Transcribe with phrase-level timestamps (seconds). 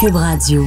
[0.00, 0.66] Cube Radio.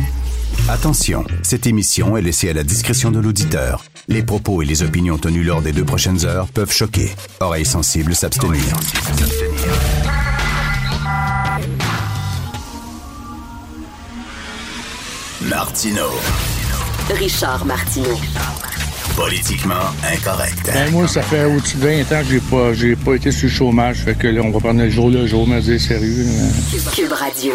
[0.70, 3.84] Attention, cette émission est laissée à la discrétion de l'auditeur.
[4.08, 7.12] Les propos et les opinions tenues lors des deux prochaines heures peuvent choquer.
[7.40, 8.64] Oreilles sensibles s'abstenir.
[15.42, 16.08] Martino.
[17.18, 18.20] Richard Martineau.
[19.16, 19.74] Politiquement
[20.12, 20.70] incorrect.
[20.74, 23.48] Ben, moi, ça fait au-dessus de 20 ans que j'ai pas, j'ai pas été sur
[23.48, 23.98] le chômage.
[24.04, 26.26] Fait que là, on va prendre le jour le jour, mais dire sérieux.
[26.26, 26.92] là.
[26.96, 27.54] Cube Radio.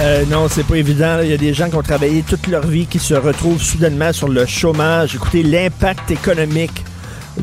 [0.00, 1.20] Euh, non, c'est pas évident.
[1.22, 4.12] Il y a des gens qui ont travaillé toute leur vie qui se retrouvent soudainement
[4.12, 5.14] sur le chômage.
[5.14, 6.84] Écoutez, l'impact économique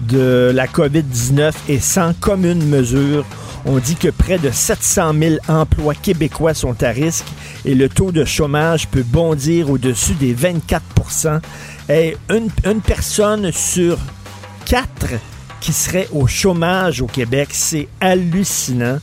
[0.02, 3.26] de la COVID-19 est sans commune mesure.
[3.66, 7.26] On dit que près de 700 000 emplois québécois sont à risque
[7.66, 11.40] et le taux de chômage peut bondir au-dessus des 24%
[11.90, 13.98] et une, une personne sur
[14.66, 15.08] quatre
[15.62, 19.00] qui serait au chômage au Québec, c'est hallucinant.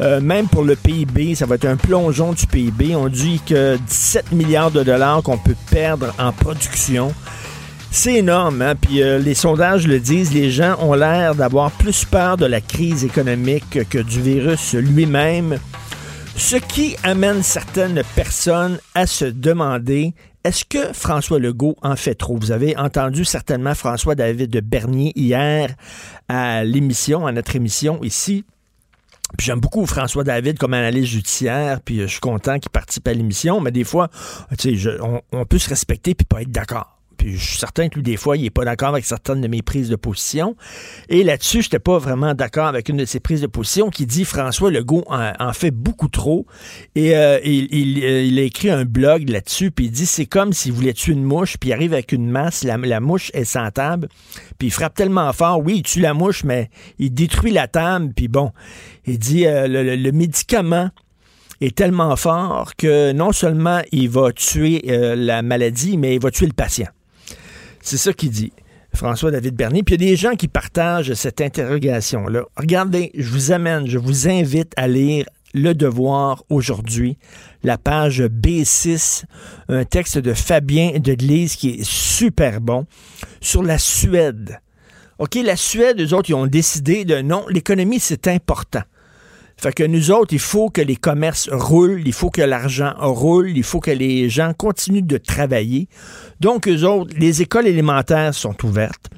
[0.00, 2.96] Euh, même pour le PIB, ça va être un plongeon du PIB.
[2.96, 7.12] On dit que 17 milliards de dollars qu'on peut perdre en production.
[7.90, 8.76] C'est énorme, hein?
[8.76, 12.60] puis euh, les sondages le disent, les gens ont l'air d'avoir plus peur de la
[12.60, 15.58] crise économique que du virus lui-même,
[16.36, 20.14] ce qui amène certaines personnes à se demander
[20.44, 22.38] est-ce que François Legault en fait trop?
[22.38, 25.74] Vous avez entendu certainement François David de Bernier hier
[26.28, 28.44] à l'émission, à notre émission ici.
[29.36, 33.06] Puis j'aime beaucoup François David comme analyste judiciaire, puis euh, je suis content qu'il participe
[33.08, 34.08] à l'émission, mais des fois,
[34.58, 34.96] tu sais,
[35.32, 36.99] on peut se respecter puis pas être d'accord.
[37.20, 39.46] Puis je suis certain que lui, des fois, il est pas d'accord avec certaines de
[39.46, 40.56] mes prises de position.
[41.10, 44.24] Et là-dessus, j'étais pas vraiment d'accord avec une de ses prises de position qui dit
[44.24, 46.46] François Legault en, fait beaucoup trop.
[46.94, 50.72] Et euh, euh, il a écrit un blog là-dessus, puis il dit c'est comme s'il
[50.72, 54.08] voulait tuer une mouche, puis il arrive avec une masse, la, mouche est sans table,
[54.58, 58.14] puis il frappe tellement fort, oui, il tue la mouche, mais il détruit la table,
[58.16, 58.50] puis bon,
[59.04, 60.88] il dit euh, le, médicament
[61.60, 66.46] est tellement fort que non seulement il va tuer la maladie, mais il va tuer
[66.46, 66.88] le patient.
[67.80, 68.52] C'est ça qu'il dit.
[68.94, 69.82] François-David Bernier.
[69.82, 72.44] Puis il y a des gens qui partagent cette interrogation-là.
[72.56, 77.16] Regardez, je vous amène, je vous invite à lire Le Devoir aujourd'hui,
[77.62, 79.24] la page B6,
[79.68, 82.86] un texte de Fabien de Lise qui est super bon
[83.40, 84.60] sur la Suède.
[85.18, 88.82] OK, la Suède, eux autres, ils ont décidé de non, l'économie, c'est important.
[89.60, 93.50] Fait que nous autres, il faut que les commerces roulent, il faut que l'argent roule,
[93.54, 95.86] il faut que les gens continuent de travailler.
[96.40, 99.10] Donc, eux autres, les écoles élémentaires sont ouvertes.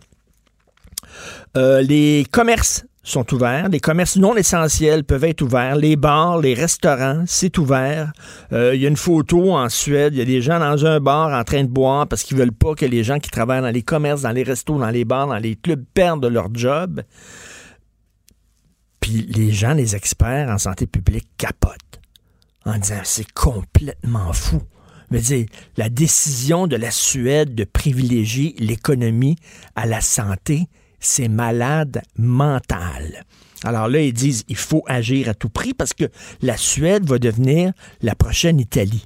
[1.57, 3.69] Euh, les commerces sont ouverts.
[3.69, 5.77] Les commerces non essentiels peuvent être ouverts.
[5.77, 8.13] Les bars, les restaurants, c'est ouvert.
[8.53, 10.13] Euh, Il y a une photo en Suède.
[10.15, 12.51] Il y a des gens dans un bar en train de boire parce qu'ils veulent
[12.53, 15.29] pas que les gens qui travaillent dans les commerces, dans les restos, dans les bars,
[15.29, 17.03] dans les clubs perdent leur job.
[19.03, 22.01] Puis les gens, les experts en santé publique capotent
[22.65, 24.63] en disant c'est complètement fou.
[25.11, 25.47] Je veux dire,
[25.77, 29.37] la décision de la Suède de privilégier l'économie
[29.77, 30.69] à la santé,
[31.01, 33.27] c'est malade mental.
[33.65, 36.05] Alors là, ils disent il faut agir à tout prix parce que
[36.41, 39.05] la Suède va devenir la prochaine Italie.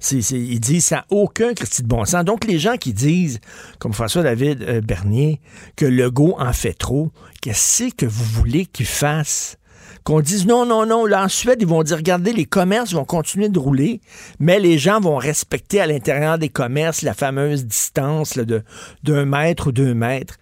[0.00, 2.24] C'est, c'est- il dit ça aucun Christy de bon sens.
[2.24, 3.38] Donc, les gens qui disent,
[3.78, 5.40] comme François-David euh, Bernier,
[5.76, 7.10] que Legault en fait trop,
[7.42, 9.56] qu'est-ce que vous voulez qu'il fasse?
[10.02, 13.04] Qu'on dise non, non, non, là en Suède, ils vont dire, regardez, les commerces vont
[13.04, 14.00] continuer de rouler,
[14.38, 18.62] mais les gens vont respecter à l'intérieur des commerces la fameuse distance de
[19.02, 20.38] d'un mètre ou deux mètres.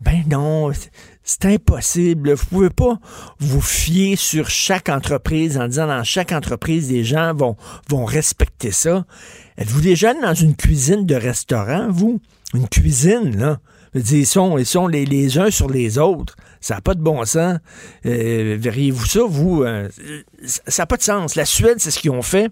[0.00, 0.70] Ben non,
[1.30, 2.32] c'est- impossible.
[2.34, 2.98] Vous pouvez pas
[3.38, 7.56] vous fier sur chaque entreprise en disant dans chaque entreprise, les gens vont,
[7.88, 9.04] vont respecter ça.
[9.58, 12.20] Êtes-vous déjà dans une cuisine de restaurant, vous?
[12.54, 13.60] Une cuisine, là?
[13.94, 16.36] Ils sont, ils sont les, les uns sur les autres.
[16.60, 17.58] Ça n'a pas de bon sens.
[18.06, 19.62] Euh, Verriez-vous ça, vous?
[19.64, 19.88] Euh,
[20.44, 21.34] ça n'a pas de sens.
[21.34, 22.50] La Suède, c'est ce qu'ils ont fait.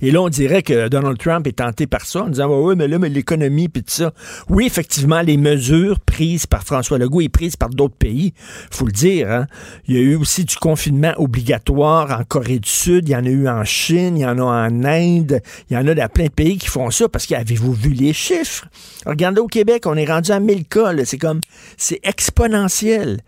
[0.00, 2.88] Et là, on dirait que Donald Trump est tenté par ça, en disant, oui, mais
[2.88, 4.12] là, mais l'économie, puis tout ça.
[4.48, 8.32] Oui, effectivement, les mesures prises par François Legault et prises par d'autres pays,
[8.70, 9.30] faut le dire.
[9.30, 9.46] Hein?
[9.86, 13.24] Il y a eu aussi du confinement obligatoire en Corée du Sud, il y en
[13.24, 15.40] a eu en Chine, il y en a en Inde,
[15.70, 18.12] il y en a dans plein de pays qui font ça, parce qu'avez-vous vu les
[18.12, 18.66] chiffres?
[19.06, 21.40] Regardez au Québec, on est rendu à 1000 cas, c'est comme,
[21.76, 23.18] c'est exponentiel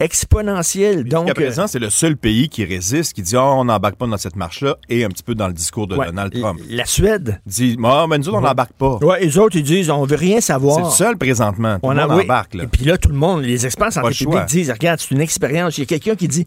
[0.00, 1.04] exponentielle.
[1.04, 4.06] Donc, Jusqu'à présent, c'est le seul pays qui résiste, qui dit oh, on n'embarque pas
[4.06, 6.60] dans cette marche-là, et un petit peu dans le discours de ouais, Donald Trump.
[6.68, 7.40] La Suède.
[7.46, 8.96] Dit ah, mais nous autres, on n'embarque pas.
[9.02, 10.76] Ouais, les autres, ils disent on veut rien savoir.
[10.76, 11.74] C'est le seul présentement.
[11.74, 12.54] Tout on le monde embarque.
[12.54, 12.64] Là.
[12.64, 15.20] Et puis là, tout le monde, les experts en santé publique disent regarde, c'est une
[15.20, 15.76] expérience.
[15.78, 16.46] Il y a quelqu'un qui dit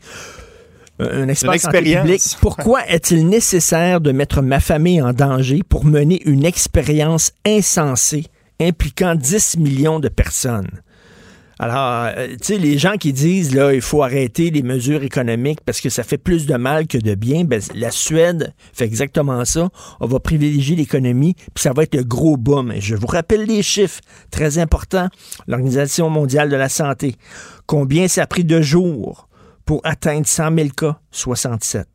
[1.02, 1.68] euh, Une expérience.
[1.68, 8.26] publique, pourquoi est-il nécessaire de mettre ma famille en danger pour mener une expérience insensée
[8.60, 10.70] impliquant 10 millions de personnes?
[11.63, 15.62] Alors, euh, tu sais, les gens qui disent, là, il faut arrêter les mesures économiques
[15.65, 19.45] parce que ça fait plus de mal que de bien, ben, la Suède fait exactement
[19.45, 19.69] ça.
[20.01, 22.74] On va privilégier l'économie, puis ça va être le gros boom.
[22.80, 25.07] Je vous rappelle les chiffres, très importants.
[25.48, 27.15] L'Organisation mondiale de la santé.
[27.65, 29.30] Combien ça a pris de jours
[29.63, 31.00] pour atteindre 100 000 cas?
[31.12, 31.88] 67.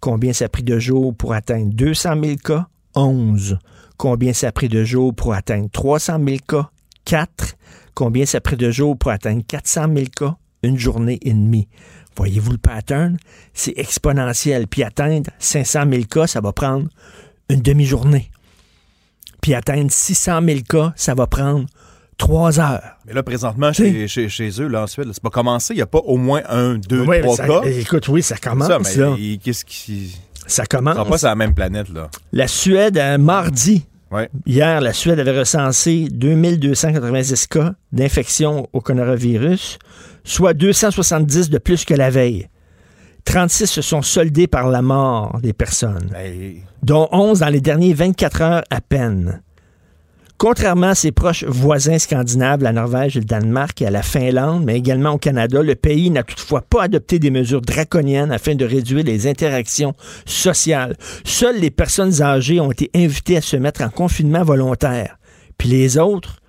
[0.00, 2.66] Combien ça a pris de jours pour atteindre 200 000 cas?
[2.94, 3.58] 11.
[3.96, 6.68] Combien ça a pris de jours pour atteindre 300 000 cas?
[7.06, 7.56] 4.
[7.94, 10.36] Combien ça a pris de jours pour atteindre 400 000 cas?
[10.62, 11.68] Une journée et demie.
[12.16, 13.18] Voyez-vous le pattern?
[13.52, 14.66] C'est exponentiel.
[14.66, 16.88] Puis atteindre 500 000 cas, ça va prendre
[17.48, 18.30] une demi-journée.
[19.40, 21.66] Puis atteindre 600 000 cas, ça va prendre
[22.16, 22.96] trois heures.
[23.06, 25.74] Mais là, présentement, chez, chez, chez, eux, là, en Suède, c'est pas commencé.
[25.74, 27.62] Il n'y a pas au moins un, deux, oui, trois ça, cas.
[27.64, 28.68] Écoute, oui, ça commence.
[28.68, 30.18] Ça, mais qu'est-ce qui.
[30.46, 30.96] Ça commence.
[30.96, 32.10] Ça pas sur la même planète, là.
[32.32, 34.28] La Suède, un mardi, Ouais.
[34.46, 39.80] Hier, la Suède avait recensé 2290 cas d'infection au coronavirus,
[40.22, 42.48] soit 270 de plus que la veille.
[43.24, 46.10] 36 se sont soldés par la mort des personnes,
[46.84, 49.42] dont 11 dans les derniers 24 heures à peine.
[50.46, 54.76] Contrairement à ses proches voisins scandinaves, la Norvège le Danemark, et à la Finlande, mais
[54.76, 59.04] également au Canada, le pays n'a toutefois pas adopté des mesures draconiennes afin de réduire
[59.04, 59.94] les interactions
[60.26, 60.98] sociales.
[61.24, 65.16] Seules les personnes âgées ont été invitées à se mettre en confinement volontaire.
[65.56, 66.42] Puis les autres,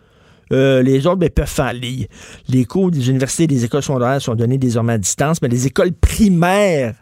[0.51, 1.71] euh, les autres ben, peuvent faire.
[1.71, 2.09] Les,
[2.49, 5.67] les cours des universités et des écoles secondaires sont donnés désormais à distance, mais les
[5.67, 6.95] écoles primaires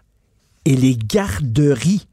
[0.63, 2.06] et les garderies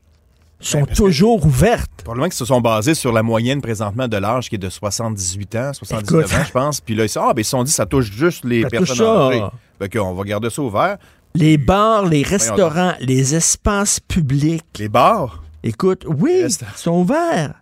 [0.61, 1.91] sont Ben, toujours ouvertes.
[2.05, 5.57] Probablement qu'ils se sont basés sur la moyenne présentement de l'âge qui est de 78
[5.57, 6.35] ans, 79 Écoute.
[6.39, 6.81] ans, je pense.
[6.81, 8.69] Puis là, ils se sont, ah, ben, ils sont dit ça touche juste les Ça
[8.71, 9.45] personnes âgées.
[9.79, 10.97] Fait qu'on va garder ça ouvert.
[11.35, 14.65] Les bars, les restaurants, les espaces publics.
[14.79, 17.53] Les bars, Écoute, oui, ils sont ouverts.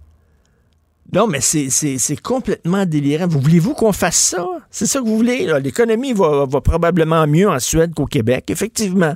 [1.13, 3.27] Non, mais c'est- c'est c'est complètement délirant.
[3.27, 4.47] Vous voulez-vous qu'on fasse ça?
[4.71, 5.51] C'est ça que vous voulez?
[5.63, 9.15] L'économie va, va probablement mieux en Suède qu'au Québec, effectivement.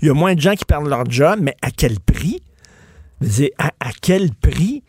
[0.00, 2.40] Il y a moins de gens qui perdent leur job, mais à quel prix?
[3.58, 4.82] À, quel prix?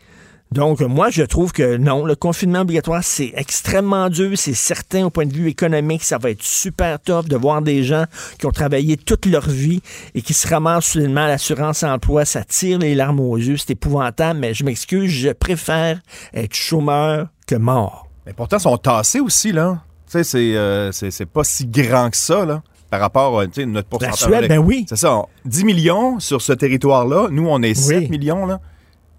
[0.52, 5.10] Donc, moi, je trouve que non, le confinement obligatoire, c'est extrêmement dur, c'est certain au
[5.10, 8.04] point de vue économique, ça va être super tough de voir des gens
[8.38, 9.82] qui ont travaillé toute leur vie
[10.14, 13.72] et qui se ramassent soudainement à l'assurance emploi, ça tire les larmes aux yeux, c'est
[13.72, 16.00] épouvantable, mais je m'excuse, je préfère
[16.32, 18.08] être chômeur que mort.
[18.24, 19.82] mais pourtant, ils sont tassés aussi, là.
[20.06, 20.92] Tu sais, c'est, euh,
[21.32, 24.18] pas si grand que ça, là, par rapport à notre La pourcentage.
[24.18, 24.86] Suède, ben oui.
[24.88, 25.14] C'est ça.
[25.16, 27.28] on- 10 millions sur ce territoire-là.
[27.30, 28.60] Nous, on est 7 millions, là,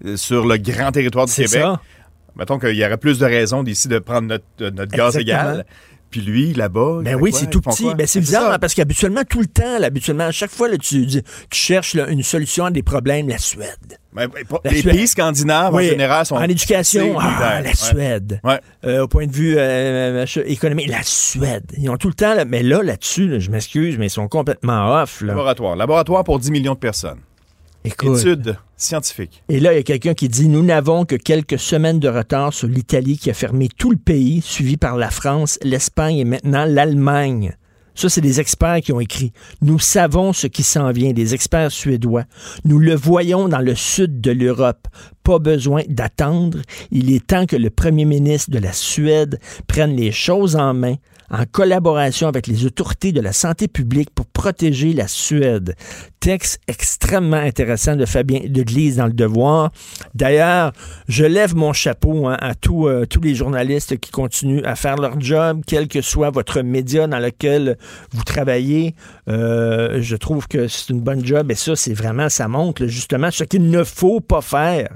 [0.05, 1.61] euh, sur le grand territoire du C'est Québec.
[1.61, 1.81] ça.
[2.35, 5.65] Mettons qu'il y aurait plus de raisons d'ici de prendre notre, euh, notre gaz égal.
[6.09, 6.99] Puis lui, là-bas.
[7.03, 7.93] Ben oui, c'est tout petit.
[7.95, 10.77] Ben c'est bizarre, hein, parce qu'habituellement, tout le temps, là, habituellement, à chaque fois, là,
[10.77, 11.21] tu, tu
[11.51, 13.99] cherches là, une solution à des problèmes, la Suède.
[14.13, 14.95] Ben, ben, La les Suède.
[14.95, 16.35] pays scandinaves, Oui, en général, sont.
[16.35, 17.73] En éducation, ah, la.
[17.73, 18.39] Suède.
[18.43, 18.59] Ouais.
[18.85, 21.65] Euh, au point de vue euh, machin, économique, la Suède.
[21.77, 25.01] Ils ont tout le temps, mais là, là-dessus, là, je m'excuse, mais ils sont complètement
[25.01, 25.21] off.
[25.21, 25.75] Laboratoire.
[25.75, 27.19] Laboratoire pour 10 millions de personnes.
[27.83, 28.19] Écoute.
[28.19, 28.57] Étude
[29.49, 32.53] Et là, il y a quelqu'un qui dit Nous n'avons que quelques semaines de retard
[32.53, 36.65] sur l'Italie qui a fermé tout le pays, suivi par la France, l'Espagne et maintenant
[36.65, 37.57] l'Allemagne.
[37.97, 39.33] Ça, c'est des experts qui ont écrit.
[39.63, 42.25] Nous savons ce qui s'en vient, des experts suédois.
[42.63, 44.87] Nous le voyons dans le sud de l'Europe.
[45.27, 46.59] Pas besoin d'attendre.
[46.89, 50.95] Il est temps que le premier ministre de la Suède prenne les choses en main
[51.29, 55.75] en collaboration avec les autorités de la santé publique pour protéger la Suède.
[56.21, 59.71] Texte extrêmement intéressant de Fabien Deglise dans le Devoir.
[60.15, 60.71] D'ailleurs,
[61.09, 64.95] je lève mon chapeau hein, à tous, euh, tous les journalistes qui continuent à faire
[64.95, 67.77] leur job, quel que soit votre média dans lequel
[68.11, 68.95] vous travaillez.
[69.27, 73.29] Euh, je trouve que c'est une bonne job et ça, c'est vraiment, ça montre justement
[73.29, 74.87] ce qu'il ne faut pas faire.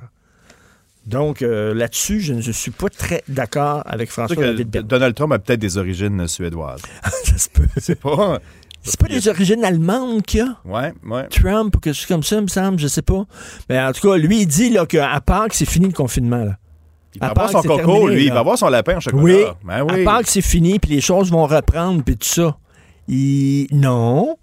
[1.05, 4.87] Donc, euh, là-dessus, je ne suis pas très d'accord avec François-David Bernier.
[4.87, 6.81] Donald Trump a peut-être des origines suédoises.
[7.23, 7.67] Ça se peut.
[7.77, 8.39] C'est pas.
[8.83, 10.57] C'est pas des origines allemandes qu'il y a?
[10.65, 11.27] Ouais, ouais.
[11.27, 13.25] Trump ou quelque chose comme ça, il me semble, je sais pas.
[13.69, 16.43] Mais en tout cas, lui, il dit là, qu'à Pâques, c'est fini le confinement.
[16.43, 16.57] Là.
[17.13, 18.25] Il À va part avoir son coco, terminé, lui.
[18.25, 19.21] Il va avoir son lapin en chocolat.
[19.23, 19.43] Oui.
[19.63, 20.01] Ben oui.
[20.01, 22.57] À Pâques, c'est fini, puis les choses vont reprendre, puis tout ça.
[23.07, 23.67] Il...
[23.71, 24.35] Non,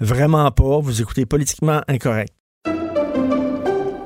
[0.00, 0.80] vraiment pas.
[0.80, 2.32] Vous écoutez politiquement incorrect.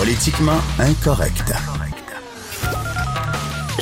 [0.00, 1.52] Politiquement incorrect.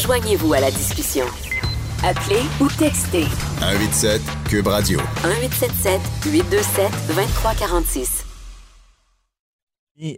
[0.03, 1.25] Joignez-vous à la discussion.
[2.05, 3.27] Appelez ou textez
[3.61, 4.21] 187
[4.51, 4.99] Cube Radio.
[5.23, 8.25] 1877 827 2346.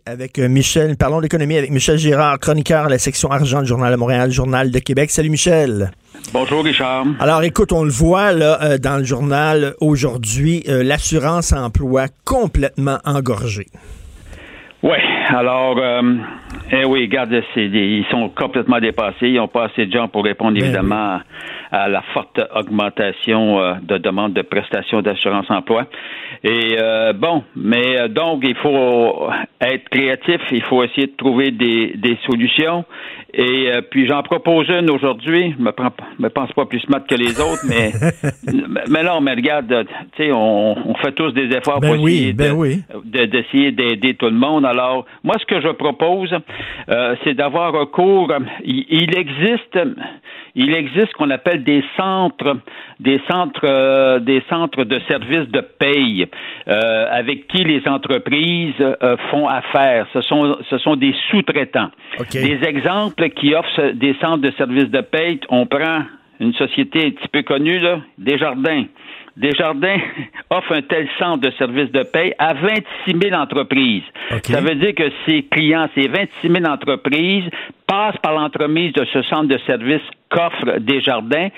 [0.06, 3.92] Avec euh, Michel, parlons d'économie avec Michel Girard, chroniqueur à la section argent du Journal
[3.92, 5.10] de Montréal, Journal de Québec.
[5.10, 5.90] Salut Michel.
[6.32, 7.04] Bonjour Richard.
[7.18, 13.00] Alors écoute, on le voit là euh, dans le journal aujourd'hui, euh, l'assurance emploi complètement
[13.04, 13.66] engorgée.
[14.82, 14.96] Oui,
[15.28, 16.00] alors, euh,
[16.72, 17.10] eh oui,
[17.54, 19.28] c'est des- ils sont complètement dépassés.
[19.28, 21.20] Ils n'ont pas assez de gens pour répondre Ben évidemment
[21.70, 25.84] à la forte augmentation euh, de demande de prestations d'assurance emploi.
[26.42, 29.28] Et euh, bon, mais euh, donc il faut
[29.60, 32.84] être créatif, il faut essayer de trouver des, des solutions.
[33.32, 35.54] Et euh, puis j'en propose une aujourd'hui.
[35.56, 37.92] Je me, prends me pense pas plus smart que les autres, mais
[38.88, 42.14] mais non, mais regarde, tu sais, on, on fait tous des efforts Ben pour oui,
[42.14, 42.82] essayer ben de, oui.
[43.04, 44.64] de- d'essayer d'aider tout le monde.
[44.66, 46.34] Alors, moi, ce que je propose,
[46.88, 48.32] euh, c'est d'avoir recours.
[48.64, 49.78] Il, il existe,
[50.54, 52.56] il existe ce qu'on appelle des centres,
[52.98, 56.26] des centres, euh, des centres de services de paye
[56.68, 60.06] euh, avec qui les entreprises euh, font affaire.
[60.12, 61.90] Ce sont, ce sont des sous-traitants.
[62.18, 62.32] OK.
[62.32, 65.40] Des exemples qui offrent des centres de services de paye.
[65.48, 66.02] On prend
[66.40, 68.84] une société un petit peu connue, là, Desjardins.
[69.36, 69.98] Desjardins
[70.50, 72.82] offre un tel centre de services de paye à 26
[73.28, 74.02] 000 entreprises.
[74.32, 74.46] OK.
[74.46, 77.44] Ça veut dire que ces clients, ces 26 000 entreprises,
[77.86, 81.48] passent par l'entremise de ce centre de services qu'offre Desjardins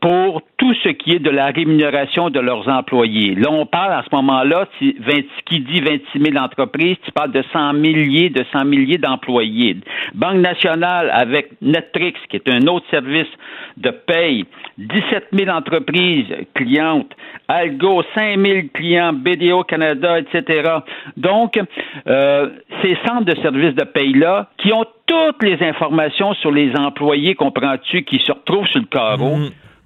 [0.00, 3.34] pour tout ce qui est de la rémunération de leurs employés.
[3.34, 5.12] Là, on parle à ce moment-là, si 20
[5.44, 9.76] qui dit 26 000 entreprises, tu parles de 100 milliers, de 100 milliers d'employés.
[10.14, 13.28] Banque nationale avec Netrix, qui est un autre service
[13.76, 14.44] de paye,
[14.78, 17.12] 17 000 entreprises clientes,
[17.48, 20.70] Algo, 5 000 clients, BDO Canada, etc.
[21.16, 21.58] Donc,
[22.06, 22.48] euh,
[22.82, 28.04] ces centres de services de paye-là, qui ont toutes les informations sur les employés, comprends-tu,
[28.04, 29.38] qui se retrouvent sur le carreau,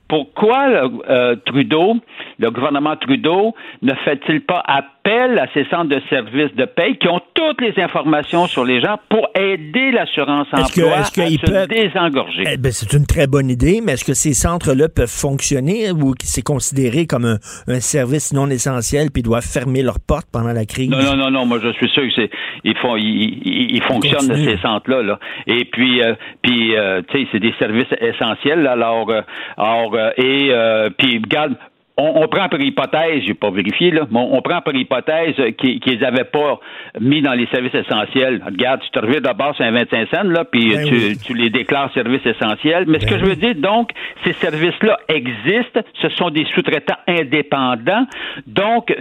[0.09, 1.97] pourquoi euh, Trudeau,
[2.39, 7.09] le gouvernement Trudeau, ne fait-il pas appel à ces centres de services de paye qui
[7.09, 12.45] ont toutes les informations sur les gens pour aider l'assurance que- emploi à se désengorger?
[12.53, 16.15] Eh ben, c'est une très bonne idée, mais est-ce que ces centres-là peuvent fonctionner ou
[16.23, 20.65] c'est considéré comme un, un service non essentiel puis doivent fermer leurs portes pendant la
[20.67, 20.91] crise?
[20.91, 21.47] Non, non, non, non.
[21.47, 22.31] Moi, je suis sûr que c'est
[22.65, 23.05] ils font, ils,
[23.45, 25.03] ils- ils fonctionnent ces centres-là.
[25.03, 25.19] Là.
[25.47, 28.63] Et puis, euh, puis, euh, tu sais, c'est des services essentiels.
[28.63, 28.73] là.
[28.73, 29.11] Alors,
[29.59, 31.57] alors, et euh, puis, regarde.
[31.97, 35.35] On, on prend par hypothèse, j'ai pas vérifié là, mais on, on prend par hypothèse
[35.59, 36.59] qu'ils qu'ils avaient pas
[37.01, 38.43] mis dans les services essentiels.
[38.45, 41.19] Regarde, tu te reviens d'abord sur un 25 cents là, puis Ben tu, oui.
[41.25, 42.85] tu les déclares services essentiels.
[42.89, 43.91] Mais ce Ben que je veux dire, donc,
[44.25, 45.81] ces services-là existent.
[46.03, 48.07] Ce sont des sous-traitants indépendants,
[48.47, 48.95] donc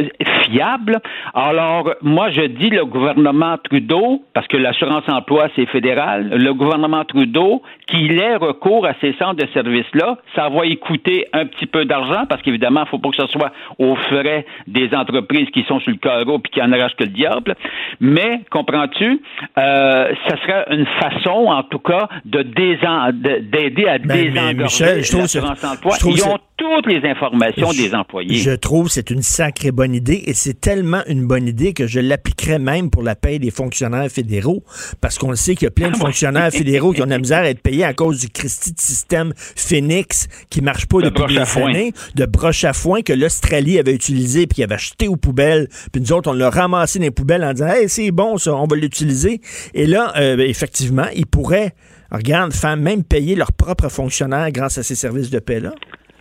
[0.43, 0.99] fiables.
[1.33, 7.05] Alors, moi, je dis le gouvernement Trudeau, parce que l'assurance emploi, c'est fédéral, le gouvernement
[7.05, 11.65] Trudeau, qu'il ait recours à ces centres de services-là, ça va y coûter un petit
[11.65, 15.47] peu d'argent, parce qu'évidemment, il ne faut pas que ce soit aux frais des entreprises
[15.53, 17.55] qui sont sur le carreau puis qui en arrachent que le diable.
[17.99, 19.21] Mais, comprends-tu,
[19.57, 25.03] euh, ça serait une façon, en tout cas, de d'aider à Ben, mais désengorger Michel,
[25.03, 25.93] je trouve emploi.
[25.95, 28.35] je trouve Ils ont toutes les informations Je- des employés.
[28.35, 31.87] Je trouve que c'est une sacrée bonne idée et c'est tellement une bonne idée que
[31.87, 34.63] je l'appliquerais même pour la paie des fonctionnaires fédéraux
[35.01, 37.17] parce qu'on le sait qu'il y a plein de fonctionnaires fédéraux qui ont de la
[37.19, 41.09] misère à être payés à cause du Christie de système Phoenix qui marche pas De
[41.09, 45.07] depuis des années, de broche à foin que l'Australie avait utilisé puis qui avait jeté
[45.07, 48.11] aux poubelles puis nous autres on l'a ramassé dans les poubelles en disant hey c'est
[48.11, 49.41] bon ça on va l'utiliser
[49.73, 51.73] et là euh, effectivement ils pourraient
[52.11, 55.73] regarde faire même payer leurs propres fonctionnaires grâce à ces services de paix là.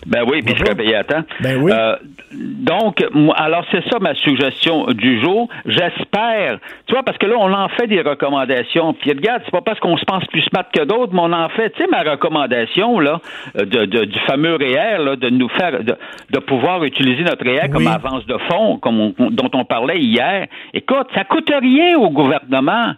[0.07, 1.23] Ben oui, puis je serais payé à temps.
[1.41, 1.71] Ben oui.
[1.73, 1.97] Euh,
[2.33, 5.49] donc, moi, alors c'est ça ma suggestion du jour.
[5.65, 8.95] J'espère, tu vois, parce que là, on en fait des recommandations.
[8.95, 11.49] Puis regarde, c'est pas parce qu'on se pense plus smart que d'autres, mais on en
[11.51, 13.21] fait, tu sais, ma recommandation, là,
[13.55, 15.95] de, de- du fameux REER, là, de nous faire, de,
[16.31, 17.93] de pouvoir utiliser notre REER comme Oui.
[17.93, 20.47] avance de fonds, comme on- dont on parlait hier.
[20.75, 22.95] Écoute, ça coûte rien au gouvernement.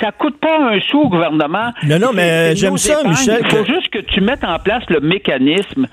[0.00, 1.72] Ça coûte pas un sou au gouvernement.
[1.86, 3.02] Non, non, mais, c'est j'aime ça.
[3.04, 5.86] Michel, Il faut que- juste que tu mettes en place le mécanisme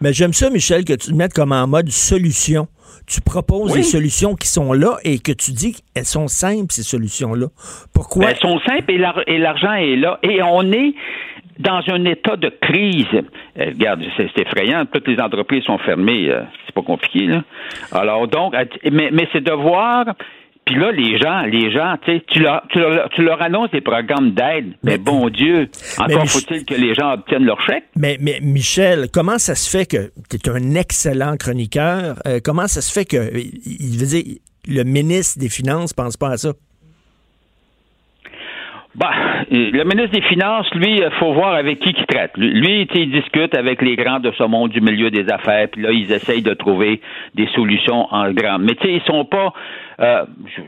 [0.00, 2.66] Mais j'aime ça, Michel, que tu te mettes comme en mode solution.
[3.06, 3.78] Tu proposes Oui.
[3.78, 7.46] des solutions qui sont là et que tu dis qu'elles sont simples, ces solutions-là.
[7.94, 8.24] Pourquoi?
[8.26, 10.18] Ben, elles sont simples et l'ar- et l'argent est là.
[10.22, 10.94] Et on est.
[11.58, 16.40] dans un état de crise, euh, regarde, c'est effrayant, toutes les entreprises sont fermées, euh,
[16.66, 17.44] c'est pas compliqué, là.
[17.92, 18.54] Alors, donc,
[18.90, 20.06] mais, mais c'est de voir
[20.64, 24.30] puis là, les gens, les gens, tu leur, tu, leur, tu leur annonces des programmes
[24.30, 27.84] d'aide, mais, bon Dieu, encore faut-il que les gens obtiennent leur chèque?
[27.96, 32.16] Mais, mais Michel, comment ça se fait que tu es un excellent chroniqueur?
[32.26, 34.36] Euh, comment ça se fait que, il veut dire,
[34.68, 36.52] le ministre des Finances pense pas à ça?
[38.94, 39.10] Bah,
[39.50, 42.32] le ministre des Finances, lui, il faut voir avec qui il traite.
[42.36, 45.90] Lui, il discute avec les grands de ce monde du milieu des affaires, puis là,
[45.92, 47.00] ils essayent de trouver
[47.34, 48.58] des solutions en grand.
[48.58, 49.54] Mais tu sais, ils sont pas
[50.00, 50.24] euh,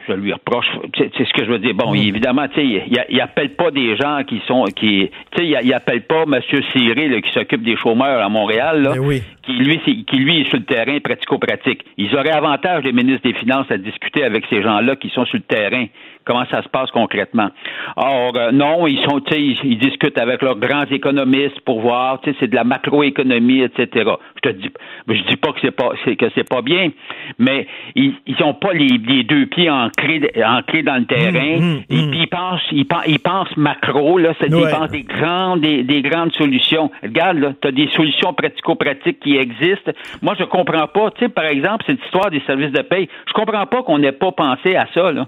[0.08, 0.66] je, lui reproche,
[0.96, 1.74] c'est ce que je veux dire.
[1.74, 1.96] Bon, mm.
[1.96, 5.58] évidemment, tu sais, il, il, appelle pas des gens qui sont, qui, tu sais, il,
[5.62, 6.40] il, appelle pas M.
[6.72, 9.22] Siré, qui s'occupe des chômeurs à Montréal, là, oui.
[9.42, 11.84] qui lui, qui lui est sur le terrain pratico-pratique.
[11.96, 15.38] Ils auraient avantage, les ministres des Finances, à discuter avec ces gens-là qui sont sur
[15.38, 15.86] le terrain.
[16.24, 17.50] Comment ça se passe concrètement?
[17.96, 22.20] Or, euh, non, ils sont, tu sais, ils, discutent avec leurs grands économistes pour voir,
[22.22, 24.10] tu sais, c'est de la macroéconomie, etc.
[24.36, 24.70] Je te dis,
[25.08, 26.90] je dis pas que c'est pas, que c'est pas bien,
[27.38, 31.58] mais ils, ils ont pas les, les deux pieds ancrés, ancrés dans le terrain.
[31.58, 32.10] Mmh, mmh, et mmh.
[32.10, 36.90] puis ils pensent, ils, ils pensent macro, là, ils pensent des grandes, des, grandes solutions.
[37.02, 39.92] Regarde, là, tu as des solutions pratico-pratiques qui existent.
[40.22, 43.32] Moi, je comprends pas, tu sais, par exemple, cette histoire des services de paye, je
[43.32, 45.26] comprends pas qu'on n'ait pas pensé à ça, là.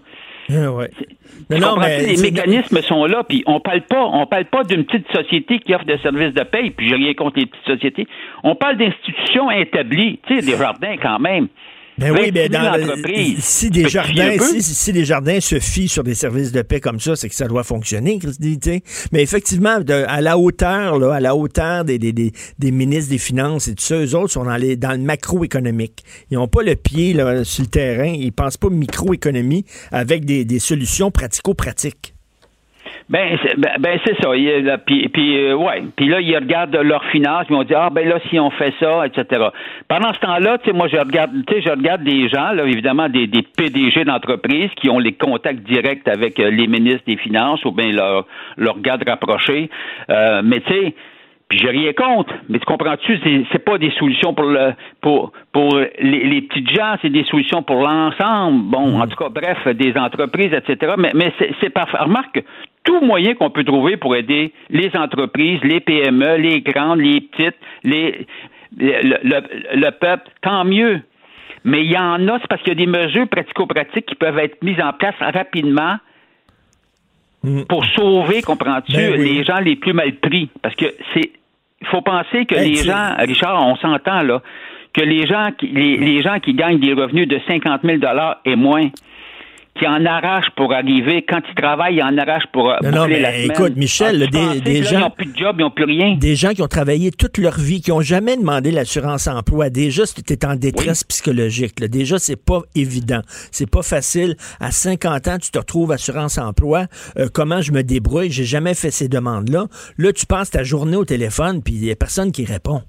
[0.49, 0.91] Ah ouais.
[1.51, 5.11] non, mais les mécanismes sont là, puis on parle pas, on parle pas d'une petite
[5.13, 8.07] société qui offre des services de paye, puis j'ai rien contre les petites sociétés.
[8.45, 11.49] On parle d'institutions établies, tu sais, des jardins quand même.
[11.99, 12.75] Ben oui, ben dans
[13.41, 17.01] si des jardins, si, si, des jardins se fient sur des services de paix comme
[17.01, 18.59] ça, c'est que ça doit fonctionner, Christy,
[19.13, 23.19] Mais effectivement, à la hauteur, là, à la hauteur des, des, des, des, ministres des
[23.19, 26.05] Finances et tout ça, eux autres sont dans, les, dans le macroéconomique.
[26.31, 30.45] Ils n'ont pas le pied là, sur le terrain, ils pensent pas microéconomie avec des,
[30.45, 32.16] des solutions pratico-pratiques.
[33.09, 34.31] Ben, c'est, ben, ben c'est ça.
[34.85, 35.85] Puis, puis euh, ouais.
[35.95, 38.75] Puis là, ils regardent leurs finances, ils on dit ah ben là si on fait
[38.81, 39.47] ça, etc.
[39.87, 42.65] Pendant ce temps-là, tu sais, moi je regarde, tu sais, je regarde des gens, là,
[42.65, 47.17] évidemment des, des PDG d'entreprises qui ont les contacts directs avec euh, les ministres des
[47.17, 49.71] finances ou bien leur leur garde rapproché.
[50.11, 50.95] Euh, mais tu sais.
[51.49, 55.31] Puis j'ai rien contre, mais tu comprends-tu, c'est, c'est pas des solutions pour le pour
[55.53, 58.65] pour les, les petites gens, c'est des solutions pour l'ensemble.
[58.65, 60.95] Bon, en tout cas, bref, des entreprises, etc.
[60.99, 62.43] Mais, mais c'est, c'est pas remarque
[62.87, 67.57] tout moyen qu'on peut trouver pour aider les entreprises, les PME, les grandes, les petites,
[67.85, 68.27] les,
[68.79, 71.03] le, peuple, tant mieux.
[71.65, 74.39] Mais il y en a, c'est parce qu'il y a des mesures pratico-pratiques qui peuvent
[74.39, 75.97] être mises en place rapidement
[77.43, 77.65] mm.
[77.65, 80.49] pour sauver, comprends-tu, ben les gens les plus mal pris.
[80.63, 81.33] Parce que c'est.
[81.83, 84.41] Il faut penser que ben, les gens, Richard, on s'entend là,
[84.95, 87.99] que les gens qui les, les gens qui gagnent des revenus de 50 000
[88.47, 88.89] et moins,
[89.79, 91.25] qui en arrache pour arriver.
[91.29, 94.83] Quand ils travaillent, ils en arrachent pour non, non, mais Écoute, Michel, ah, des, des
[94.83, 94.99] gens...
[94.99, 96.17] Ils n'ont plus de job, ils n'ont plus rien?
[96.17, 99.71] Des gens qui ont travaillé toute leur vie, qui n'ont jamais demandé l'assurance emploi.
[99.71, 101.81] Déjà, tu es en détresse psychologique.
[101.81, 101.89] Là.
[101.89, 103.21] Déjà, c'est pas évident.
[103.51, 104.37] C'est pas facile.
[104.61, 106.87] À 50 ans, tu te retrouves assurance emploi.
[107.19, 108.31] Euh, comment je me débrouille?
[108.31, 109.67] J'ai jamais fait ces demandes-là.
[109.99, 112.83] Là, tu passes ta journée au téléphone, puis il n'y a personne qui répond.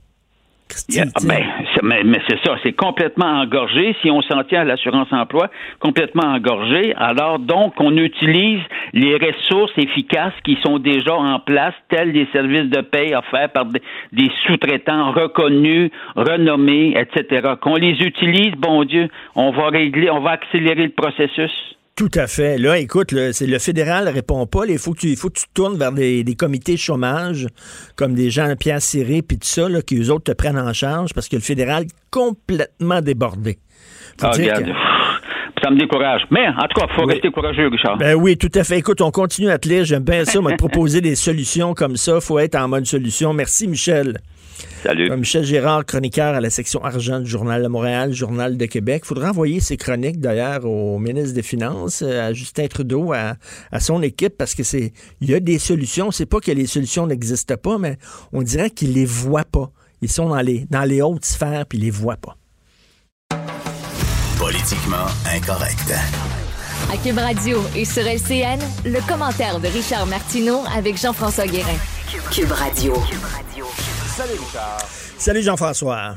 [1.23, 1.45] Ben,
[1.83, 3.95] mais, c'est ça, c'est complètement engorgé.
[4.01, 5.49] Si on s'en tient à l'assurance emploi,
[5.79, 6.93] complètement engorgé.
[6.95, 8.61] Alors donc, on utilise
[8.93, 13.65] les ressources efficaces qui sont déjà en place, tels des services de paie offerts par
[13.65, 17.53] des sous-traitants reconnus, renommés, etc.
[17.61, 21.76] Qu'on les utilise, bon Dieu, on va régler, on va accélérer le processus.
[21.97, 22.59] Tout à fait.
[22.59, 24.67] Là, écoute, le, c'est le fédéral répond pas.
[24.67, 27.47] Il faut que tu, faut que tu tournes vers des, comités chômage,
[27.95, 30.73] comme des gens Pierre Siré puis tout ça, là, qui eux autres te prennent en
[30.73, 33.57] charge parce que le fédéral est complètement débordé.
[34.21, 34.67] Ah, regarde.
[35.63, 36.21] Ça me décourage.
[36.29, 37.97] Mais, en tout cas, il faut rester courageux, Richard.
[37.97, 38.77] Ben oui, tout à fait.
[38.77, 39.83] Écoute, on continue à te lire.
[39.83, 42.21] J'aime bien ça, me proposer des solutions comme ça.
[42.21, 43.33] faut être en mode solution.
[43.33, 44.19] Merci, Michel.
[44.83, 45.11] Salut.
[45.11, 49.03] Euh, Michel Gérard, chroniqueur à la section argent du Journal de Montréal, Journal de Québec.
[49.05, 53.35] Il faudra envoyer ces chroniques d'ailleurs au ministre des Finances, euh, à Justin Trudeau, à,
[53.79, 56.11] son équipe, parce que c'est il y a des solutions.
[56.11, 57.97] C'est pas que les solutions n'existent pas, mais
[58.33, 59.71] on dirait qu'ils les voient pas.
[60.01, 62.37] Ils sont dans les, dans les hautes sphères puis ils les voient pas.
[64.39, 65.93] Politiquement incorrect.
[66.91, 71.75] À Cube Radio et sur LCN, le commentaire de Richard Martineau avec Jean-François Guérin.
[72.31, 72.93] Cube Radio.
[74.17, 74.79] Salut Richard.
[75.19, 76.15] Salut Jean-François.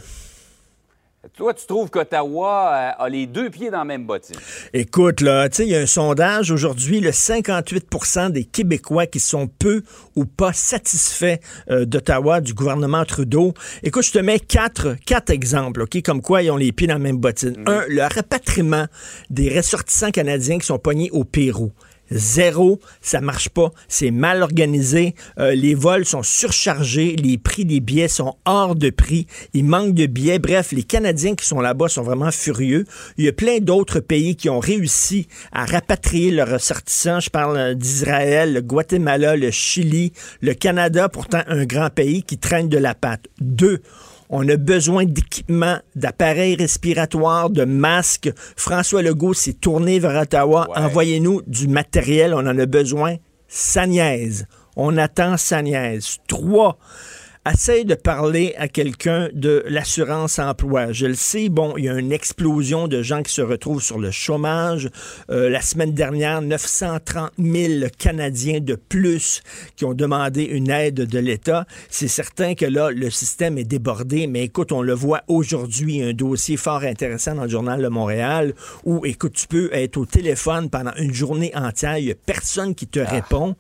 [1.37, 4.37] Toi, tu trouves qu'Ottawa euh, a les deux pieds dans la même bottine?
[4.73, 9.21] Écoute, là, tu sais, il y a un sondage aujourd'hui, le 58% des Québécois qui
[9.21, 9.83] sont peu
[10.17, 13.53] ou pas satisfaits euh, d'Ottawa, du gouvernement Trudeau.
[13.83, 16.95] Écoute, je te mets quatre, quatre exemples, OK, comme quoi ils ont les pieds dans
[16.95, 17.55] la même bottine.
[17.59, 17.69] Mm.
[17.69, 18.87] Un, le rapatriement
[19.29, 21.71] des ressortissants canadiens qui sont pognés au Pérou.
[22.11, 27.81] Zéro, ça marche pas, c'est mal organisé, euh, les vols sont surchargés, les prix des
[27.81, 30.39] billets sont hors de prix, il manque de billets.
[30.39, 32.85] Bref, les Canadiens qui sont là-bas sont vraiment furieux.
[33.17, 37.21] Il y a plein d'autres pays qui ont réussi à rapatrier leurs ressortissants.
[37.21, 42.39] Je parle euh, d'Israël, le Guatemala, le Chili, le Canada, pourtant un grand pays qui
[42.39, 43.27] traîne de la patte.
[43.41, 43.83] Deux,
[44.31, 48.31] on a besoin d'équipements, d'appareils respiratoires, de masques.
[48.57, 50.69] François Legault s'est tourné vers Ottawa.
[50.77, 53.17] Envoyez-nous du matériel, on en a besoin.
[53.89, 54.47] Niaise.
[54.77, 56.19] On attend sa niaise.
[56.29, 56.79] Trois,
[57.53, 60.93] essaye de parler à quelqu'un de l'assurance emploi.
[60.93, 63.99] Je le sais, bon, il y a une explosion de gens qui se retrouvent sur
[63.99, 64.91] le chômage.
[65.31, 69.43] Euh, la semaine dernière, 930 000 Canadiens de plus
[69.77, 71.67] qui ont demandé une aide de l'État.
[71.89, 76.13] C'est certain que là, le système est débordé, mais écoute, on le voit aujourd'hui, un
[76.13, 80.71] dossier fort intéressant dans le journal de Montréal où, écoute, tu peux être au téléphone
[80.71, 83.57] pendant une journée entière, il n'y a personne qui te répond.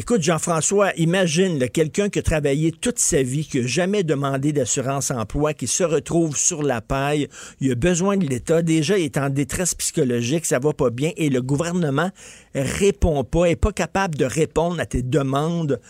[0.00, 5.10] Écoute, Jean-François, imagine quelqu'un qui a travaillé toute sa vie, qui n'a jamais demandé d'assurance
[5.10, 7.26] emploi, qui se retrouve sur la paille,
[7.60, 11.10] il a besoin de l'État, déjà il est en détresse psychologique, ça va pas bien,
[11.16, 12.12] et le gouvernement
[12.54, 15.80] répond pas, est pas capable de répondre à tes demandes.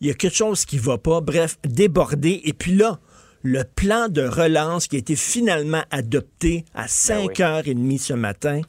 [0.00, 2.40] Il y a quelque chose qui va pas, bref, débordé.
[2.44, 3.00] Et puis là,
[3.42, 8.62] le plan de relance qui a été finalement adopté à 5h30 ce matin,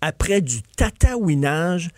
[0.00, 1.90] après du tatouinage,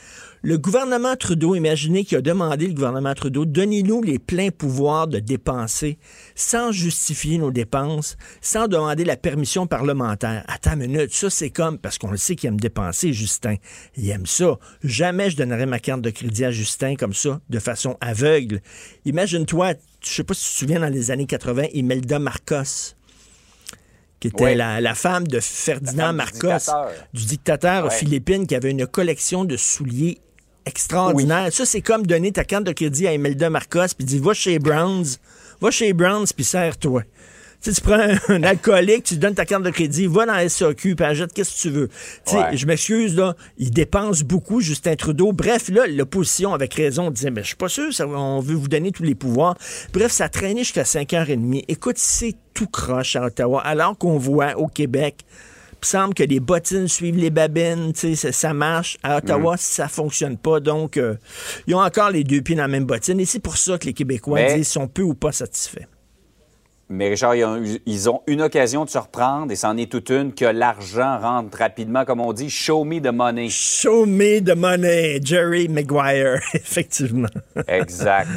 [0.43, 5.19] le gouvernement Trudeau, imaginez qu'il a demandé, le gouvernement Trudeau, donnez-nous les pleins pouvoirs de
[5.19, 5.99] dépenser
[6.35, 10.43] sans justifier nos dépenses, sans demander la permission parlementaire.
[10.49, 13.57] Attends une minute, ça c'est comme, parce qu'on le sait qu'il aime dépenser, Justin.
[13.97, 14.59] Il aime ça.
[14.83, 18.63] Jamais je donnerais ma carte de crédit à Justin comme ça, de façon aveugle.
[19.05, 22.95] Imagine-toi, je sais pas si tu te souviens, dans les années 80, Imelda Marcos
[24.21, 26.71] qui était la, femme de Ferdinand Marcos,
[27.15, 30.21] du dictateur, aux Philippines, qui avait une collection de souliers
[30.71, 31.53] extraordinaire.
[31.53, 34.59] Ça, c'est comme donner ta carte de crédit à Imelda Marcos puis dire va chez
[34.59, 35.17] Browns,
[35.61, 37.03] va chez Browns puis serre-toi.
[37.61, 40.97] Tu, tu prends un, alcoolique, tu donnes ta carte de crédit, va dans la SAQ,
[40.97, 41.89] puis achète qu'est-ce que tu veux.
[42.25, 45.33] Tu sais, Je m'excuse, là, il dépense beaucoup, Justin Trudeau.
[45.33, 48.69] Bref, là, l'opposition, avec raison, disait, mais je suis pas sûr, ça, on veut vous
[48.69, 49.59] donner tous les pouvoirs.
[49.93, 51.65] Bref, ça traînait jusqu'à 5h30.
[51.69, 55.27] Écoute, c'est tout croche à Ottawa, alors qu'on voit au Québec
[55.89, 58.99] semble que les bottines suivent les babines, ça, ça marche.
[59.03, 59.59] À Ottawa, mm.
[59.59, 60.61] ça fonctionne pas.
[60.61, 61.17] Donc, euh,
[61.67, 63.21] ils ont encore les deux pieds dans la même bottine.
[63.21, 65.87] Et c'est pour ça que les Québécois disent sont peu ou pas satisfaits.
[66.93, 70.45] Mais Richard, ils ont, une occasion de se reprendre, et c'en est toute une, que
[70.45, 73.49] l'argent rentre rapidement, comme on dit, show me the money.
[73.49, 77.29] Show me the money, Jerry Maguire, effectivement.
[77.69, 78.29] exact.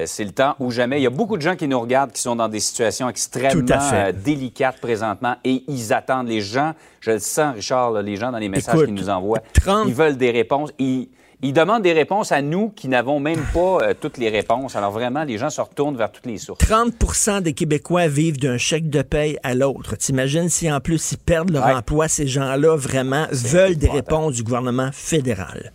[0.00, 1.00] Euh, c'est le temps ou jamais.
[1.00, 3.90] Il y a beaucoup de gens qui nous regardent qui sont dans des situations extrêmement
[3.92, 6.28] euh, délicates présentement et ils attendent.
[6.28, 9.42] Les gens, je le sens, Richard, les gens dans les messages qu'ils nous envoient,
[9.86, 10.70] ils veulent des réponses.
[10.78, 11.08] Ils,
[11.42, 14.74] demandent des réponses à nous qui n'avons même pas euh, toutes les réponses.
[14.76, 16.60] Alors vraiment, les gens se retournent vers toutes les sources.
[16.64, 19.96] 30% des Québécois vivent d'un chèque de paye à l'autre.
[19.96, 24.42] T'imagines si en plus ils perdent leur emploi, ces gens-là vraiment veulent des réponses du
[24.42, 25.72] gouvernement fédéral.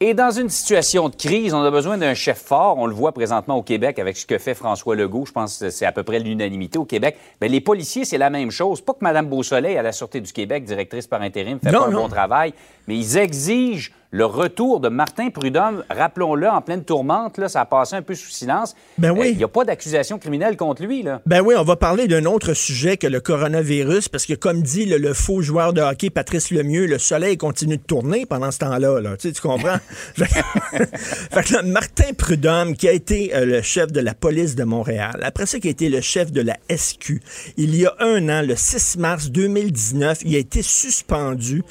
[0.00, 2.76] Et dans une situation de crise, on a besoin d'un chef fort.
[2.78, 5.24] On le voit présentement au Québec avec ce que fait François Legault.
[5.24, 7.16] Je pense que c'est à peu près l'unanimité au Québec.
[7.40, 8.80] Mais les policiers, c'est la même chose.
[8.80, 11.90] Pas que Mme Beausoleil, à la Sûreté du Québec, directrice par intérim, fait pas un
[11.90, 12.52] bon travail,
[12.88, 17.64] mais ils exigent le retour de Martin Prudhomme, rappelons-le, en pleine tourmente, là, ça a
[17.64, 18.76] passé un peu sous silence.
[18.96, 19.30] Ben oui.
[19.32, 21.02] Il n'y a pas d'accusation criminelle contre lui.
[21.02, 21.20] Là.
[21.26, 24.86] Ben oui, on va parler d'un autre sujet que le coronavirus, parce que comme dit
[24.86, 29.00] le, faux joueur de hockey Patrice Lemieux, le soleil continue de tourner pendant ce temps-là.
[29.00, 29.16] Là.
[29.16, 29.78] Tu, sais, tu comprends?
[30.16, 35.46] fait Martin Prudhomme, qui a été euh, le chef de la police de Montréal, après
[35.46, 37.20] ça, qui a été le chef de la SQ,
[37.56, 41.64] il y a un an, le 6 mars 2019, il a été suspendu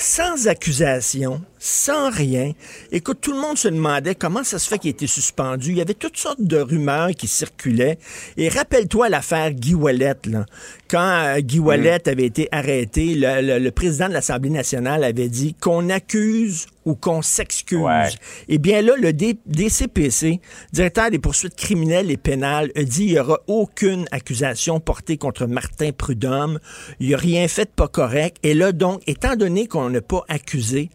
[0.00, 2.52] sans accusation, sans rien.
[2.90, 5.72] Écoute, tout le monde se demandait comment ça se fait qu'il était suspendu.
[5.72, 7.98] Il y avait toutes sortes de rumeurs qui circulaient.
[8.38, 10.46] Et rappelle-toi l'affaire Guy Wallet, là.
[10.88, 15.90] Quand euh, Guy Wallet avait été arrêté, le, président de l'Assemblée nationale avait dit qu'on
[15.90, 18.18] accuse ou qu'on s'excuse.
[18.48, 20.40] Eh bien là, le DCPC,
[20.72, 25.46] directeur des poursuites criminelles et pénales, a dit qu'il n'y aura aucune accusation portée contre
[25.46, 26.58] Martin Prudhomme.
[26.98, 28.38] Il n'y a rien fait de pas correct.
[28.42, 30.90] Et là, donc, étant donné qu'on n'a pas accusé,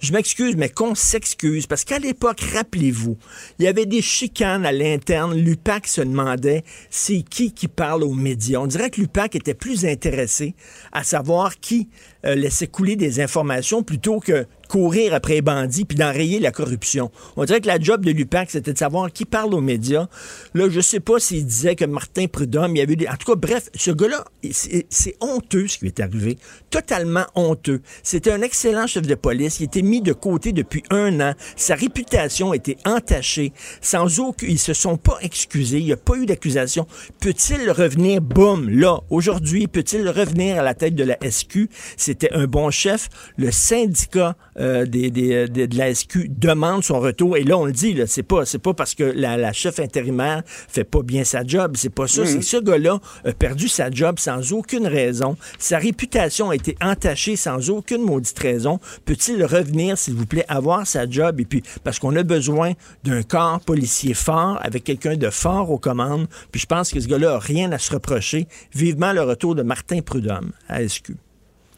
[0.00, 3.18] je m'excuse, mais qu'on s'excuse, parce qu'à l'époque, rappelez-vous,
[3.58, 5.36] il y avait des chicanes à l'interne.
[5.36, 8.60] L'UPAC se demandait c'est qui qui parle aux médias?
[8.60, 10.54] On dirait que l'UPAC était plus intéressé
[10.92, 11.90] à savoir qui
[12.24, 17.10] euh, laissait couler des informations plutôt que courir après les bandits puis d'enrayer la corruption.
[17.36, 20.06] On dirait que la job de l'UPAC, c'était de savoir qui parle aux médias.
[20.54, 23.08] Là, je sais pas s'il disait que Martin Prudhomme, il y avait des...
[23.08, 26.38] En tout cas, bref, ce gars-là, c'est honteux ce qui lui est arrivé.
[26.70, 27.82] Totalement honteux.
[28.04, 29.58] C'était un excellent chef de police.
[29.58, 31.34] Il était mis de côté depuis un an.
[31.56, 33.52] Sa réputation était entachée.
[33.80, 34.46] Sans aucun...
[34.46, 35.80] Ils se sont pas excusés.
[35.80, 36.86] Il n'y a pas eu d'accusation.
[37.18, 41.68] Peut-il revenir, boum, là, aujourd'hui, peut-il revenir à la tête de la SQ?
[41.96, 43.08] C'était un bon chef.
[43.36, 47.36] Le syndicat euh, des, des, de la SQ demande son retour.
[47.36, 50.42] Et là, on le dit, c'est pas, c'est pas parce que la, la, chef intérimaire
[50.46, 51.72] fait pas bien sa job.
[51.76, 52.26] C'est pas ça.
[52.26, 55.36] C'est que ce gars-là a perdu sa job sans aucune raison.
[55.58, 58.80] Sa réputation a été entachée sans aucune maudite raison.
[59.04, 61.40] Peut-il revenir, s'il vous plaît, avoir sa job?
[61.40, 62.72] Et puis, parce qu'on a besoin
[63.04, 66.26] d'un corps policier fort, avec quelqu'un de fort aux commandes.
[66.52, 68.46] Puis je pense que ce gars-là a rien à se reprocher.
[68.74, 71.12] Vivement le retour de Martin Prudhomme à SQ.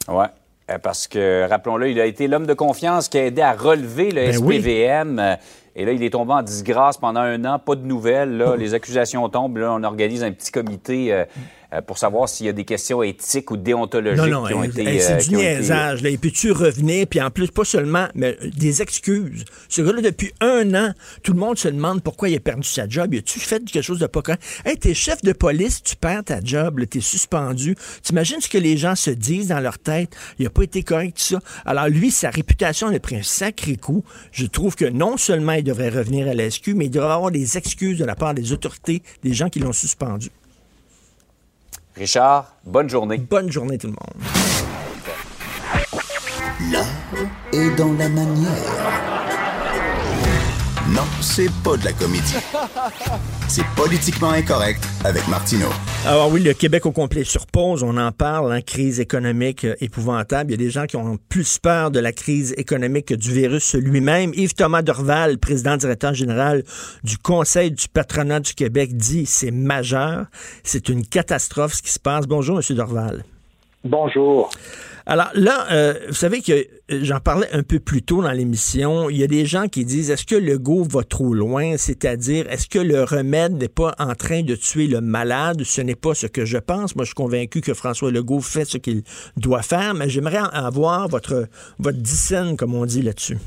[0.08, 0.26] Ouais.
[0.72, 4.10] Euh, parce que, rappelons-le, il a été l'homme de confiance qui a aidé à relever
[4.10, 5.18] le Ben SPVM.
[5.18, 5.34] Euh,
[5.74, 8.36] Et là, il est tombé en disgrâce pendant un an, pas de nouvelles.
[8.36, 9.58] Là, les accusations tombent.
[9.58, 11.24] Là, on organise un petit comité euh, euh,
[11.80, 14.82] pour savoir s'il y a des questions éthiques ou déontologiques Non, non, qui ont été.
[14.86, 16.02] hey, euh, c'est du été- niaisage.
[16.02, 16.10] Là.
[16.10, 19.44] Et peux-tu revenir, puis en plus, pas seulement, mais euh, des excuses.
[19.68, 22.88] Ce gars-là, depuis un an, tout le monde se demande pourquoi il a perdu sa
[22.88, 23.14] job.
[23.14, 24.42] Y a-tu fait quelque chose de pas correct?
[24.64, 27.76] Hey, t'es chef de police, tu perds ta job, là, t'es suspendu.
[28.02, 30.14] T'imagines ce que les gens se disent dans leur tête?
[30.38, 31.38] Il a pas été correct, tout ça.
[31.64, 34.04] Alors lui, sa réputation a pris un sacré coup.
[34.32, 37.30] Je trouve que non seulement il devrait revenir à la SQ, mais il devrait avoir
[37.30, 40.28] des excuses de la part des autorités, des gens qui l'ont suspendu.
[41.96, 43.18] Richard, bonne journée.
[43.18, 44.22] Bonne journée tout le monde.
[46.72, 46.86] L'art
[47.52, 49.21] est dans la manière.
[50.94, 52.36] Non, c'est pas de la comédie.
[53.48, 55.70] C'est politiquement incorrect avec Martineau.
[56.06, 59.74] Alors oui, le Québec au complet sur pause, on en parle, hein, crise économique euh,
[59.80, 60.50] épouvantable.
[60.50, 63.32] Il y a des gens qui ont plus peur de la crise économique que du
[63.32, 64.32] virus lui-même.
[64.34, 66.62] Yves Thomas Dorval, président directeur général
[67.04, 70.26] du Conseil du patronat du Québec, dit c'est majeur,
[70.62, 72.26] c'est une catastrophe ce qui se passe.
[72.26, 73.24] Bonjour, Monsieur Dorval.
[73.82, 74.50] Bonjour.
[75.06, 76.66] Alors là, euh, vous savez que euh,
[77.02, 79.10] j'en parlais un peu plus tôt dans l'émission.
[79.10, 81.76] Il y a des gens qui disent est-ce que le go va trop loin?
[81.76, 85.62] C'est-à-dire, est-ce que le remède n'est pas en train de tuer le malade?
[85.64, 86.94] Ce n'est pas ce que je pense.
[86.94, 89.02] Moi, je suis convaincu que François Legault fait ce qu'il
[89.36, 93.38] doit faire, mais j'aimerais avoir votre, votre dissène, comme on dit là-dessus.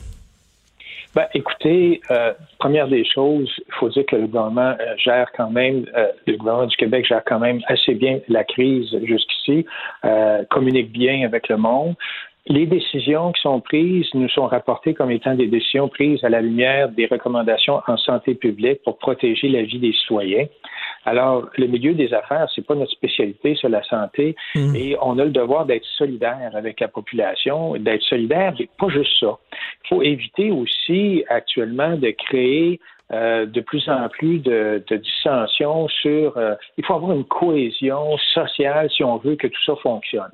[1.16, 5.50] Ben, écoutez, euh, première des choses, il faut dire que le gouvernement euh, gère quand
[5.50, 9.66] même, euh, le gouvernement du Québec gère quand même assez bien la crise jusqu'ici,
[10.04, 11.96] euh, communique bien avec le monde.
[12.48, 16.42] Les décisions qui sont prises nous sont rapportées comme étant des décisions prises à la
[16.42, 20.48] lumière des recommandations en santé publique pour protéger la vie des citoyens.
[21.06, 24.36] Alors, le milieu des affaires, c'est pas notre spécialité sur la santé,
[24.76, 29.20] et on a le devoir d'être solidaire avec la population, d'être solidaire, mais pas juste
[29.20, 29.38] ça.
[29.84, 32.80] Il faut éviter aussi actuellement de créer
[33.14, 36.36] euh, de plus en plus de, de dissensions sur.
[36.38, 40.32] euh, il faut avoir une cohésion sociale si on veut que tout ça fonctionne.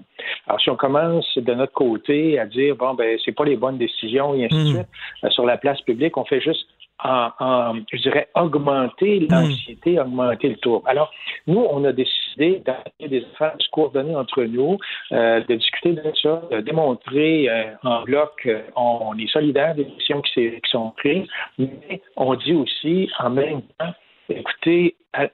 [0.47, 3.77] Alors, si on commence de notre côté à dire bon ben c'est pas les bonnes
[3.77, 4.87] décisions et ainsi de suite
[5.25, 6.65] euh, sur la place publique, on fait juste
[7.03, 10.87] en, en, je dirais, augmenter l'anxiété, augmenter le trouble.
[10.87, 11.11] Alors,
[11.47, 14.77] nous, on a décidé d'aller des affaires, se coordonner entre nous,
[15.11, 19.85] euh, de discuter de ça, de démontrer euh, en bloc qu'on on est solidaire des
[19.85, 23.93] décisions qui, sont prises, mais on dit aussi en même temps,
[24.29, 25.27] écoutez, euh,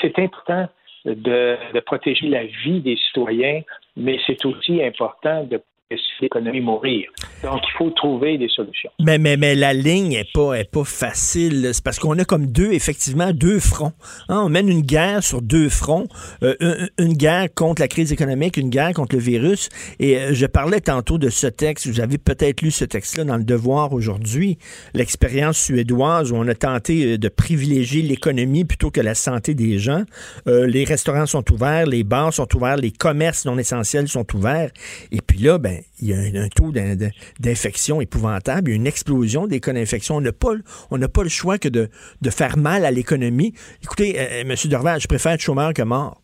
[0.00, 0.68] c'est important
[1.04, 3.62] de, de protéger la vie des citoyens,
[3.96, 7.08] mais c'est aussi important de laisser l'économie mourir.
[7.44, 8.90] Donc, il faut trouver des solutions.
[9.00, 11.70] Mais, mais, mais la ligne est pas, est pas facile.
[11.72, 13.92] C'est parce qu'on a comme deux, effectivement, deux fronts.
[14.28, 16.08] Hein, on mène une guerre sur deux fronts.
[16.42, 16.54] Euh,
[16.98, 19.68] une, guerre contre la crise économique, une guerre contre le virus.
[20.00, 21.86] Et euh, je parlais tantôt de ce texte.
[21.86, 24.58] Vous avez peut-être lu ce texte-là dans le Devoir aujourd'hui.
[24.92, 29.78] L'expérience suédoise où on a tenté euh, de privilégier l'économie plutôt que la santé des
[29.78, 30.02] gens.
[30.46, 34.70] Les restaurants sont ouverts, les bars sont ouverts, les commerces non essentiels sont ouverts.
[35.12, 36.72] Et puis là, ben, il y a un, taux
[37.38, 40.16] d'infection épouvantable, il y a une explosion des cas d'infection.
[40.16, 41.88] On n'a pas, le- choix que de,
[42.30, 43.54] faire mal à l'économie.
[43.82, 44.54] Écoutez, euh, M.
[44.66, 46.20] Dorval, je préfère être chômeur que mort.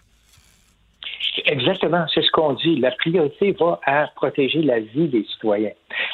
[1.52, 2.76] Exactement, c'est ce qu'on dit.
[2.76, 5.72] La priorité va à protéger la vie des citoyens.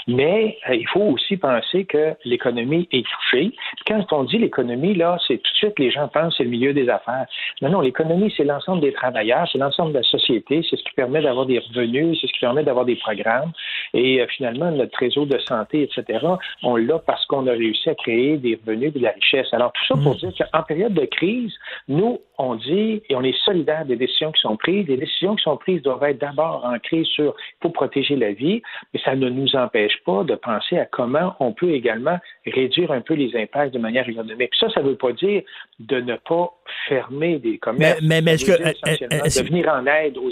[0.09, 3.53] Mais euh, il faut aussi penser que l'économie est touchée.
[3.87, 6.73] Quand on dit l'économie, là, c'est tout de suite les gens pensent c'est le milieu
[6.73, 7.27] des affaires.
[7.63, 10.95] Non, non, l'économie, c'est l'ensemble des travailleurs, c'est l'ensemble de la société, c'est ce qui
[10.97, 13.53] permet d'avoir des revenus, c'est ce qui permet d'avoir des programmes.
[13.95, 16.27] Et euh, finalement, notre réseau de santé, etc.,
[16.65, 19.47] on l'a parce qu'on a réussi à créer des revenus de la richesse.
[19.53, 21.53] Alors, tout ça pour dire qu'en période de crise,
[21.87, 24.87] nous, on dit et on est solidaire des décisions qui sont prises.
[24.89, 28.63] Les décisions qui sont prises doivent être d'abord ancrées sur il faut protéger la vie,
[28.93, 33.01] mais ça ne nous empêche pas de penser à comment on peut également réduire un
[33.01, 34.51] peu les impacts de manière économique.
[34.59, 35.43] Ça, ça ne veut pas dire
[35.81, 36.53] de ne pas
[36.89, 38.01] fermer des commerces.
[38.03, 40.31] Mais, mais, est-ce que, de venir en aide aux,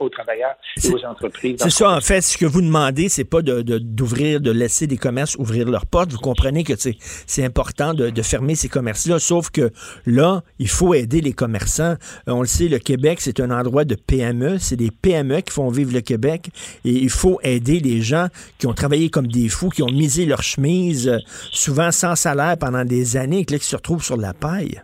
[0.00, 1.56] aux travailleurs et aux entreprises.
[1.58, 2.20] C'est ça, en fait.
[2.20, 6.12] Ce que vous demandez, c'est pas d'ouvrir, de, laisser des commerces ouvrir leurs portes.
[6.12, 9.18] Vous comprenez que c'est important de, de fermer ces commerces-là.
[9.18, 9.70] Sauf que
[10.06, 11.94] là, il faut aider les commerçants.
[12.26, 14.33] On le sait, le Québec, c'est un endroit de PME.
[14.58, 16.50] C'est des PME qui font vivre le Québec.
[16.84, 20.26] Et il faut aider les gens qui ont travaillé comme des fous, qui ont misé
[20.26, 21.18] leur chemise, euh,
[21.52, 24.80] souvent sans salaire pendant des années, et qui se retrouvent sur la paille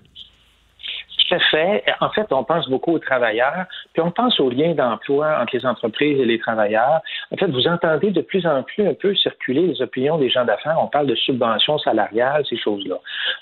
[1.39, 1.85] fait.
[2.01, 5.67] En fait, on pense beaucoup aux travailleurs, puis on pense aux liens d'emploi entre les
[5.67, 7.01] entreprises et les travailleurs.
[7.33, 10.45] En fait, vous entendez de plus en plus un peu circuler les opinions des gens
[10.45, 10.79] d'affaires.
[10.81, 12.97] On parle de subventions salariales, ces choses-là.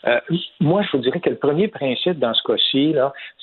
[0.06, 0.20] Euh,
[0.60, 2.94] moi, je vous dirais que le premier principe dans ce cas-ci,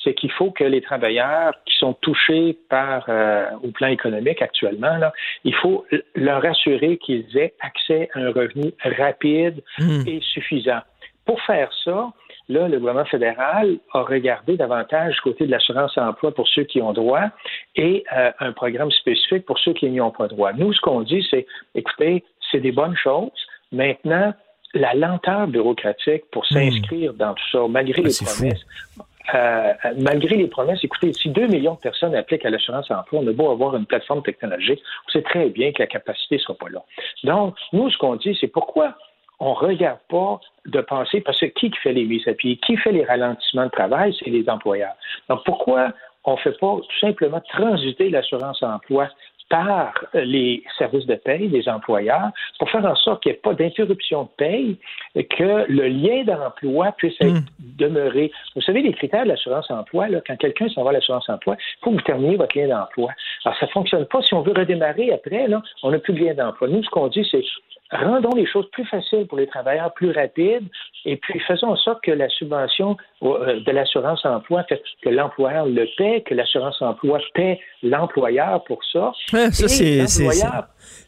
[0.03, 4.97] c'est qu'il faut que les travailleurs qui sont touchés par euh, au plan économique actuellement,
[4.97, 10.07] là, il faut leur assurer qu'ils aient accès à un revenu rapide mmh.
[10.07, 10.81] et suffisant.
[11.25, 12.11] Pour faire ça,
[12.47, 16.81] Là, le gouvernement fédéral a regardé davantage du côté de l'assurance emploi pour ceux qui
[16.81, 17.29] ont droit
[17.75, 20.53] et euh, un programme spécifique pour ceux qui n'y ont pas droit.
[20.53, 23.31] Nous, ce qu'on dit, c'est, écoutez, c'est des bonnes choses.
[23.71, 24.33] Maintenant,
[24.75, 26.53] la lenteur bureaucratique pour hmm.
[26.53, 28.65] s'inscrire dans tout ça, malgré ah, les promesses,
[29.33, 33.27] euh, malgré les promesses, écoutez, si 2 millions de personnes appliquent à l'assurance emploi, on
[33.27, 36.53] a beau avoir une plateforme technologique, on sait très bien que la capacité ne sera
[36.53, 36.83] pas là.
[37.23, 38.95] Donc, nous, ce qu'on dit, c'est pourquoi
[39.39, 42.77] on ne regarde pas de penser, parce que qui fait les mises à pied, qui
[42.77, 44.95] fait les ralentissements de travail, c'est les employeurs.
[45.29, 45.91] Donc pourquoi
[46.23, 49.09] on ne fait pas tout simplement transiter l'assurance emploi
[49.49, 53.53] par les services de paye des employeurs pour faire en sorte qu'il n'y ait pas
[53.53, 54.77] d'interruption de paye,
[55.15, 57.45] que le lien d'emploi puisse être hmm.
[57.77, 58.31] demeuré.
[58.55, 61.57] Vous savez, les critères de l'assurance emploi, là, quand quelqu'un s'en va à l'assurance emploi,
[61.59, 63.11] il faut que vous terminiez votre lien d'emploi.
[63.43, 64.21] Alors, ça ne fonctionne pas.
[64.21, 66.67] Si on veut redémarrer après, là, on n'a plus de lien d'emploi.
[66.67, 67.43] Nous, ce qu'on dit, c'est
[67.91, 70.67] rendons les choses plus faciles pour les travailleurs, plus rapides,
[71.05, 75.87] et puis faisons en sorte que la subvention euh, de l'assurance emploi, que l'employeur le
[75.97, 79.11] paie, que l'assurance emploi paie l'employeur pour ça.
[79.51, 79.67] ça,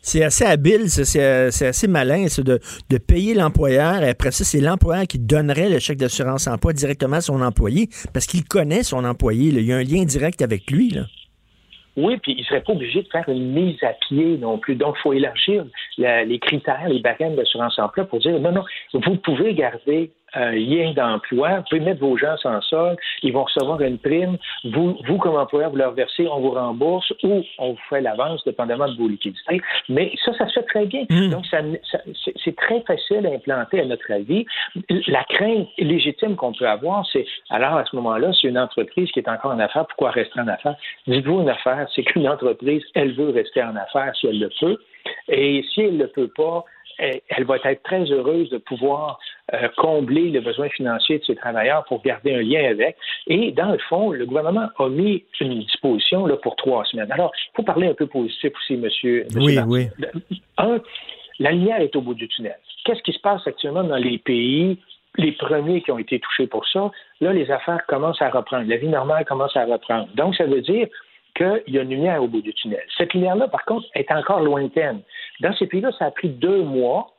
[0.02, 5.06] c'est assez habile, c'est assez malin de, de payer l'employeur, et après ça, c'est l'employeur
[5.06, 9.50] qui donnerait le chèque d'assurance emploi directement à son employé, parce qu'il connaît son employé.
[9.50, 10.89] Il y a un lien direct avec lui.
[10.91, 11.04] Là.
[11.97, 14.76] Oui, puis il ne serait pas obligé de faire une mise à pied non plus.
[14.76, 15.65] Donc, il faut élargir
[15.97, 20.93] les critères, les barèmes d'assurance emploi pour dire non, non, vous pouvez garder un lien
[20.93, 21.58] d'emploi.
[21.58, 24.38] Vous pouvez mettre vos gens sans sol, ils vont recevoir une prime.
[24.65, 28.43] Vous, vous comme employeur, vous leur versez, on vous rembourse ou on vous fait l'avance,
[28.45, 29.62] dépendamment de vos liquidités.
[29.89, 31.06] Mais ça, ça se fait très bien.
[31.10, 31.30] Hmm.
[31.30, 31.60] Donc, ça,
[32.43, 34.45] c'est très facile à implanter à notre avis.
[35.08, 39.19] La crainte légitime qu'on peut avoir, c'est alors à ce moment-là, c'est une entreprise qui
[39.19, 40.76] est encore en affaires, pourquoi rester en affaires?
[41.08, 44.78] Dites-vous une affaire, c'est qu'une entreprise, elle veut rester en affaires si elle le peut.
[45.30, 46.65] Et si elle ne le peut pas,
[46.97, 49.19] elle, va être très heureuse de pouvoir
[49.53, 52.97] euh, combler le besoin financier de ses travailleurs pour garder un lien avec.
[53.27, 57.12] Et dans le fond, le gouvernement a mis une disposition là, pour trois semaines.
[57.12, 59.25] Alors, il faut parler un peu positif aussi, monsieur.
[59.36, 59.88] oui, oui.
[60.57, 60.79] Un,
[61.39, 62.57] la lumière est au bout du tunnel.
[62.83, 64.79] Qu'est-ce qui se passe actuellement dans les pays
[65.17, 68.65] les premiers qui ont été touchés pour ça, là, les affaires commencent à reprendre.
[68.67, 70.07] La vie normale commence à reprendre.
[70.15, 70.88] Donc, ça veut dire
[71.38, 72.84] qu'il y a une lumière au bout du tunnel.
[72.97, 75.02] Cette lumière-là, par contre, est encore lointaine.
[75.39, 77.13] Dans ces pays-là, ça a pris deux mois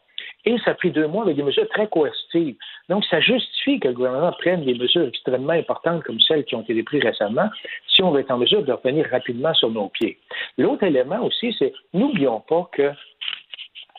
[0.45, 2.57] et ça a pris deux mois avec des mesures très coercitives.
[2.89, 6.63] Donc, ça justifie que le gouvernement prenne des mesures extrêmement importantes comme celles qui ont
[6.63, 7.49] été prises récemment
[7.87, 10.19] si on veut être en mesure de revenir rapidement sur nos pieds.
[10.57, 12.93] L'autre élément aussi, c'est n'oublions pas que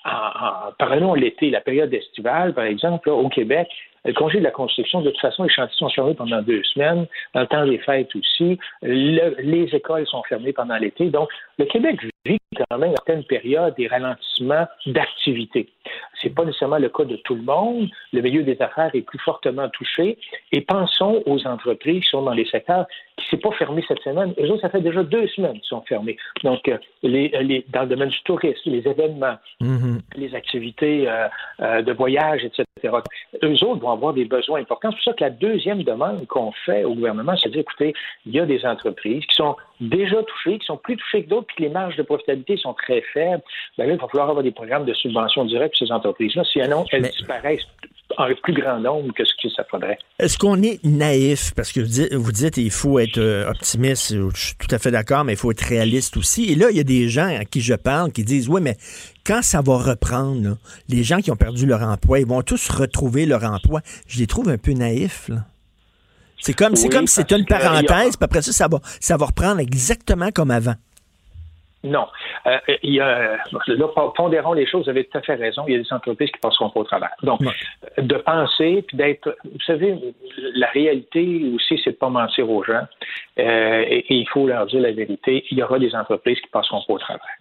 [0.06, 3.68] en, prenons l'été, la période estivale, par exemple, au Québec,
[4.06, 7.08] le congé de la construction, de toute façon, les chantiers sont fermés pendant deux semaines.
[7.34, 8.58] Dans le temps des fêtes aussi.
[8.82, 11.10] les écoles sont fermées pendant l'été.
[11.10, 15.70] Donc, le Québec vit quand même certaines périodes des ralentissements d'activité.
[16.22, 17.90] Ce n'est pas nécessairement le cas de tout le monde.
[18.14, 20.18] Le milieu des affaires est plus fortement touché.
[20.52, 22.86] Et pensons aux entreprises qui sont dans les secteurs
[23.18, 24.34] qui ne s'est pas fermé cette semaine.
[24.40, 26.18] Eux autres, ça fait déjà deux semaines qu'ils sont fermés.
[26.44, 30.00] Donc, euh, les, dans le domaine du tourisme, les événements, mm-hmm.
[30.16, 31.28] les activités euh,
[31.62, 32.66] euh, de voyage, etc.
[33.44, 34.92] Eux autres vont avoir des besoins importants.
[34.92, 37.94] C'est pour ça que la deuxième demande qu'on fait au gouvernement, c'est de dire, écoutez,
[38.26, 41.48] il y a des entreprises qui sont déjà touchées, qui sont plus touchées que d'autres,
[41.50, 43.44] puis que les marges de profitabilité sont très faibles.
[43.78, 46.44] Ben là, il va falloir avoir des programmes de subvention directe pour ces entreprises-là.
[46.46, 47.66] Sinon, elles disparaissent
[48.18, 49.98] en plus grand nombre que ce que ça faudrait.
[50.20, 51.54] Est-ce qu'on est naïf?
[51.56, 51.82] Parce que
[52.16, 55.38] vous dites, il faut être euh, optimiste, je suis tout à fait d'accord, mais il
[55.38, 56.52] faut être réaliste aussi.
[56.52, 58.78] Et là, il y a des gens à qui je parle qui disent, oui, mais
[59.26, 63.26] quand ça va reprendre, les gens qui ont perdu leur emploi, ils vont tous retrouver
[63.26, 63.82] leur emploi.
[64.08, 65.30] Je les trouve un peu naïfs.
[66.42, 69.18] C'est comme, c'est comme si c'était une euh, parenthèse, puis après ça, ça va, ça
[69.18, 70.76] va reprendre exactement comme avant.
[71.84, 72.08] Non.
[72.46, 75.64] Euh, il y a, là, pondérons les choses, vous avez tout à fait raison.
[75.68, 77.12] Il y a des entreprises qui passeront pas au travers.
[77.24, 77.40] Donc,
[77.98, 79.36] de penser, puis d'être.
[79.46, 79.96] Vous savez,
[80.56, 82.86] la réalité aussi, c'est de pas mentir aux gens.
[83.40, 85.46] Euh, et, et il faut leur dire la vérité.
[85.52, 87.38] Il y aura des entreprises qui passeront pas au travers.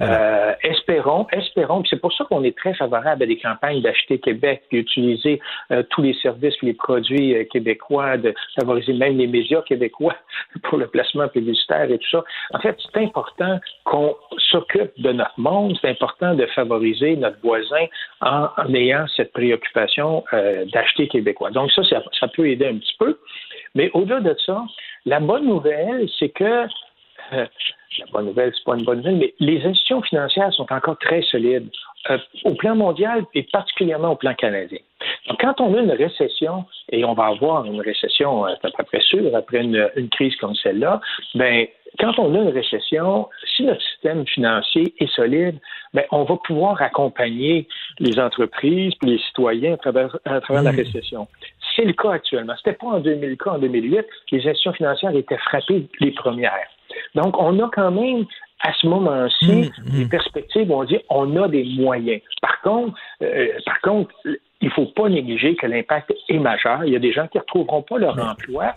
[0.00, 4.62] Euh, espérons, espérons, c'est pour ça qu'on est très favorable à des campagnes d'acheter Québec,
[4.70, 5.40] d'utiliser
[5.70, 10.16] euh, tous les services, les produits euh, québécois, de favoriser même les médias québécois
[10.62, 12.24] pour le placement publicitaire et tout ça.
[12.54, 14.16] En fait, c'est important qu'on
[14.50, 17.86] s'occupe de notre monde, c'est important de favoriser notre voisin
[18.22, 21.50] en, ayant cette préoccupation euh, d'acheter québécois.
[21.50, 23.18] Donc ça, ça peut aider un petit peu.
[23.74, 24.64] Mais au-delà de ça,
[25.04, 26.66] la bonne nouvelle, c'est que
[27.32, 27.46] euh,
[27.98, 31.22] la bonne nouvelle, c'est pas une bonne nouvelle, mais les institutions financières sont encore très
[31.22, 31.70] solides
[32.10, 34.78] euh, au plan mondial et particulièrement au plan canadien.
[35.28, 38.70] Donc, quand on a une récession, et on va avoir une récession, euh, c'est à
[38.70, 41.00] peu près sûr, après une, une crise comme celle-là,
[41.34, 41.66] ben,
[41.98, 45.58] quand on a une récession, si notre système financier est solide,
[45.92, 47.68] ben, on va pouvoir accompagner
[47.98, 51.28] les entreprises et les citoyens à travers, à travers la récession.
[51.76, 52.54] C'est le cas actuellement.
[52.56, 54.06] C'était pas en 2000 cas, en 2008.
[54.30, 56.68] Les institutions financières étaient frappées les premières.
[57.14, 58.24] Donc, on a quand même,
[58.62, 62.20] à ce moment-ci, des perspectives où on dit on a des moyens.
[62.40, 66.84] Par contre, euh, par contre, il ne faut pas négliger que l'impact est majeur.
[66.84, 68.74] Il y a des gens qui ne retrouveront pas leur emploi.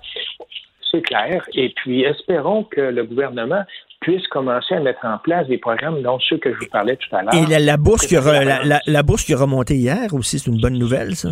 [0.92, 1.44] C'est clair.
[1.54, 3.64] Et puis, espérons que le gouvernement
[4.02, 7.16] puisse commencer à mettre en place des programmes, dont ceux que je vous parlais tout
[7.16, 7.34] à l'heure.
[7.34, 10.40] Et la, la bourse qui a, la, la, la bourse qui a remonté hier aussi,
[10.40, 11.30] c'est une bonne nouvelle, ça?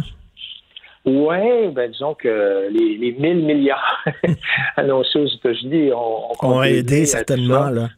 [1.06, 4.06] Oui, ben disons que les, les 1000 milliards
[4.78, 7.70] annoncés aux États-Unis ont, ont, ont aidé certainement.
[7.70, 7.90] Là.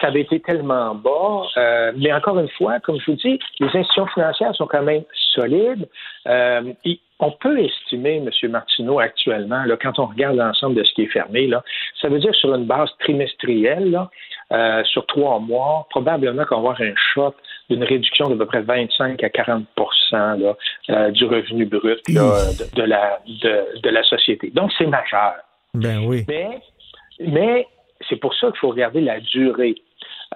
[0.00, 3.66] Ça avait été tellement bas, euh, mais encore une fois, comme je vous dis, les
[3.66, 5.02] institutions financières sont quand même
[5.34, 5.88] solides.
[6.28, 6.72] Euh,
[7.18, 8.50] on peut estimer, M.
[8.50, 11.64] Martineau, actuellement, là, quand on regarde l'ensemble de ce qui est fermé, là,
[12.00, 14.10] ça veut dire sur une base trimestrielle, là,
[14.52, 17.34] euh, sur trois mois, probablement qu'on va avoir un choc
[17.68, 19.64] d'une réduction d'à peu près 25 à 40
[20.12, 20.56] là,
[20.90, 24.50] euh, du revenu brut là, de, de, la, de, de, la société.
[24.50, 25.34] Donc, c'est majeur.
[25.74, 26.24] Ben oui.
[26.28, 26.60] Mais,
[27.20, 27.66] mais
[28.08, 29.74] c'est pour ça qu'il faut regarder la durée.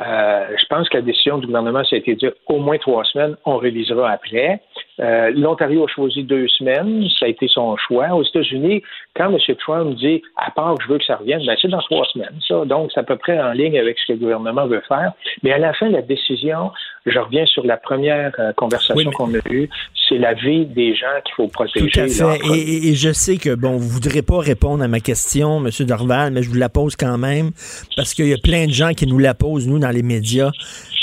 [0.01, 2.79] Euh, je pense que la décision du gouvernement, ça a été de dire au moins
[2.79, 4.61] trois semaines, on révisera après.
[5.01, 8.09] Euh, L'Ontario a choisi deux semaines, ça a été son choix.
[8.11, 8.83] Aux États-Unis,
[9.17, 9.57] quand M.
[9.57, 12.39] Trump dit à part que je veux que ça revienne, ben c'est dans trois semaines,
[12.47, 12.65] ça.
[12.65, 15.13] Donc, c'est à peu près en ligne avec ce que le gouvernement veut faire.
[15.43, 16.71] Mais à la fin la décision,
[17.07, 19.13] je reviens sur la première euh, conversation oui, mais...
[19.13, 19.69] qu'on a eue,
[20.09, 21.89] c'est la vie des gens qu'il faut protéger.
[21.89, 22.47] Tout à fait.
[22.55, 25.71] Et, et, je sais que, bon, vous ne voudrez pas répondre à ma question, M.
[25.87, 27.51] Dorval, mais je vous la pose quand même,
[27.97, 30.51] parce qu'il y a plein de gens qui nous la posent, nous, dans les médias.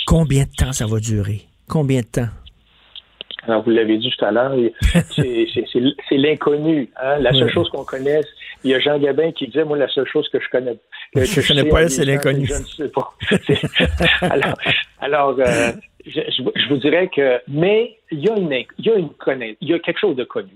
[0.06, 1.42] Combien de temps ça va durer?
[1.68, 2.30] Combien de temps?
[3.48, 4.54] Alors, vous l'avez dit tout à l'heure,
[5.16, 6.90] c'est l'inconnu.
[7.02, 7.20] Hein?
[7.20, 7.52] La seule oui.
[7.54, 8.26] chose qu'on connaisse,
[8.64, 10.78] il y a Jean Gabin qui disait, moi, la seule chose que je connais,
[11.14, 12.46] que, je, je connais pas, c'est l'inconnu.
[12.46, 13.14] Je ne sais pas.
[14.22, 14.58] alors,
[15.00, 15.72] alors euh,
[16.06, 19.10] je, je, vous dirais que, mais il y a une, il y a une
[19.62, 20.52] il y a quelque chose de connu.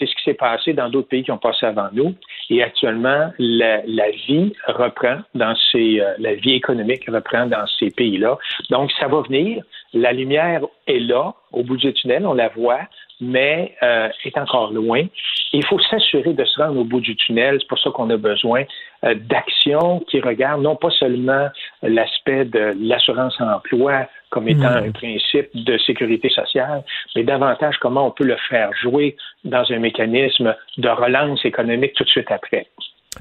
[0.00, 2.14] C'est ce qui s'est passé dans d'autres pays qui ont passé avant nous.
[2.48, 8.38] Et actuellement, la, vie reprend dans ces, euh, la vie économique reprend dans ces pays-là.
[8.70, 9.62] Donc, ça va venir.
[9.92, 12.80] La lumière est là, au bout du tunnel, on la voit,
[13.20, 15.04] mais euh, est encore loin.
[15.52, 17.58] Il faut s'assurer de se rendre au bout du tunnel.
[17.60, 18.64] C'est pour ça qu'on a besoin
[19.04, 21.48] euh, d'actions qui regardent non pas seulement
[21.82, 24.84] l'aspect de l'assurance-emploi comme étant mmh.
[24.88, 26.82] un principe de sécurité sociale,
[27.14, 32.04] mais davantage comment on peut le faire jouer dans un mécanisme de relance économique tout
[32.04, 32.66] de suite après.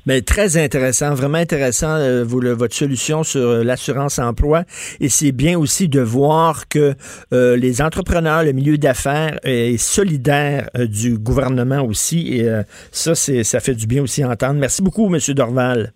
[0.06, 4.64] Mais très intéressant, vraiment intéressant, euh, vous, le, votre solution sur euh, l'assurance emploi.
[5.00, 6.94] Et c'est bien aussi de voir que
[7.34, 12.40] euh, les entrepreneurs, le milieu d'affaires est solidaire du gouvernement aussi.
[12.40, 12.48] Et
[12.92, 14.60] ça, ça fait du bien aussi à entendre.
[14.60, 15.20] Merci beaucoup, M.
[15.34, 15.92] Dorval.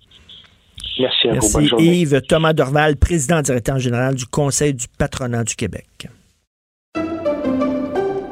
[1.00, 1.70] Merci à Merci.
[1.70, 1.80] vous.
[1.80, 6.08] Yves Thomas Dorval, président directeur général du Conseil du patronat du Québec.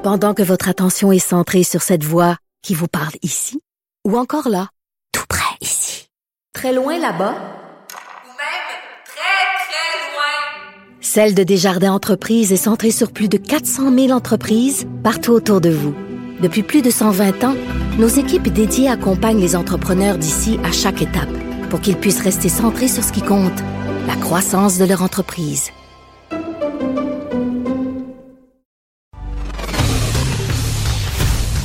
[0.04, 3.62] Pendant que votre attention est centrée sur cette voix qui vous parle ici,
[4.08, 4.68] ou encore là,
[5.12, 6.08] tout près ici,
[6.54, 8.68] très loin là-bas, ou même
[9.06, 14.88] très, très loin, celle de Desjardins Entreprises est centrée sur plus de 400 000 entreprises
[15.04, 15.96] partout autour de vous.
[16.42, 17.56] Depuis plus de 120 ans,
[18.00, 21.30] nos équipes dédiées accompagnent les entrepreneurs d'ici à chaque étape
[21.72, 23.60] pour qu'ils puissent rester centrés sur ce qui compte,
[24.06, 25.72] la croissance de leur entreprise.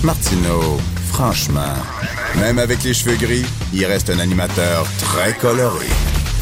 [0.04, 0.78] Martineau,
[1.08, 1.74] franchement,
[2.38, 3.44] même avec les cheveux gris,
[3.74, 5.86] il reste un animateur très coloré,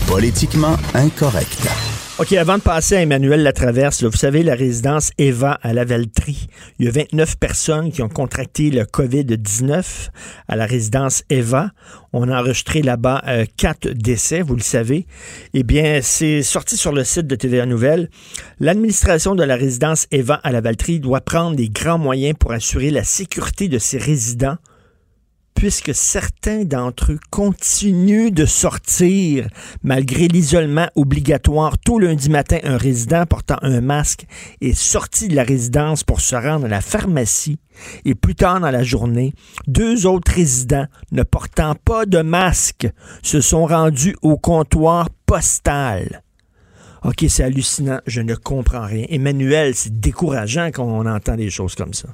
[0.07, 1.94] politiquement incorrect.
[2.21, 6.47] OK, avant de passer à Emmanuel Latraverse, là, vous savez, la résidence Eva à Lavaltrie,
[6.79, 10.11] il y a 29 personnes qui ont contracté le COVID-19
[10.47, 11.73] à la résidence Eva.
[12.13, 15.09] On a enregistré là-bas euh, quatre décès, vous le savez.
[15.55, 18.09] Eh bien, c'est sorti sur le site de TVA Nouvelles.
[18.61, 23.03] L'administration de la résidence Eva à Lavaltrie doit prendre des grands moyens pour assurer la
[23.03, 24.59] sécurité de ses résidents
[25.55, 29.49] puisque certains d'entre eux continuent de sortir
[29.83, 31.79] malgré l'isolement obligatoire.
[31.79, 34.27] Tout lundi matin, un résident portant un masque
[34.61, 37.59] est sorti de la résidence pour se rendre à la pharmacie
[38.05, 39.33] et plus tard dans la journée,
[39.67, 42.89] deux autres résidents ne portant pas de masque
[43.23, 46.23] se sont rendus au comptoir postal.
[47.05, 49.05] OK, c'est hallucinant, je ne comprends rien.
[49.09, 52.09] Emmanuel, c'est décourageant quand on entend des choses comme ça.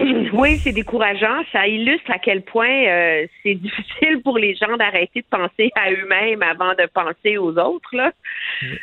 [0.32, 1.42] Oui, c'est décourageant.
[1.52, 5.90] Ça illustre à quel point euh, c'est difficile pour les gens d'arrêter de penser à
[5.90, 7.94] eux-mêmes avant de penser aux autres.
[7.94, 8.12] Là.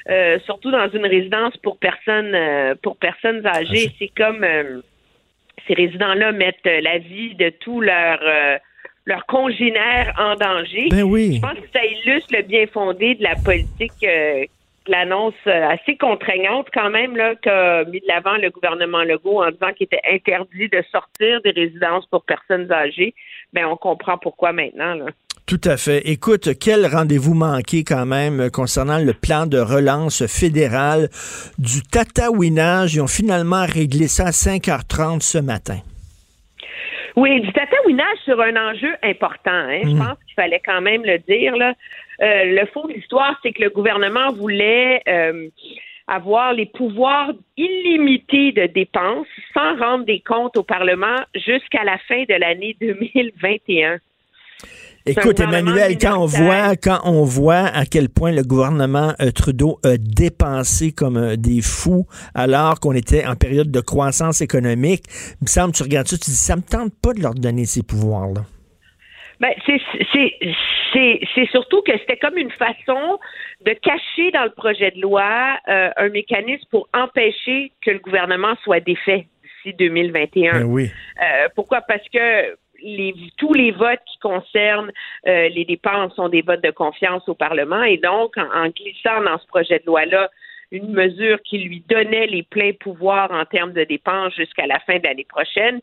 [0.09, 3.91] Euh, surtout dans une résidence pour personnes euh, pour personnes âgées.
[3.99, 4.45] C'est comme
[5.67, 8.23] ces résidents-là mettent la vie de tous leurs
[9.05, 10.87] leurs congénères en danger.
[10.91, 11.35] Ben oui.
[11.35, 14.05] Je pense que ça illustre le bien fondé de la politique
[14.91, 19.51] l'annonce euh, assez contraignante quand même là qu'a mis de l'avant le gouvernement Legault en
[19.51, 23.13] disant qu'il était interdit de sortir des résidences pour personnes âgées.
[23.53, 25.05] Ben on comprend pourquoi maintenant là.
[25.47, 26.01] Tout à fait.
[26.09, 31.07] Écoute, quel rendez-vous manqué quand même concernant le plan de relance fédéral
[31.57, 32.95] du tatouinage.
[32.95, 35.77] Ils ont finalement réglé ça à 5h30 ce matin.
[37.15, 39.51] Oui, du tatouinage sur un enjeu important.
[39.51, 39.79] Hein.
[39.83, 39.97] Je mm.
[39.97, 40.16] pense
[40.67, 41.55] quand même le dire.
[41.55, 41.73] Là.
[42.21, 45.47] Euh, le fond de l'histoire, c'est que le gouvernement voulait euh,
[46.07, 52.23] avoir les pouvoirs illimités de dépenses sans rendre des comptes au Parlement jusqu'à la fin
[52.23, 53.99] de l'année 2021.
[55.05, 59.79] Écoute, Emmanuel, quand on voit, quand on voit à quel point le gouvernement euh, Trudeau
[59.83, 65.03] a dépensé comme des fous alors qu'on était en période de croissance économique,
[65.39, 67.65] il me semble, tu regardes ça, tu dis, ça me tente pas de leur donner
[67.65, 68.41] ces pouvoirs-là.
[69.39, 73.19] Ben, c'est surtout que c'était comme une façon
[73.61, 78.55] de cacher dans le projet de loi euh, un mécanisme pour empêcher que le gouvernement
[78.63, 80.51] soit défait d'ici 2021.
[80.51, 80.89] Ben oui.
[81.21, 81.81] Euh, pourquoi?
[81.81, 84.91] Parce que les, tous les votes qui concernent
[85.27, 89.21] euh, les dépenses sont des votes de confiance au Parlement et donc, en, en glissant
[89.23, 90.29] dans ce projet de loi-là
[90.71, 94.97] une mesure qui lui donnait les pleins pouvoirs en termes de dépenses jusqu'à la fin
[94.97, 95.79] de l'année prochaine,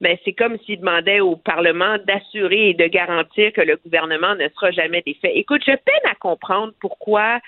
[0.00, 4.48] mais c'est comme s'il demandait au Parlement d'assurer et de garantir que le gouvernement ne
[4.48, 5.32] sera jamais défait.
[5.34, 7.40] Écoute, je peine à comprendre pourquoi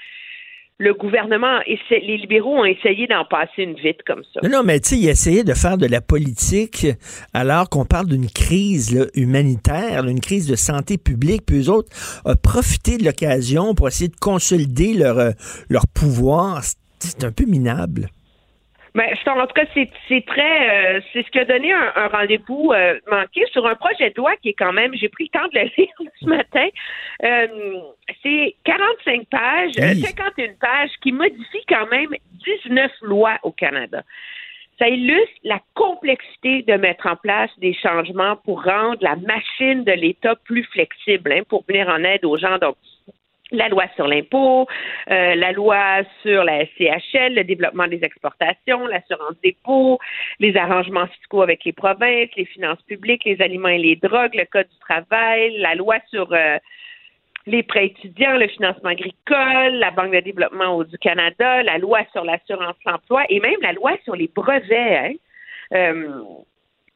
[0.79, 4.47] le gouvernement, les libéraux ont essayé d'en passer une vite comme ça.
[4.47, 6.87] Non, mais tu sais, ils essayaient de faire de la politique
[7.33, 11.91] alors qu'on parle d'une crise humanitaire, une crise de santé publique, puis eux autres
[12.27, 15.31] ont profité de l'occasion pour essayer de consolider leur, euh,
[15.71, 16.63] leur pouvoir.
[16.99, 18.09] C'est un peu minable.
[18.97, 22.99] Ben, en tout cas, c'est très, euh, c'est ce qui a donné un, rendez-vous euh,
[23.11, 25.59] manqué sur un projet de loi qui est quand même, j'ai pris le temps de
[25.59, 26.67] le lire ce matin.
[27.23, 27.47] Euh,
[28.23, 32.09] c'est 45 pages, 51 pages qui modifie quand même
[32.65, 34.03] 19 lois au Canada.
[34.79, 39.93] Ça illustre la complexité de mettre en place des changements pour rendre la machine de
[39.93, 42.57] l'État plus flexible, hein, pour venir en aide aux gens.
[42.57, 42.77] Donc,
[43.53, 44.67] la loi sur l'impôt,
[45.11, 49.99] euh, la loi sur la CHL, le développement des exportations, l'assurance dépôt,
[50.41, 54.47] les arrangements fiscaux avec les provinces, les finances publiques, les aliments et les drogues, le
[54.47, 56.59] code du travail, la loi sur euh,
[57.47, 62.25] les prêts étudiants, le financement agricole, la Banque de développement du Canada, la loi sur
[62.25, 64.99] l'assurance emploi et même la loi sur les brevets.
[64.99, 65.13] Hein.
[65.73, 66.23] Euh,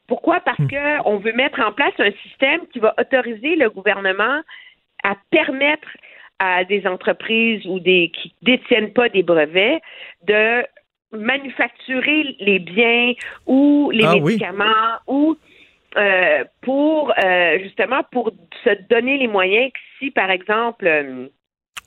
[0.09, 0.41] pourquoi?
[0.41, 0.69] Parce hmm.
[0.69, 4.41] qu'on veut mettre en place un système qui va autoriser le gouvernement
[5.05, 5.89] à permettre
[6.41, 9.81] à des entreprises ou des qui détiennent pas des brevets
[10.27, 10.65] de
[11.13, 13.13] manufacturer les biens
[13.47, 15.37] ou les ah médicaments ou
[15.97, 18.33] euh, pour euh, justement pour
[18.65, 21.27] se donner les moyens que si par exemple euh,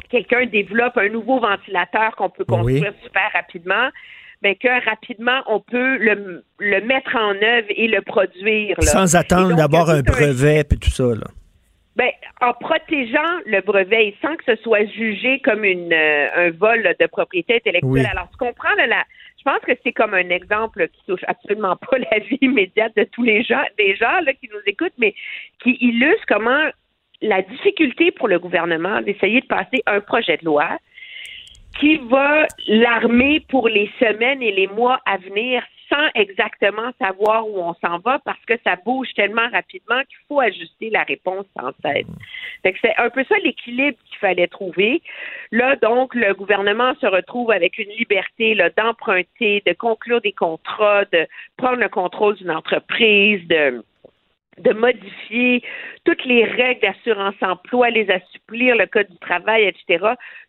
[0.10, 3.90] quelqu'un développe un nouveau ventilateur qu'on peut construire super rapidement,
[4.42, 8.76] ben que rapidement on peut le, le mettre en œuvre et le produire.
[8.84, 11.06] Sans attendre d'avoir un brevet et tout ça.
[11.06, 11.28] Là.
[11.96, 12.10] Ben,
[12.42, 17.06] en protégeant le brevet sans que ce soit jugé comme une, euh, un vol de
[17.06, 18.10] propriété intellectuelle.
[18.12, 19.04] Alors, tu comprends, là,
[19.38, 23.04] je pense que c'est comme un exemple qui touche absolument pas la vie immédiate de
[23.04, 25.14] tous les gens, des gens là, qui nous écoutent, mais
[25.62, 26.70] qui illustre comment
[27.22, 30.78] la difficulté pour le gouvernement d'essayer de passer un projet de loi
[31.80, 35.64] qui va l'armer pour les semaines et les mois à venir
[35.94, 40.40] sans exactement savoir où on s'en va parce que ça bouge tellement rapidement qu'il faut
[40.40, 42.08] ajuster la réponse sans cesse.
[42.64, 45.02] C'est un peu ça l'équilibre qu'il fallait trouver.
[45.52, 51.28] Là, donc, le gouvernement se retrouve avec une liberté d'emprunter, de conclure des contrats, de
[51.58, 53.84] prendre le contrôle d'une entreprise, de
[54.60, 55.64] de modifier
[56.06, 60.06] toutes les règles d'assurance emploi, les assouplir, le code du travail, etc.,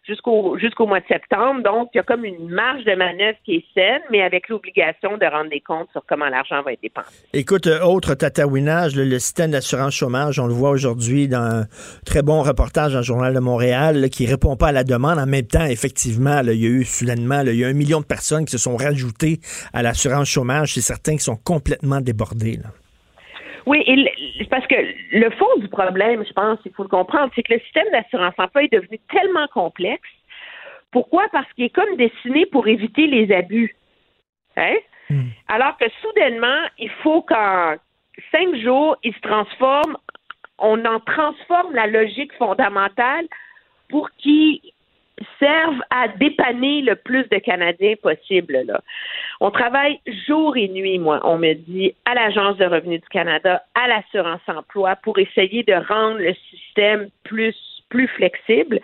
[0.06, 1.62] jusqu'au mois de septembre.
[1.62, 5.16] Donc, il y a comme une marge de manœuvre qui est saine, mais avec l'obligation
[5.16, 7.08] de rendre des comptes sur comment l'argent va être dépensé.
[7.32, 11.64] Écoute, euh, autre tatouinage, le, système d'assurance chômage, on le voit aujourd'hui dans un
[12.04, 15.18] très bon reportage dans le Journal de Montréal là, qui répond pas à la demande.
[15.18, 18.06] En même temps, effectivement, il y a eu soudainement, il y a un million de
[18.06, 19.38] personnes qui se sont rajoutées
[19.72, 20.74] à l'assurance chômage.
[20.74, 22.58] C'est certains qui sont complètement débordés.
[23.66, 24.74] Oui, et parce que
[25.12, 28.34] le fond du problème, je pense, il faut le comprendre, c'est que le système d'assurance
[28.36, 30.08] emploi est devenu tellement complexe.
[30.90, 31.26] Pourquoi?
[31.32, 33.74] Parce qu'il est comme dessiné pour éviter les abus.
[34.56, 34.76] Hein?
[35.48, 37.76] Alors que soudainement, il faut qu'en
[38.32, 39.96] cinq jours, il se transforme,
[40.58, 43.26] on en transforme la logique fondamentale
[43.88, 44.60] pour qu'il
[45.38, 48.62] serve à dépanner le plus de Canadiens possible.
[48.66, 48.80] Là.
[49.40, 53.62] On travaille jour et nuit, moi, on me dit, à l'Agence de revenus du Canada,
[53.74, 57.56] à l'assurance emploi, pour essayer de rendre le système plus,
[57.88, 58.80] plus flexible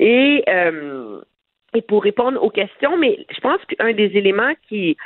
[0.00, 1.20] et, euh,
[1.74, 2.96] et pour répondre aux questions.
[2.96, 4.96] Mais je pense qu'un des éléments qui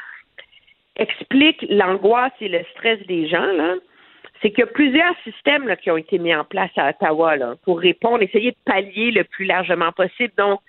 [0.96, 3.74] explique l'angoisse et le stress des gens, là,
[4.43, 7.36] c'est qu'il y a plusieurs systèmes là, qui ont été mis en place à Ottawa
[7.36, 10.32] là, pour répondre, essayer de pallier le plus largement possible.
[10.36, 10.61] Donc,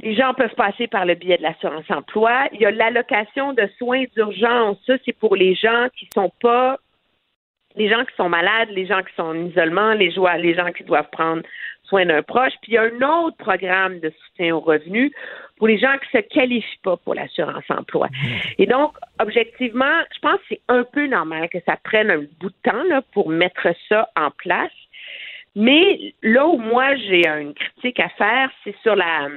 [0.00, 2.48] les gens peuvent passer par le biais de l'assurance emploi.
[2.52, 4.78] Il y a l'allocation de soins d'urgence.
[4.86, 6.78] Ça, c'est pour les gens qui sont pas
[7.76, 11.10] les gens qui sont malades, les gens qui sont en isolement, les, gens qui doivent
[11.10, 11.42] prendre
[11.88, 12.52] soin d'un proche.
[12.62, 15.12] Puis il y a un autre programme de soutien aux revenus
[15.56, 18.08] pour les gens qui se qualifient pas pour l'assurance emploi.
[18.58, 22.50] Et donc, objectivement, je pense que c'est un peu normal que ça prenne un bout
[22.50, 24.72] de temps là, pour mettre ça en place.
[25.56, 29.28] Mais là où moi j'ai une critique à faire, c'est sur la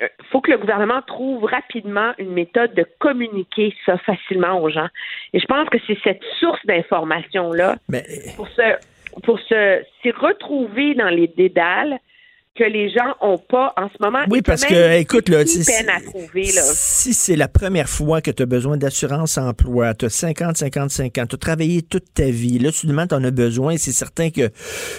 [0.00, 4.88] il faut que le gouvernement trouve rapidement une méthode de communiquer ça facilement aux gens.
[5.32, 7.76] Et je pense que c'est cette source d'information-là
[8.36, 8.62] pour se
[9.22, 11.98] pour se s'y retrouver dans les dédales
[12.54, 14.18] que les gens ont pas en ce moment.
[14.28, 19.38] Oui, parce que, écoute, là, si c'est la première fois que tu as besoin d'assurance
[19.38, 23.14] emploi, tu as 50, 55 ans, tu as travaillé toute ta vie, là, soudainement, tu
[23.14, 24.50] en as besoin, c'est certain que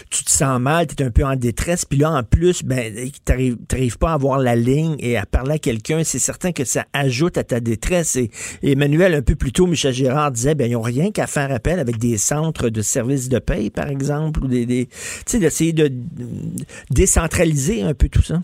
[0.10, 2.92] tu te sens mal, tu es un peu en détresse, puis là, en plus, ben,
[3.24, 6.64] tu n'arrives pas à avoir la ligne et à parler à quelqu'un, c'est certain que
[6.64, 8.16] ça ajoute à ta détresse.
[8.16, 8.32] Et,
[8.64, 11.52] et Emmanuel, un peu plus tôt, Michel Girard disait, ben, ils n'ont rien qu'à faire
[11.52, 14.94] appel avec des centres de services de paye, par exemple, ou des, des tu
[15.28, 15.92] sais, d'essayer de
[16.90, 17.43] décentraliser
[17.84, 18.36] un peu tout ça?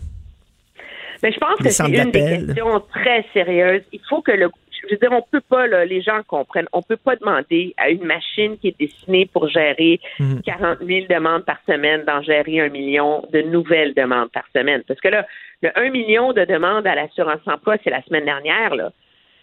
[1.22, 3.82] Mais je pense Les que c'est une des questions très sérieuses.
[3.92, 4.48] Il faut que le
[4.82, 7.90] je veux dire, on peut pas, là, les gens comprennent, on peut pas demander à
[7.90, 10.40] une machine qui est destinée pour gérer Mhm.
[10.42, 14.82] 40 000 demandes par semaine d'en gérer un million de nouvelles demandes par semaine.
[14.88, 15.26] Parce que là,
[15.62, 18.90] le 1 million de demandes à l'assurance emploi, c'est la semaine dernière, là.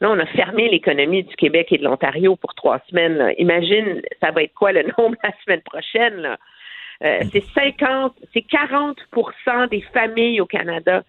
[0.02, 3.18] Là, on a fermé l'économie du Québec et de l'Ontario pour trois semaines.
[3.18, 3.32] là.
[3.38, 6.38] Imagine, ça va être quoi le nombre la semaine prochaine, là?
[7.04, 11.04] Euh, c'est 50, c'est 40% des familles au Canada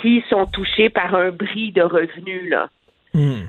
[0.00, 2.68] qui sont touchées par un bris de revenus, là.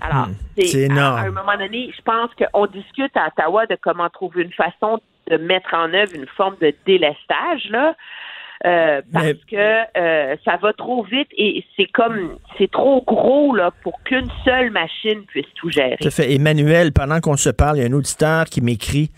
[0.02, 1.18] Alors, c'est c'est à, énorme.
[1.18, 5.00] à un moment donné, je pense qu'on discute à Ottawa de comment trouver une façon
[5.30, 7.96] de mettre en œuvre une forme de délestage, là.
[8.66, 9.56] Euh, parce que
[9.98, 14.70] euh, ça va trop vite et c'est comme c'est trop gros là pour qu'une seule
[14.70, 15.98] machine puisse tout gérer.
[16.00, 16.34] Tout à fait.
[16.34, 19.10] Emmanuel, pendant qu'on se parle, il y a un auditeur qui m'écrit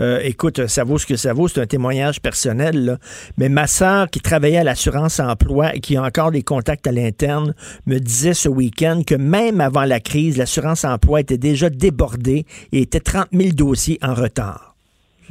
[0.00, 2.98] euh, Écoute, ça vaut ce que ça vaut, c'est un témoignage personnel, là.
[3.38, 6.92] mais ma sœur qui travaillait à l'assurance emploi et qui a encore des contacts à
[6.92, 7.54] l'interne
[7.86, 12.82] me disait ce week-end que même avant la crise, l'assurance emploi était déjà débordée et
[12.82, 14.71] était 30 000 dossiers en retard.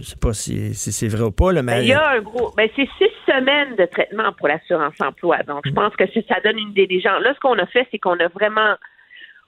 [0.01, 1.73] Je ne sais pas si, si c'est vrai ou pas, là, mais.
[1.73, 2.51] Ben, il y a un gros.
[2.57, 5.43] Ben, c'est six semaines de traitement pour l'assurance emploi.
[5.43, 7.19] Donc, je pense que ça donne une idée des gens.
[7.19, 8.75] Là, ce qu'on a fait, c'est qu'on a vraiment.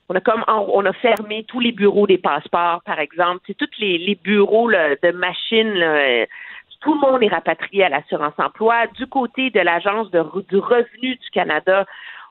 [0.09, 3.41] On a comme on a fermé tous les bureaux des passeports, par exemple.
[3.47, 5.73] C'est tous les, les bureaux là, de machines.
[5.73, 6.25] là, euh,
[6.81, 8.85] tout le monde est rapatrié à l'assurance emploi.
[8.95, 11.85] Du côté de l'Agence de du revenu du Canada,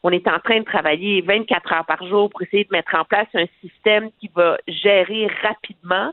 [0.04, 3.04] on est en train de travailler 24 heures par jour pour essayer de mettre en
[3.04, 6.12] place un système qui va gérer rapidement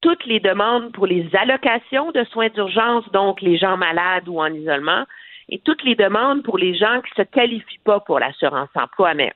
[0.00, 4.52] toutes les demandes pour les allocations de soins d'urgence, donc les gens malades ou en
[4.52, 5.04] isolement,
[5.48, 9.14] et toutes les demandes pour les gens qui se qualifient pas pour l'assurance emploi.
[9.14, 9.32] Mais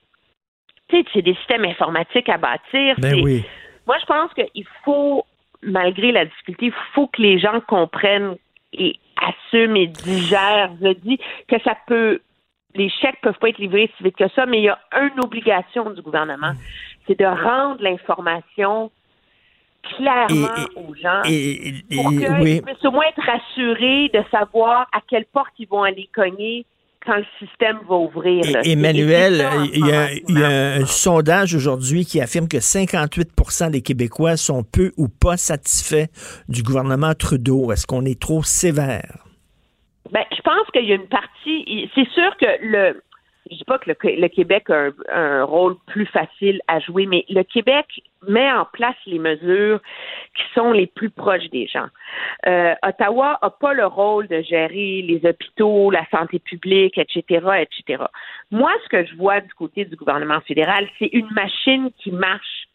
[0.88, 2.96] tu sais, c'est des systèmes informatiques à bâtir.
[2.98, 3.44] Ben oui.
[3.86, 5.24] Moi, je pense qu'il faut,
[5.62, 8.36] malgré la difficulté, il faut que les gens comprennent
[8.72, 10.70] et assument et digèrent.
[10.80, 12.20] Je dis que ça peut
[12.74, 15.20] les chèques peuvent pas être livrés si vite que ça, mais il y a une
[15.22, 16.52] obligation du gouvernement.
[17.06, 18.90] c'est de rendre l'information
[19.96, 25.52] clairement aux gens pour qu'ils puissent au moins être rassurés de savoir à quelle porte
[25.58, 26.66] ils vont aller cogner
[27.04, 28.42] quand le système va ouvrir.
[28.64, 34.92] Emmanuel, il y, a, un sondage aujourd'hui qui affirme que 58% des Québécois sont peu
[34.96, 36.06] ou pas satisfaits
[36.48, 37.72] du gouvernement Trudeau.
[37.72, 39.24] Est-ce qu'on est trop sévère?
[40.10, 41.90] Ben, je pense qu'il y a une partie.
[41.94, 43.02] C'est sûr que le,
[43.50, 47.42] je dis pas que le, Québec a un, rôle plus facile à jouer, mais le
[47.42, 47.86] Québec
[48.26, 49.80] met en place les mesures
[50.34, 51.88] qui sont les plus proches des gens.
[52.46, 57.22] Euh, Ottawa n'a pas le rôle de gérer les hôpitaux, la santé publique, etc.,
[57.60, 58.04] etc.
[58.50, 62.68] Moi, ce que je vois du côté du gouvernement fédéral, c'est une machine qui marche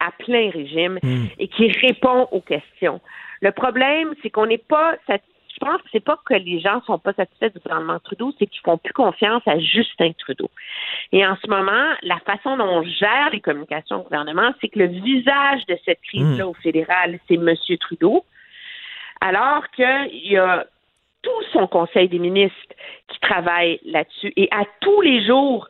[0.00, 1.26] à plein régime hmm.
[1.38, 3.00] et qui répond aux questions.
[3.40, 6.80] Le problème, c'est qu'on n'est pas satisfait je pense que c'est pas que les gens
[6.82, 10.50] sont pas satisfaits du gouvernement Trudeau, c'est qu'ils font plus confiance à Justin Trudeau.
[11.12, 14.78] Et en ce moment, la façon dont on gère les communications au gouvernement, c'est que
[14.78, 16.48] le visage de cette crise-là hmm.
[16.48, 17.54] au fédéral, c'est M.
[17.80, 18.24] Trudeau,
[19.20, 20.66] alors qu'il y a
[21.22, 22.56] tout son conseil des ministres
[23.08, 24.32] qui travaille là-dessus.
[24.36, 25.68] Et à tous les jours,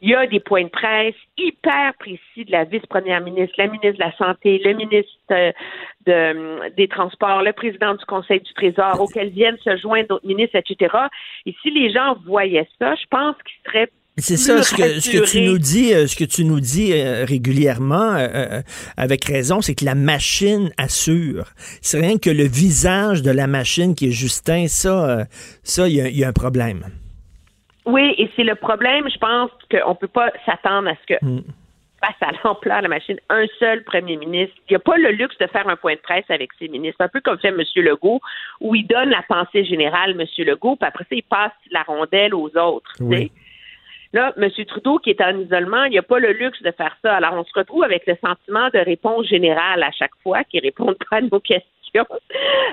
[0.00, 3.98] il y a des points de presse hyper précis de la vice-première ministre, la ministre
[3.98, 5.12] de la Santé, le ministre
[6.06, 10.56] de, des Transports, le président du Conseil du Trésor, auxquels viennent se joindre d'autres ministres,
[10.56, 10.94] etc.
[11.46, 13.90] Et si les gens voyaient ça, je pense qu'ils seraient
[14.20, 16.92] c'est ça, ce que, ce que, tu nous dis, euh, ce que tu nous dis
[16.92, 18.60] euh, régulièrement, euh,
[18.96, 21.46] avec raison, c'est que la machine assure.
[21.82, 25.26] C'est rien que le visage de la machine qui est Justin, ça,
[25.62, 26.84] ça, il y, a un problème.
[27.86, 31.24] Oui, et c'est le problème, je pense qu'on ne peut pas s'attendre à ce que
[31.24, 31.42] hmm.
[32.00, 35.10] face à l'ampleur de la machine, un seul premier ministre, il n'y a pas le
[35.10, 37.62] luxe de faire un point de presse avec ses ministres, un peu comme fait M.
[37.76, 38.20] Legault,
[38.60, 40.26] où il donne la pensée générale, M.
[40.38, 42.92] Legault, puis après ça, il passe la rondelle aux autres.
[43.00, 43.32] Oui.
[44.12, 44.50] Là, M.
[44.66, 47.16] Trudeau, qui est en isolement, il n'a pas le luxe de faire ça.
[47.16, 50.62] Alors, on se retrouve avec le sentiment de réponse générale à chaque fois, qui ne
[50.62, 52.06] répondent pas à nos questions,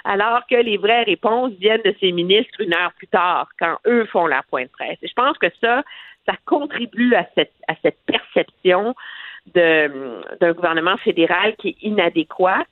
[0.03, 4.05] alors que les vraies réponses viennent de ces ministres une heure plus tard, quand eux
[4.05, 4.97] font leur point de presse.
[5.01, 5.83] Et je pense que ça,
[6.25, 8.95] ça contribue à cette, à cette perception
[9.53, 12.65] d'un gouvernement fédéral qui est inadéquat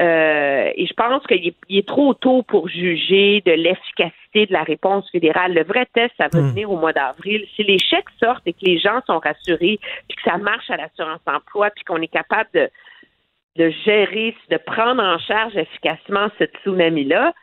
[0.00, 5.10] euh, et je pense qu'il est, trop tôt pour juger de l'efficacité de la réponse
[5.10, 5.52] fédérale.
[5.52, 6.50] Le vrai test, ça va hmm.
[6.50, 7.46] venir au mois d'avril.
[7.54, 9.78] Si les chèques sortent et que les gens sont rassurés,
[10.08, 12.70] puis que ça marche à l'assurance emploi, puis qu'on est capable de,
[13.56, 17.34] de gérer, de prendre en charge efficacement ce tsunami-là,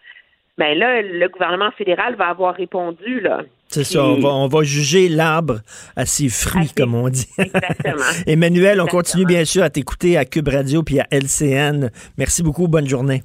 [0.59, 3.43] ben là, le gouvernement fédéral va avoir répondu, là.
[3.69, 5.59] C'est ça, on va, juger l'arbre
[5.95, 7.29] à ses fruits, comme on dit.
[7.37, 8.03] Exactement.
[8.27, 11.91] Emmanuel, on continue bien sûr à t'écouter à Cube Radio puis à LCN.
[12.17, 13.23] Merci beaucoup, bonne journée.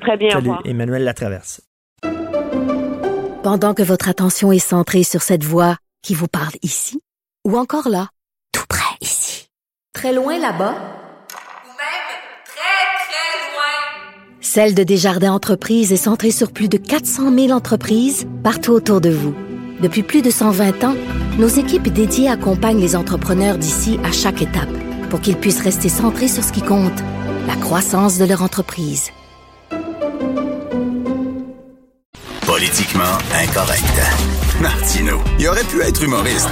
[0.00, 1.60] Très bien, Salut, Emmanuel Latraverse.
[3.42, 7.00] Pendant que votre attention est centrée sur cette voix qui vous parle ici,
[7.44, 8.08] ou encore là,
[8.52, 9.50] tout près ici,
[9.92, 12.06] très loin là-bas, ou même
[12.44, 18.28] très, très loin, Celle de Desjardins Entreprises est centrée sur plus de 400 000 entreprises
[18.44, 19.34] partout autour de vous.
[19.82, 20.94] Depuis plus de 120 ans,
[21.36, 24.70] nos équipes dédiées accompagnent les entrepreneurs d'ici à chaque étape
[25.10, 27.02] pour qu'ils puissent rester centrés sur ce qui compte,
[27.48, 29.10] la croissance de leur entreprise.
[32.46, 34.00] Politiquement incorrect.
[34.62, 36.50] Martino, il aurait pu être humoriste.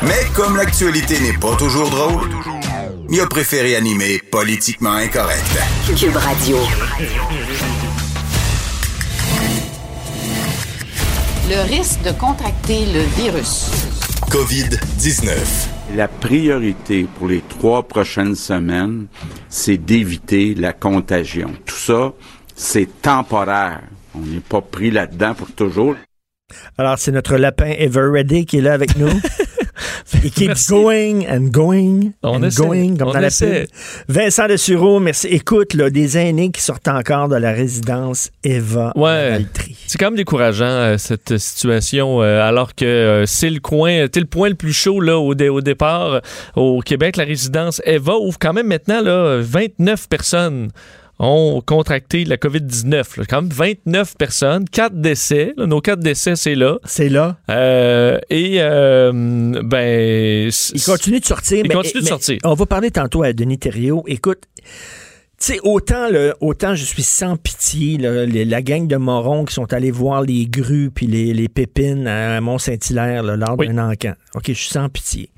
[0.00, 2.26] Mais comme l'actualité n'est pas toujours drôle,
[3.10, 5.58] il a préféré animer Politiquement incorrect.
[5.96, 6.56] Cube Radio.
[11.48, 13.70] le risque de contracter le virus.
[14.30, 15.30] COVID-19.
[15.96, 19.06] La priorité pour les trois prochaines semaines,
[19.48, 21.50] c'est d'éviter la contagion.
[21.64, 22.12] Tout ça,
[22.54, 23.80] c'est temporaire.
[24.14, 25.94] On n'est pas pris là-dedans pour toujours.
[26.76, 29.08] Alors, c'est notre lapin Everready qui est là avec nous.
[30.24, 33.28] Il keeps going and going and going, comme dans la
[34.08, 35.28] Vincent de Sureau, merci.
[35.28, 39.46] Écoute, là, des aînés qui sortent encore de la résidence Eva ouais.
[39.86, 44.20] C'est quand même décourageant, euh, cette situation, euh, alors que euh, c'est le coin, c'est
[44.20, 46.20] le point le plus chaud là, au, au, départ.
[46.56, 50.70] Au Québec, la résidence Eva ouvre quand même maintenant là, 29 personnes
[51.18, 53.26] ont contracté la COVID-19.
[53.28, 55.54] Quand même 29 personnes, 4 décès.
[55.56, 56.78] nos 4 décès, c'est là.
[56.84, 57.38] C'est là.
[57.50, 59.12] Euh, et, euh,
[59.64, 60.50] ben...
[60.74, 61.64] Ils continuent de sortir.
[61.64, 62.38] Ils continuent de sortir.
[62.44, 64.04] On va parler tantôt à Denis Thériault.
[64.06, 64.42] Écoute,
[65.40, 69.72] tu sais, autant, le, autant je suis sans pitié, la gang de morons qui sont
[69.72, 74.14] allés voir les grues puis les, les pépines à Mont-Saint-Hilaire lors d'un encan.
[74.34, 75.30] OK, je suis sans pitié.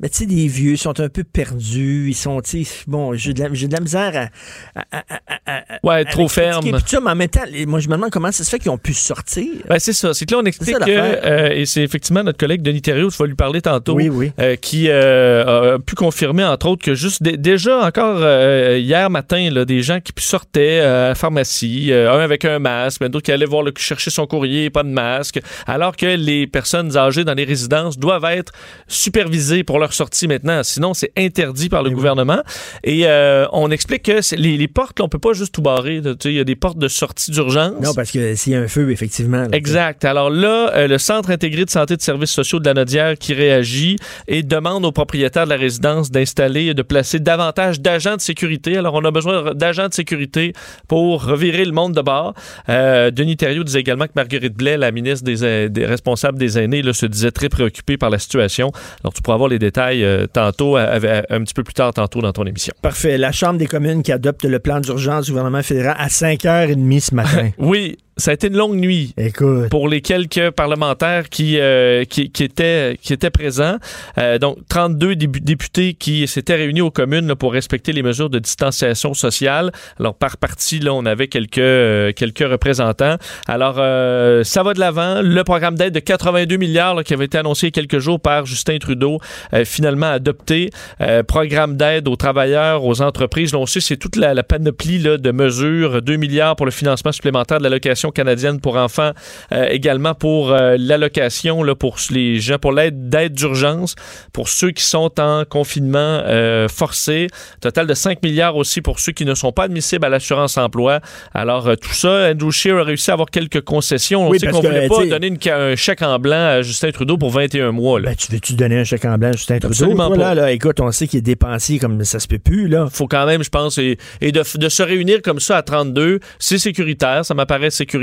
[0.00, 2.06] Mais tu sais, des vieux sont un peu perdus.
[2.08, 4.30] Ils sont, tu sais, bon, j'ai de, la- j'ai de la misère
[4.76, 4.80] à.
[4.96, 6.64] à- à- à- Ouais, trop ferme.
[6.64, 8.78] Tout mais en même temps, moi, je me demande comment ça se fait qu'ils ont
[8.78, 9.46] pu sortir.
[9.68, 10.14] Ben, c'est ça.
[10.14, 13.10] C'est que là, on explique ça, que, euh, et c'est effectivement notre collègue Denis Thériault,
[13.10, 14.32] tu vas lui parler tantôt, Oui, oui.
[14.38, 19.10] euh, qui euh, a pu confirmer, entre autres, que juste dé- déjà encore euh, hier
[19.10, 23.02] matin, là, des gens qui sortaient euh, à la pharmacie, euh, un avec un masque,
[23.04, 26.96] d'autres qui allaient voir le, chercher son courrier, pas de masque, alors que les personnes
[26.96, 28.52] âgées dans les résidences doivent être
[28.86, 30.62] supervisées pour leur sortie maintenant.
[30.62, 32.42] Sinon, c'est interdit par le gouvernement.
[32.84, 36.00] Et euh, on explique que les, les portes, là, on peut pas juste tout barrer.
[36.24, 37.74] Il y a des portes de sortie d'urgence.
[37.82, 39.42] Non, parce que s'il y a un feu, effectivement.
[39.42, 40.04] là, Exact.
[40.04, 43.16] Alors là, euh, le Centre intégré de santé et de services sociaux de la Nodière
[43.16, 48.20] qui réagit et demande aux propriétaires de la résidence d'installer, de placer davantage d'agents de
[48.20, 48.76] sécurité.
[48.76, 50.52] Alors, on a besoin d'agents de sécurité
[50.86, 52.34] pour revirer le monde de bord.
[52.68, 56.82] Euh, Denis Thériault disait également que Marguerite Blais, la ministre des, des responsables des aînés,
[56.82, 58.72] là, se disait très préoccupée par la situation.
[59.02, 62.32] Alors, tu pourras avoir les détails euh, tantôt, un petit peu plus tard tantôt dans
[62.32, 62.72] ton émission.
[62.82, 63.18] Parfait.
[63.18, 67.14] La Chambre des communes qui adopte le plan d'urgence du gouvernement fédéral à 5h30 ce
[67.14, 67.50] matin.
[67.58, 69.14] Oui, ça a été une longue nuit.
[69.16, 69.68] Écoute.
[69.70, 73.76] Pour les quelques parlementaires qui, euh, qui, qui étaient, qui étaient présents.
[74.18, 78.28] Euh, donc, 32 débu- députés qui s'étaient réunis aux communes là, pour respecter les mesures
[78.28, 79.70] de distanciation sociale.
[80.00, 83.16] Alors, par parti, là, on avait quelques, euh, quelques représentants.
[83.46, 85.22] Alors, euh, ça va de l'avant.
[85.22, 88.00] Le programme d'aide de 82 milliards là, qui avait été annoncé il y a quelques
[88.00, 89.20] jours par Justin Trudeau,
[89.54, 90.70] euh, finalement adopté.
[91.00, 93.52] Euh, programme d'aide aux travailleurs, aux entreprises.
[93.52, 96.02] Là, on sait, c'est toute la, la panoplie là, de mesures.
[96.02, 99.12] 2 milliards pour le financement supplémentaire de l'allocation canadienne pour enfants,
[99.52, 103.94] euh, également pour euh, l'allocation là, pour les gens, pour l'aide d'aide d'urgence,
[104.32, 107.28] pour ceux qui sont en confinement euh, forcé.
[107.60, 111.00] Total de 5 milliards aussi pour ceux qui ne sont pas admissibles à l'assurance emploi.
[111.34, 114.26] Alors, euh, tout ça, Andrew Scheer a réussi à avoir quelques concessions.
[114.26, 116.36] On Oui, sait qu'on que, voulait pas tu sais- donner une un chèque en blanc
[116.36, 118.00] à Justin Trudeau pour 21 mois.
[118.00, 118.10] Là.
[118.10, 119.72] Ben, tu veux-tu donner un chèque en blanc à Justin Trudeau?
[119.72, 120.34] Absolument Toi, pas.
[120.34, 122.86] Là, là, écoute, on sait qu'il est dépensier comme ça se peut plus, là.
[122.92, 126.20] faut quand même, je pense, et, et de, de se réunir comme ça à 32,
[126.38, 127.97] c'est sécuritaire, ça m'apparaît sécuritaire.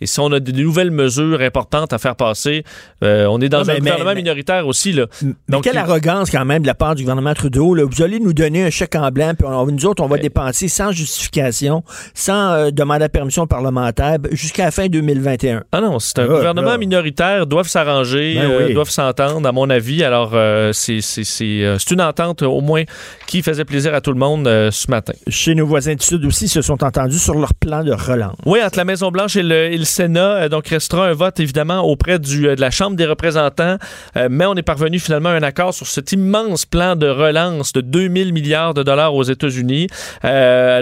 [0.00, 2.64] Et si on a des nouvelles mesures importantes à faire passer,
[3.02, 4.92] euh, on est dans Non, un mais- gouvernement mais- minoritaire aussi.
[4.92, 5.06] Là.
[5.22, 7.74] Mais Donc, quelle il- arrogance quand même de la part du gouvernement Trudeau.
[7.74, 7.84] Là.
[7.84, 10.68] Vous allez nous donner un chèque en blanc, puis on- nous autres, on va dépenser
[10.68, 11.82] sans justification,
[12.14, 15.62] sans euh, demander la permission parlementaire jusqu'à la fin 2021.
[15.72, 20.02] Ah non, c'est un gouvernement minoritaire, doivent s'arranger, Ben euh, doivent s'entendre, à mon avis.
[20.04, 20.34] Alors,
[20.72, 21.00] c'est
[21.90, 22.82] une entente, au moins,
[23.26, 25.12] qui faisait plaisir à tout le monde ce matin.
[25.28, 28.36] Chez nos voisins du Sud aussi, ils se sont entendus sur leur plan de relance.
[28.46, 31.80] Oui, entre la Maison-Blanche et le, et le Sénat, euh, donc restera un vote évidemment
[31.80, 33.76] auprès du, euh, de la Chambre des représentants,
[34.16, 37.72] Euh, mais on est parvenu finalement à un accord sur cet immense plan de relance
[37.72, 39.88] de 2000 milliards de dollars aux États-Unis.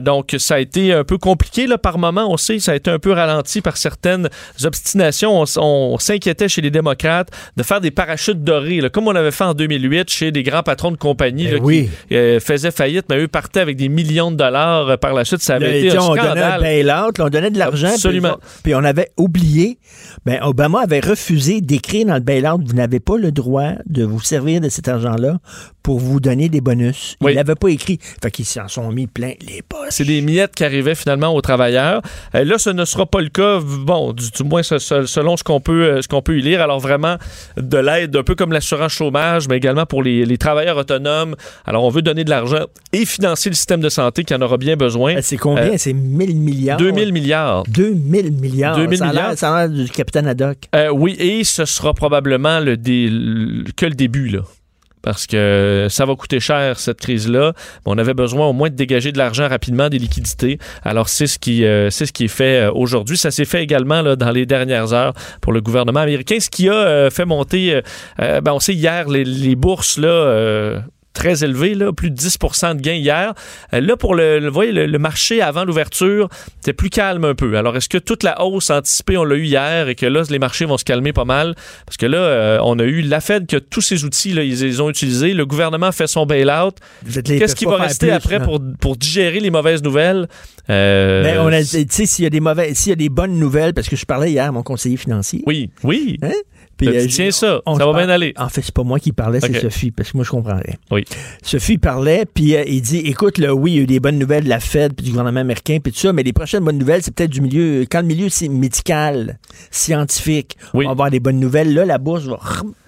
[0.02, 2.90] Donc ça a été un peu compliqué là, par moment, on sait, ça a été
[2.90, 4.28] un peu ralenti par certaines
[4.64, 5.44] obstinations.
[5.56, 9.44] On, s'inquiétait chez les démocrates de faire des parachutes dorés, là, comme on avait fait
[9.44, 11.90] en 2008 chez des grands patrons de compagnie Ben là, oui.
[12.08, 15.40] qui euh, faisaient faillite, mais eux partaient avec des millions de dollars par la suite.
[15.42, 17.88] Ça avait Là, été un on donnait un bail-out, on donnait de l'argent.
[18.10, 18.60] puis- Absolument.
[18.62, 19.78] Puis, on avait oublié.
[20.24, 24.20] Ben, Obama avait refusé d'écrire dans le bail-out vous n'avez pas le droit de vous
[24.20, 25.38] servir de cet argent-là
[25.82, 27.16] pour vous donner des bonus.
[27.20, 27.34] Il Oui.
[27.34, 27.98] l'avait pas écrit.
[28.22, 29.88] Fait qu'ils s'en sont mis plein les poches.
[29.90, 32.02] C'est des miettes qui arrivaient finalement aux travailleurs.
[32.34, 35.36] Euh, là, ce ne sera pas le cas, bon, du, du moins ce- ce- selon
[35.36, 36.60] ce qu'on peut, euh, ce qu'on peut y lire.
[36.60, 37.16] Alors vraiment,
[37.56, 41.34] de l'aide, un peu comme l'assurance chômage, mais également pour les, les travailleurs autonomes.
[41.66, 44.58] Alors, on veut donner de l'argent et financer le système de santé qui en aura
[44.58, 45.14] bien besoin.
[45.14, 45.64] Ben, C'est combien?
[45.70, 46.76] Euh, c'est 1000 milliards?
[46.78, 47.62] 2000 milliards.
[47.68, 48.76] 2000 milliards.
[48.76, 49.38] 2000 ça a l'air- milliards.
[49.38, 50.58] Ça a l'air du capitaine Haddock.
[50.74, 54.40] Euh, oui, et ce sera probablement le, dé- le- que le début, là.
[55.02, 57.54] Parce que ça va coûter cher, cette crise-là.
[57.86, 60.58] On avait besoin au moins de dégager de l'argent rapidement, des liquidités.
[60.84, 63.16] Alors, c'est ce qui, euh, c'est ce qui est fait euh, aujourd'hui.
[63.16, 66.38] Ça s'est fait également là, dans les dernières heures pour le gouvernement américain.
[66.38, 67.80] Ce qui a euh, fait monter, euh,
[68.20, 70.80] euh, ben, on sait hier, les, les bourses, là, euh,
[71.12, 72.38] très élevées, là, plus de 10
[72.76, 73.34] de gains hier.
[73.72, 77.56] Euh, là, pour le, voyez, le, le marché avant l'ouverture, c'était plus calme un peu.
[77.56, 80.38] Alors, est-ce que toute la hausse anticipée, on l'a eu hier et que là, les
[80.38, 81.54] marchés vont se calmer pas mal?
[81.86, 84.42] Parce que là, euh, on a eu la Fed qui a tous ces outils, là,
[84.42, 85.34] ils les ont utilisés.
[85.34, 86.76] Le gouvernement fait son bail-out.
[87.24, 90.28] Qu'est-ce qui va rester plus, après pour, pour digérer les mauvaises nouvelles?
[90.68, 93.08] Euh, Ben, on a, tu sais, s'il y a des mauvais, s'il y a des
[93.08, 95.42] bonnes nouvelles, parce que je parlais hier à mon conseiller financier.
[95.46, 96.18] Oui, oui.
[96.22, 96.30] Hein?
[96.86, 98.32] Tu tiens ça, on ça va parle- bien aller.
[98.36, 99.60] En fait, c'est pas moi qui parlais, c'est.
[99.60, 100.74] Sophie, parce que moi, je comprends rien.
[100.90, 101.04] Oui.
[101.42, 104.18] Sophie parlait, puis euh, il dit, écoute, là, oui, il y a eu des bonnes
[104.18, 106.78] nouvelles de la Fed, puis du gouvernement américain, puis tout ça, mais les prochaines bonnes
[106.78, 109.38] nouvelles, c'est peut-être du milieu, quand le milieu c'est médical,
[109.70, 112.38] scientifique, on va avoir des bonnes nouvelles, là, la bourse va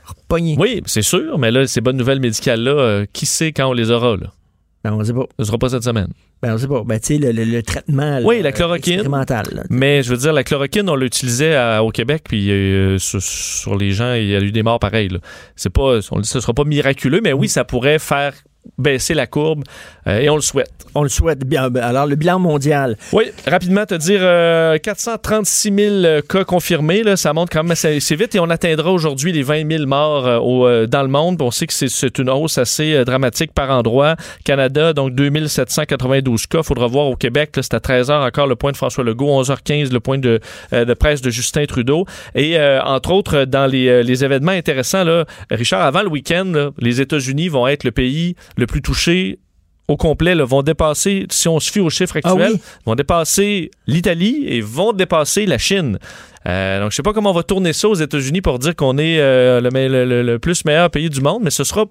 [0.04, 0.56] repogner.
[0.58, 3.90] Oui, c'est sûr, mais là, ces bonnes nouvelles médicales-là, euh, qui sait quand on les
[3.90, 4.32] aura, là?
[4.84, 5.26] Ben, on sait pas.
[5.38, 6.08] Ce sera pas cette semaine.
[6.42, 6.82] Ben, on sait pas.
[6.84, 9.02] Ben, tu sais, le, le- le traitement là, Oui, la chloroquine.
[9.02, 9.62] là.
[9.70, 13.76] Mais je veux dire, la chloroquine, on l'utilisait à- au Québec, puis euh, sur, sur
[13.76, 15.08] les gens, il y a eu des morts pareils.
[15.54, 18.32] C'est pas, on dit, ce sera pas miraculeux, mais oui, ça pourrait faire
[18.78, 19.64] baisser la courbe,
[20.06, 20.70] euh, et on le souhaite.
[20.94, 21.70] On le souhaite bien.
[21.70, 22.96] Ben, Alors, le bilan mondial.
[23.12, 27.72] Oui, rapidement te dire, euh, 436 000 euh, cas confirmés, là, ça monte quand même
[27.72, 31.02] assez, assez vite et on atteindra aujourd'hui les 20 000 morts euh, au, euh, dans
[31.02, 31.40] le monde.
[31.40, 34.16] On sait que c'est- une hausse assez euh, dramatique par endroit.
[34.44, 36.62] Canada, donc 2792 cas.
[36.62, 40.00] faudra voir au Québec, c'est à 13h encore le point de François Legault, 11h15 le
[40.00, 40.40] point de,
[40.72, 42.06] euh, de presse de Justin Trudeau.
[42.34, 46.70] Et euh, entre autres, dans les, euh, les événements intéressants, là, Richard, avant le week-end,
[46.78, 49.38] les États-Unis vont être le pays le plus touché
[49.88, 52.60] au complet, là, vont dépasser, si on se fie aux chiffres Ah actuels, oui?
[52.86, 55.98] vont dépasser l'Italie et vont dépasser la Chine.
[56.46, 58.98] Euh, donc, je sais pas comment on va tourner ça aux États-Unis pour dire qu'on
[58.98, 61.84] est euh, le, plus meilleur pays du monde, mais ce sera,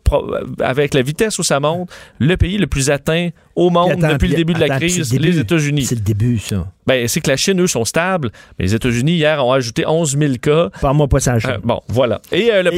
[0.59, 1.89] avec la vitesse où ça monte,
[2.19, 5.19] le pays le plus atteint au monde attends, depuis le début de la crise, le
[5.19, 5.85] les États-Unis.
[5.85, 6.67] C'est le début, ça.
[6.87, 10.17] Ben, c'est que la Chine, eux, sont stables, mais les États-Unis, hier, ont ajouté 11
[10.17, 10.69] 000 cas.
[10.81, 12.21] Parle-moi pas ça, Euh, bon, voilà.
[12.31, 12.71] Et le, là,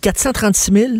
[0.00, 0.92] 436 000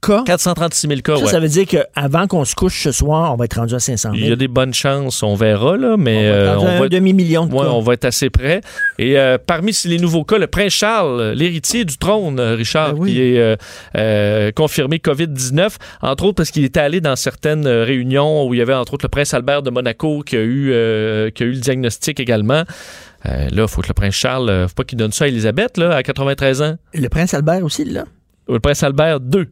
[0.00, 0.22] cas.
[0.26, 1.30] 436 000 cas, Ça, ouais.
[1.30, 4.10] ça veut dire qu'avant qu'on se couche ce soir, on va être rendu à 500
[4.12, 4.22] 000.
[4.22, 6.32] Il y a des bonnes chances, on verra, là, mais On
[6.64, 7.70] va être euh, un demi-million de Ouais, cas.
[7.70, 8.60] on va être assez près.
[8.98, 13.04] Et euh, parmi les nouveaux cas, le prince Charles, l'héritier du trône, euh, Richard, Ben
[13.06, 13.56] qui est
[13.96, 18.62] euh, confirmé COVID-19, entre autres parce qu'il était allé dans certaines réunions où il y
[18.62, 20.66] avait entre autres le prince Albert de Monaco qui a eu,
[21.34, 22.62] qui a eu le diagnostic également.
[23.24, 25.96] Là, il faut que le prince Charles, faut pas qu'il donne ça à Elisabeth, là,
[25.96, 26.76] à 93 ans.
[26.94, 28.04] Le prince Albert aussi, là.
[28.48, 29.48] Le prince Albert 2.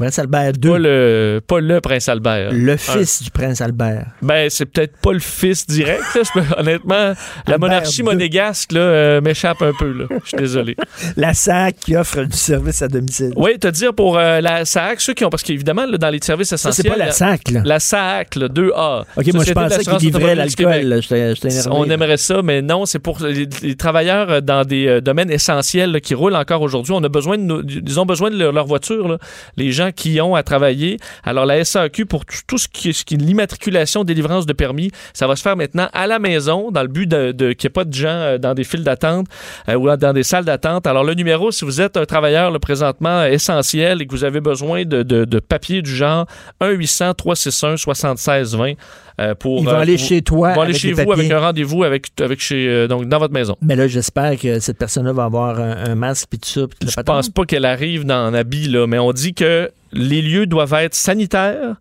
[0.00, 0.70] Prince Albert II.
[0.70, 2.52] Pas le, pas le prince Albert.
[2.52, 2.76] Le Un.
[2.78, 4.06] fils du prince Albert.
[4.22, 6.00] Ben, c'est peut-être pas le fils direct.
[6.34, 6.42] là.
[6.56, 7.12] Honnêtement,
[7.46, 8.04] la monarchie II.
[8.06, 9.92] monégasque là, euh, m'échappe un peu.
[9.92, 10.06] là.
[10.24, 10.74] Je suis désolé.
[11.16, 13.32] La SAC qui offre du service à domicile.
[13.36, 16.20] Oui, te dire pour euh, la SAC, ceux qui ont, parce qu'évidemment, là, dans les
[16.22, 16.92] services Ça, essentiels.
[16.92, 17.62] c'est pas la SAC, là.
[17.64, 19.04] La SAC, le 2A.
[19.16, 21.44] OK, moi, je pensais qu'il d'assurance livrait automobile du l'alcool.
[21.44, 21.70] Là.
[21.70, 21.94] On là.
[21.94, 25.92] aimerait ça, mais non, c'est pour les, les travailleurs euh, dans des euh, domaines essentiels
[25.92, 26.94] là, qui roulent encore aujourd'hui.
[26.96, 29.18] On a besoin de ils ont besoin de leur, leur voiture, là,
[29.56, 30.98] les gens qui ont à travailler.
[31.24, 34.90] Alors la SAQ pour tout, ce qui est, ce qui est l'immatriculation, délivrance de permis,
[35.12, 37.70] ça va se faire maintenant à la maison dans le but de, de qu'il n'y
[37.70, 39.26] ait pas de gens euh, dans des files d'attente
[39.68, 40.86] euh, ou dans des salles d'attente.
[40.86, 44.24] Alors le numéro, si vous êtes un travailleur là, présentement euh, essentiel et que vous
[44.24, 46.26] avez besoin de, de, de papiers du genre
[46.60, 48.72] 1 800 361 76 20
[49.20, 51.30] euh, pour Ils vont aller pour- chez toi ils vont aller avec chez vous avec
[51.30, 53.56] un rendez-vous avec, avec chez, euh, donc dans votre maison.
[53.60, 56.60] Mais là, j'espère que cette personne-là va avoir un, un masque puis tout ça.
[56.82, 60.22] la Je pense pas qu'elle arrive dans un habit, là, mais on dit que les
[60.22, 61.76] lieux doivent être sanitaires.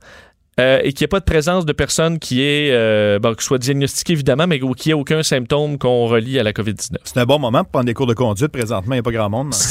[0.60, 3.44] Euh, et qu'il n'y ait pas de présence de personnes qui est, euh, bon, qui
[3.44, 6.98] soit diagnostiquée évidemment, mais qui ait aucun symptôme qu'on relie à la COVID-19.
[7.04, 8.50] C'est un bon moment pour prendre des cours de conduite.
[8.50, 9.54] Présentement, il n'y a pas grand monde.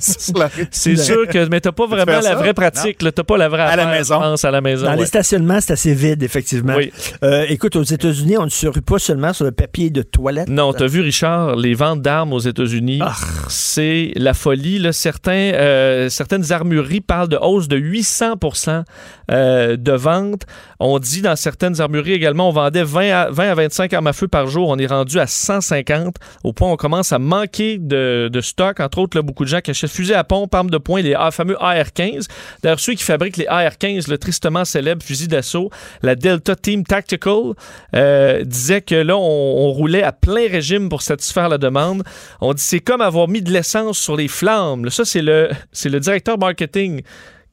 [0.00, 0.68] Rue.
[0.70, 3.76] C'est sûr que, mais t'as pas vraiment la vraie pratique, t'as pas la vraie À
[3.76, 4.20] la maison.
[4.20, 4.86] à la maison.
[4.86, 4.98] Dans ouais.
[4.98, 6.74] les stationnements, c'est assez vide, effectivement.
[6.76, 6.92] Oui.
[7.24, 10.48] Euh, écoute, aux États-Unis, on ne se rue pas seulement sur le papier de toilette.
[10.48, 13.14] Non, t'as vu, Richard, les ventes d'armes aux États-Unis, Ah.
[13.48, 14.78] c'est la folie.
[14.78, 14.92] Là.
[14.92, 18.34] Certains, euh, certaines armureries parlent de hausse de 800
[19.30, 20.42] euh, de ventes.
[20.80, 24.12] On dit dans certaines armureries également, on vendait 20 à, 20 à 25 armes à
[24.12, 24.68] feu par jour.
[24.68, 28.80] On est rendu à 150, au point où on commence à manquer de, de stock.
[28.80, 31.56] Entre autres, beaucoup de gens qui achètent fusils à pompe, armes de poing, les fameux
[31.62, 32.28] AR-15.
[32.62, 35.70] D'ailleurs, ceux qui fabriquent les AR-15, le tristement célèbre fusil d'assaut,
[36.02, 37.54] la Delta Team Tactical,
[37.94, 42.02] euh, disait que là, on, roulait à plein régime pour satisfaire la demande.
[42.40, 44.88] On dit c'est comme avoir mis de l'essence sur les flammes.
[44.90, 47.02] Ça, c'est le, c'est le directeur marketing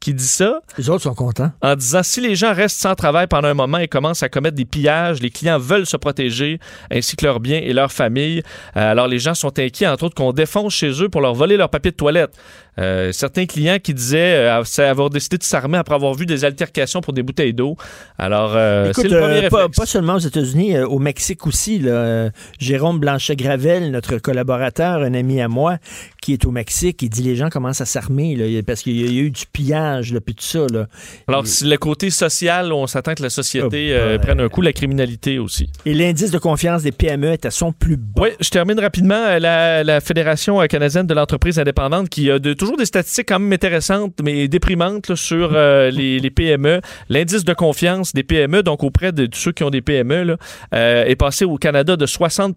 [0.05, 0.61] qui dit ça.
[0.77, 1.51] Les autres sont contents.
[1.63, 4.55] En disant si les gens restent sans travail pendant un moment et commencent à commettre
[4.55, 6.59] des pillages, les clients veulent se protéger,
[6.91, 8.43] ainsi que leurs biens et leurs familles.
[8.77, 11.57] Euh, alors les gens sont inquiets, entre autres, qu'on défonce chez eux pour leur voler
[11.57, 12.29] leur papier de toilette.
[12.77, 17.01] Euh, certains clients qui disaient euh, avoir décidé de s'armer après avoir vu des altercations
[17.01, 17.77] pour des bouteilles d'eau.
[18.17, 21.79] Alors, euh, c'est le premier pas, seulement aux États-Unis, au Mexique aussi.
[21.79, 25.77] là, Jérôme Blanchet-Gravel, notre collaborateur, un ami à moi,
[26.21, 29.19] qui est au Mexique, il dit les gens commencent à s'armer là, parce qu'il y
[29.19, 30.65] a eu du pillage, là, puis tout ça.
[30.71, 30.87] Là.
[31.27, 34.61] Alors, si le côté social, on s'attend que la société Oh, euh, prenne un coup,
[34.61, 35.69] la criminalité aussi.
[35.85, 38.23] Et l'indice de confiance des PME est à son plus bas.
[38.23, 39.37] Oui, je termine rapidement.
[39.39, 43.53] La, la Fédération canadienne de l'entreprise indépendante qui a de, toujours des statistiques quand même
[43.53, 46.81] intéressantes, mais déprimantes là, sur euh, les, les PME.
[47.09, 50.37] L'indice de confiance des PME, donc auprès de tous ceux qui ont des PME, là,
[50.73, 52.55] euh, est passé au Canada de 60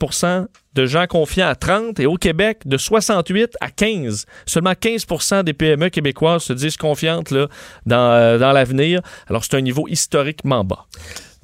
[0.74, 4.26] de gens confiants à 30 et au Québec de 68 à 15.
[4.46, 7.48] Seulement 15% des PME québécoises se disent confiantes là,
[7.86, 9.00] dans, euh, dans l'avenir.
[9.28, 10.86] Alors c'est un niveau historiquement bas.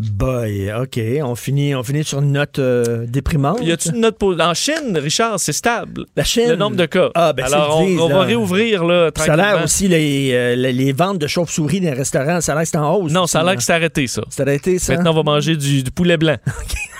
[0.00, 0.98] Boy, OK.
[1.22, 3.60] On finit, on finit sur une note euh, déprimante.
[3.62, 4.34] Y a-t-il une note pour...
[4.40, 6.06] En Chine, Richard, c'est stable.
[6.16, 6.48] La Chine.
[6.48, 7.10] Le nombre de cas.
[7.14, 9.64] Ah, ben, Alors, on, on va réouvrir là, Ça a l'air tranquillement.
[9.64, 12.70] aussi, les, euh, les, les ventes de chauves-souris dans les restaurants, ça a l'air que
[12.70, 13.12] c'est en hausse.
[13.12, 14.22] Non, ça a l'air que c'est arrêté, ça.
[14.30, 14.94] C'est arrêté, ça?
[14.96, 16.36] Maintenant, on va manger du, du poulet blanc.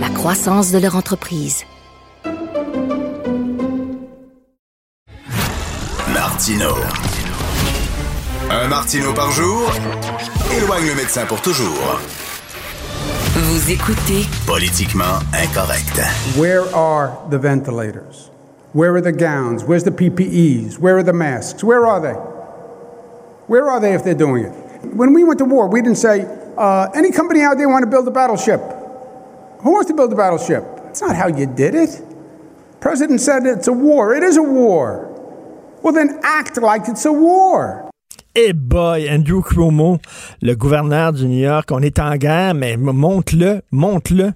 [0.00, 1.64] la croissance de leur entreprise.
[6.12, 6.74] Martino.
[8.50, 9.70] Un Martino par jour
[10.56, 12.00] éloigne le médecin pour toujours.
[13.34, 16.00] Vous écoutez Politiquement incorrect.
[16.38, 18.30] Where are the ventilators?
[18.74, 19.64] Where are the gowns?
[19.64, 20.78] Where's the PPEs?
[20.78, 21.62] Where are the masks?
[21.64, 22.14] Where are they?
[23.48, 24.52] Where are they if they're doing it?
[24.94, 26.26] When we went to war, we didn't say,
[26.56, 28.60] uh, any company out there want to build a battleship?
[29.66, 30.62] Who wants to build a battleship?
[30.84, 32.00] That's not how you did it.
[32.80, 34.14] President said it's a war.
[34.14, 35.10] It is a war.
[35.82, 37.90] Well, then act like it's a war.
[38.36, 39.98] Eh boy, Andrew Cuomo,
[40.40, 44.34] le gouverneur du New York, on est en guerre, mais monte-le, monte-le.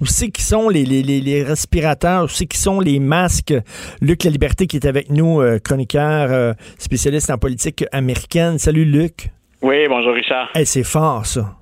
[0.00, 2.24] Où c'est qui sont les, les, les, les respirateurs?
[2.24, 3.52] Où c'est qui sont les masques?
[4.00, 8.58] Luc La Liberté qui est avec nous, euh, chroniqueur, euh, spécialiste en politique américaine.
[8.58, 9.30] Salut Luc.
[9.60, 10.48] Oui, bonjour Richard.
[10.54, 11.59] Eh, c'est fort ça.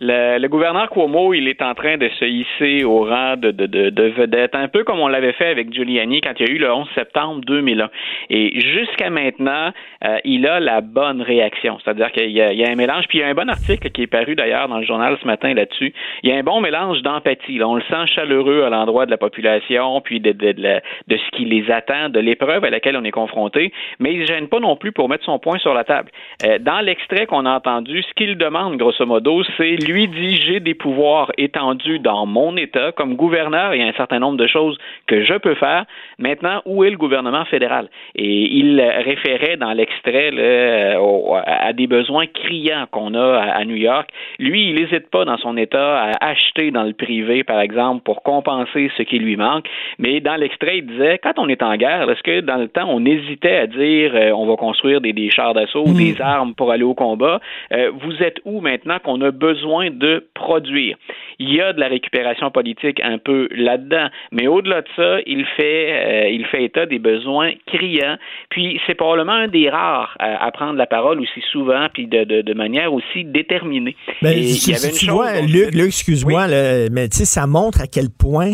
[0.00, 3.66] Le, le gouverneur Cuomo, il est en train de se hisser au rang de, de,
[3.66, 6.52] de, de vedette, un peu comme on l'avait fait avec Giuliani quand il y a
[6.52, 7.90] eu le 11 septembre 2001.
[8.30, 9.72] Et jusqu'à maintenant,
[10.04, 11.78] euh, il a la bonne réaction.
[11.82, 14.02] C'est-à-dire qu'il y, y a un mélange, puis il y a un bon article qui
[14.02, 15.92] est paru d'ailleurs dans le journal ce matin là-dessus.
[16.22, 17.60] Il y a un bon mélange d'empathie.
[17.64, 21.44] On le sent chaleureux à l'endroit de la population, puis de, de, de ce qui
[21.44, 24.76] les attend, de l'épreuve à laquelle on est confronté, mais il ne gêne pas non
[24.76, 26.10] plus pour mettre son point sur la table.
[26.44, 30.60] Euh, dans l'extrait qu'on a entendu, ce qu'il demande, grosso modo, c'est lui dit j'ai
[30.60, 32.92] des pouvoirs étendus dans mon État.
[32.92, 35.84] Comme gouverneur, il y a un certain nombre de choses que je peux faire.
[36.18, 37.88] Maintenant, où est le gouvernement fédéral?
[38.14, 40.98] Et il référait dans l'extrait là,
[41.46, 44.08] à des besoins criants qu'on a à, New York.
[44.38, 48.22] Lui, il n'hésite pas dans son État à acheter dans le privé, par exemple, pour
[48.22, 49.66] compenser ce qui lui manque.
[49.98, 52.88] Mais dans l'extrait, il disait, quand on est en guerre, est-ce que dans le temps,
[52.88, 56.54] on hésitait à dire euh, on va construire des, des chars d'assaut ou des armes
[56.54, 57.40] pour aller au combat?
[57.72, 60.96] Euh, vous êtes où maintenant qu'on a besoin de produire?
[61.38, 65.44] Il y a de la récupération politique un peu là-dedans, mais au-delà de ça, il
[65.56, 68.16] fait, euh, il fait état des besoins criants.
[68.50, 72.24] Puis c'est probablement un des rares à, à prendre la parole aussi souvent, puis de,
[72.24, 73.94] de, de manière aussi déterminée.
[74.20, 76.46] Ben, Et si- il y avait si une tu chose vois, dont- Luc, Luc, excuse-moi,
[76.90, 78.52] mais tu sais, ça montre à quel point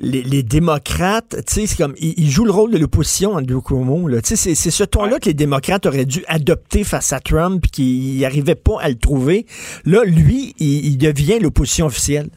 [0.00, 3.60] les, les démocrates, tu sais, c'est comme, ils, ils jouent le rôle de l'opposition, Andrew
[3.60, 4.20] Cuomo, là.
[4.22, 7.60] Tu sais, c'est, c'est ce ton-là que les démocrates auraient dû adopter face à Trump,
[7.62, 9.46] puis qu'ils n'arrivaient pas à le trouver.
[9.84, 12.30] Là, lui, il, il devient l'opposition officielle.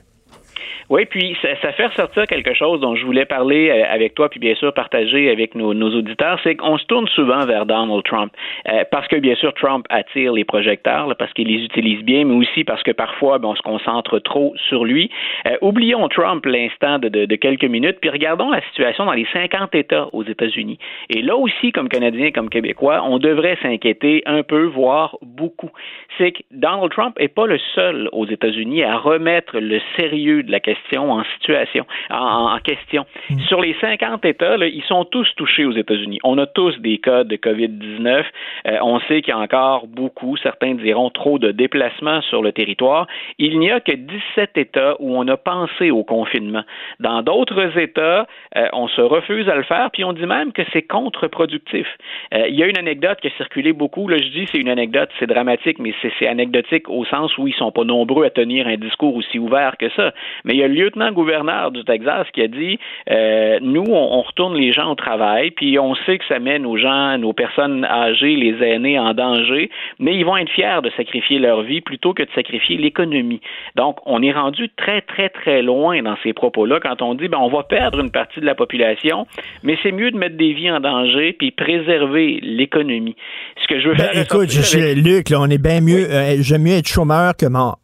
[0.89, 4.39] Oui, puis ça, fait ressortir quelque chose dont je voulais parler euh, avec toi, puis
[4.39, 8.31] bien sûr partager avec nos, auditeurs, c'est qu'on se tourne souvent vers Donald Trump,
[8.67, 12.35] Euh, parce que bien sûr Trump attire les projecteurs, parce qu'il les utilise bien, mais
[12.35, 15.09] aussi parce que parfois ben, on se concentre trop sur lui.
[15.47, 20.07] Euh, oublions Trump l'instant de quelques minutes, puis regardons la situation dans les 50 États
[20.13, 20.77] aux États-Unis.
[21.09, 25.71] Et là aussi, comme Canadiens, comme Québécois, on devrait s'inquiéter un peu, voire beaucoup.
[26.17, 30.50] C'est que Donald Trump n'est pas le seul aux États-Unis à remettre le sérieux de
[30.51, 33.05] la question en situation, en, en question.
[33.47, 36.19] Sur les 50 États, là, ils sont tous touchés aux États-Unis.
[36.23, 38.23] On a tous des cas de COVID-19.
[38.67, 42.51] Euh, on sait qu'il y a encore beaucoup, certains diront trop de déplacements sur le
[42.51, 43.07] territoire.
[43.37, 46.63] Il n'y a que 17 États où on a pensé au confinement.
[46.99, 48.27] Dans d'autres États,
[48.57, 51.87] euh, on se refuse à le faire, puis on dit même que c'est contre-productif.
[52.33, 54.07] Euh, il y a une anecdote qui a circulé beaucoup.
[54.07, 57.47] Là, je dis c'est une anecdote, c'est dramatique, mais c'est c'est anecdotique au sens où
[57.47, 60.13] ils sont pas nombreux à tenir un discours aussi ouvert que ça.
[60.45, 62.79] Mais il y a le lieutenant-gouverneur du Texas qui a dit
[63.09, 66.59] euh, nous, on, on retourne les gens au travail, puis on sait que ça met
[66.59, 69.69] nos gens, nos personnes âgées, les aînés en danger,
[69.99, 73.41] mais ils vont être fiers de sacrifier leur vie plutôt que de sacrifier l'économie.
[73.75, 77.37] Donc, on est rendu très, très, très loin dans ces propos-là quand on dit ben,
[77.39, 79.25] on va perdre une partie de la population,
[79.63, 83.15] mais c'est mieux de mettre des vies en danger puis préserver l'économie.
[83.61, 86.07] Ce que je veux Ben, faire écoute, je, avec- Luc, là, on est bien mieux,
[86.11, 87.77] euh, j'aime mieux être chômeur que mort.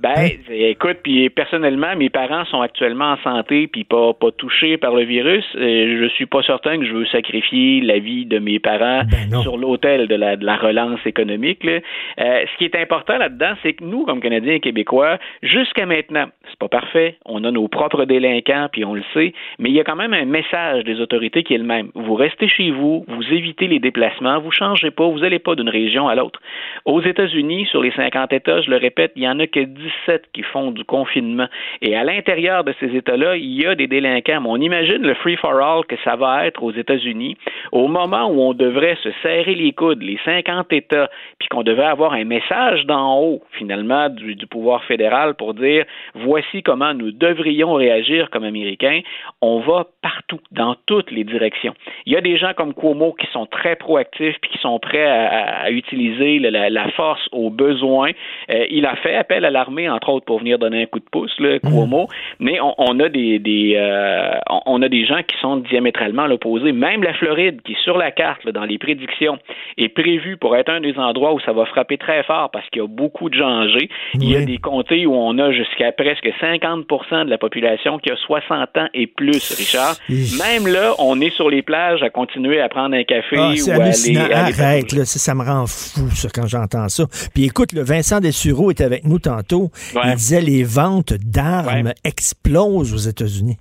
[0.00, 0.28] Ben, Hein?
[0.50, 5.04] écoute, puis personnellement, mes parents sont actuellement en santé puis pas pas touchés par le
[5.04, 5.44] virus.
[5.54, 9.56] Je suis pas certain que je veux sacrifier la vie de mes parents Ben sur
[9.56, 11.64] l'autel de la, de la relance économique.
[11.64, 11.80] là.
[12.20, 16.26] Euh, ce qui est important là-dedans, c'est que nous, comme Canadiens et Québécois, jusqu'à maintenant,
[16.48, 17.16] c'est pas parfait.
[17.24, 20.14] On a nos propres délinquants puis on le sait, mais il y a quand même
[20.14, 21.90] un message des autorités qui est le même.
[21.94, 25.68] Vous restez chez vous, vous évitez les déplacements, vous changez pas, vous n'allez pas d'une
[25.68, 26.40] région à l'autre.
[26.84, 29.60] Aux États-Unis, sur les 50 États, je le répète, il y en a que
[30.06, 31.46] 17 qui font du confinement.
[31.82, 34.40] Et à l'intérieur de ces États-là, il y a des délinquants.
[34.40, 37.36] Mais on imagine le free-for-all que ça va être aux États-Unis
[37.72, 41.86] au moment où on devrait se serrer les coudes, les 50 États, puis qu'on devrait
[41.86, 45.84] avoir un message d'en haut, finalement, du, pouvoir fédéral pour dire
[46.14, 49.00] voici comment nous devrions réagir comme Américains.
[49.40, 51.74] On va partout, dans toutes les directions.
[52.06, 55.06] Il y a des gens comme Cuomo qui sont très proactifs puis qui sont prêts
[55.06, 58.10] à, utiliser la, force au besoin.
[58.50, 61.04] Euh, il a fait appel à l'armée, entre autres, pour venir donner un coup de
[61.10, 62.08] pouce, là, Cuomo.
[62.38, 64.30] Mais on, on a des, des euh,
[64.66, 66.72] on- a des gens qui sont diamétralement l'opposé.
[66.72, 69.38] Même la Floride, qui sur la carte, là, dans les prédictions,
[69.78, 72.80] est prévue pour être un des endroits où ça va frapper très fort parce qu'il
[72.82, 73.88] y a beaucoup de gens âgés.
[74.14, 78.10] Il y a des comtés où on a jusqu'à presque 50% de la population qui
[78.10, 79.96] a 60 ans et plus, Richard.
[80.08, 83.70] Même là, on est sur les plages à continuer à prendre un café Ah, ou
[83.70, 84.20] à aller, hallucinant.
[84.20, 87.04] à aller Arrête, là, ça, ça me rend fou, ça, quand j'entends ça.
[87.34, 89.69] Puis écoute, le Vincent Dessureau était avec nous tantôt.
[89.94, 93.58] Il disait les ventes d'armes explosent aux États-Unis.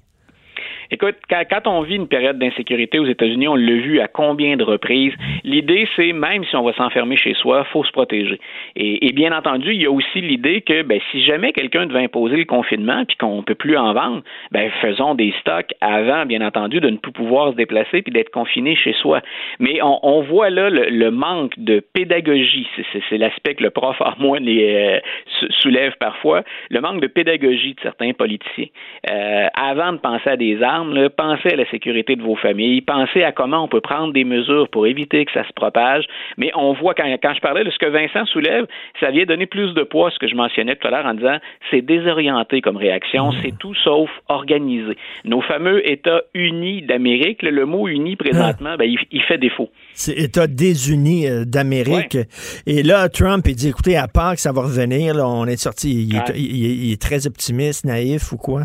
[0.91, 4.63] Écoute, quand, on vit une période d'insécurité aux États-Unis, on l'a vu à combien de
[4.63, 5.13] reprises.
[5.43, 8.39] L'idée, c'est même si on va s'enfermer chez soi, faut se protéger.
[8.75, 12.37] Et, bien entendu, il y a aussi l'idée que ben, si jamais quelqu'un devait imposer
[12.37, 16.79] le confinement puis qu'on peut plus en vendre, ben faisons des stocks avant, bien entendu,
[16.79, 19.21] de ne plus pouvoir se déplacer puis d'être confiné chez soi.
[19.59, 22.67] Mais on, voit là le, manque de pédagogie.
[22.93, 24.99] C'est- l'aspect que le prof en moi les, euh,
[25.39, 26.43] sou- soulève parfois.
[26.69, 28.67] Le manque de pédagogie de certains politiciens.
[29.09, 32.81] Euh, avant de penser à des armes, là, pensez à la sécurité de vos familles,
[32.81, 36.05] pensez à comment on peut prendre des mesures pour éviter que ça se propage.
[36.37, 38.65] Mais on voit, quand, quand je parlais de ce que Vincent soulève,
[38.99, 41.13] ça vient donner plus de poids à ce que je mentionnais tout à l'heure en
[41.13, 41.37] disant
[41.71, 44.95] c'est désorienté comme réaction, c'est tout sauf organisé.
[45.25, 49.69] Nos fameux États unis d'Amérique, le mot uni présentement, ben, il, il fait défaut.
[49.93, 52.17] C'est État désunis euh, d'Amérique.
[52.65, 55.57] Et là, Trump, il dit, écoutez, à part que ça va revenir, là, on est
[55.57, 56.35] sorti, il, est- Ouais.
[56.37, 58.63] il est- il est très optimiste, naïf ou quoi?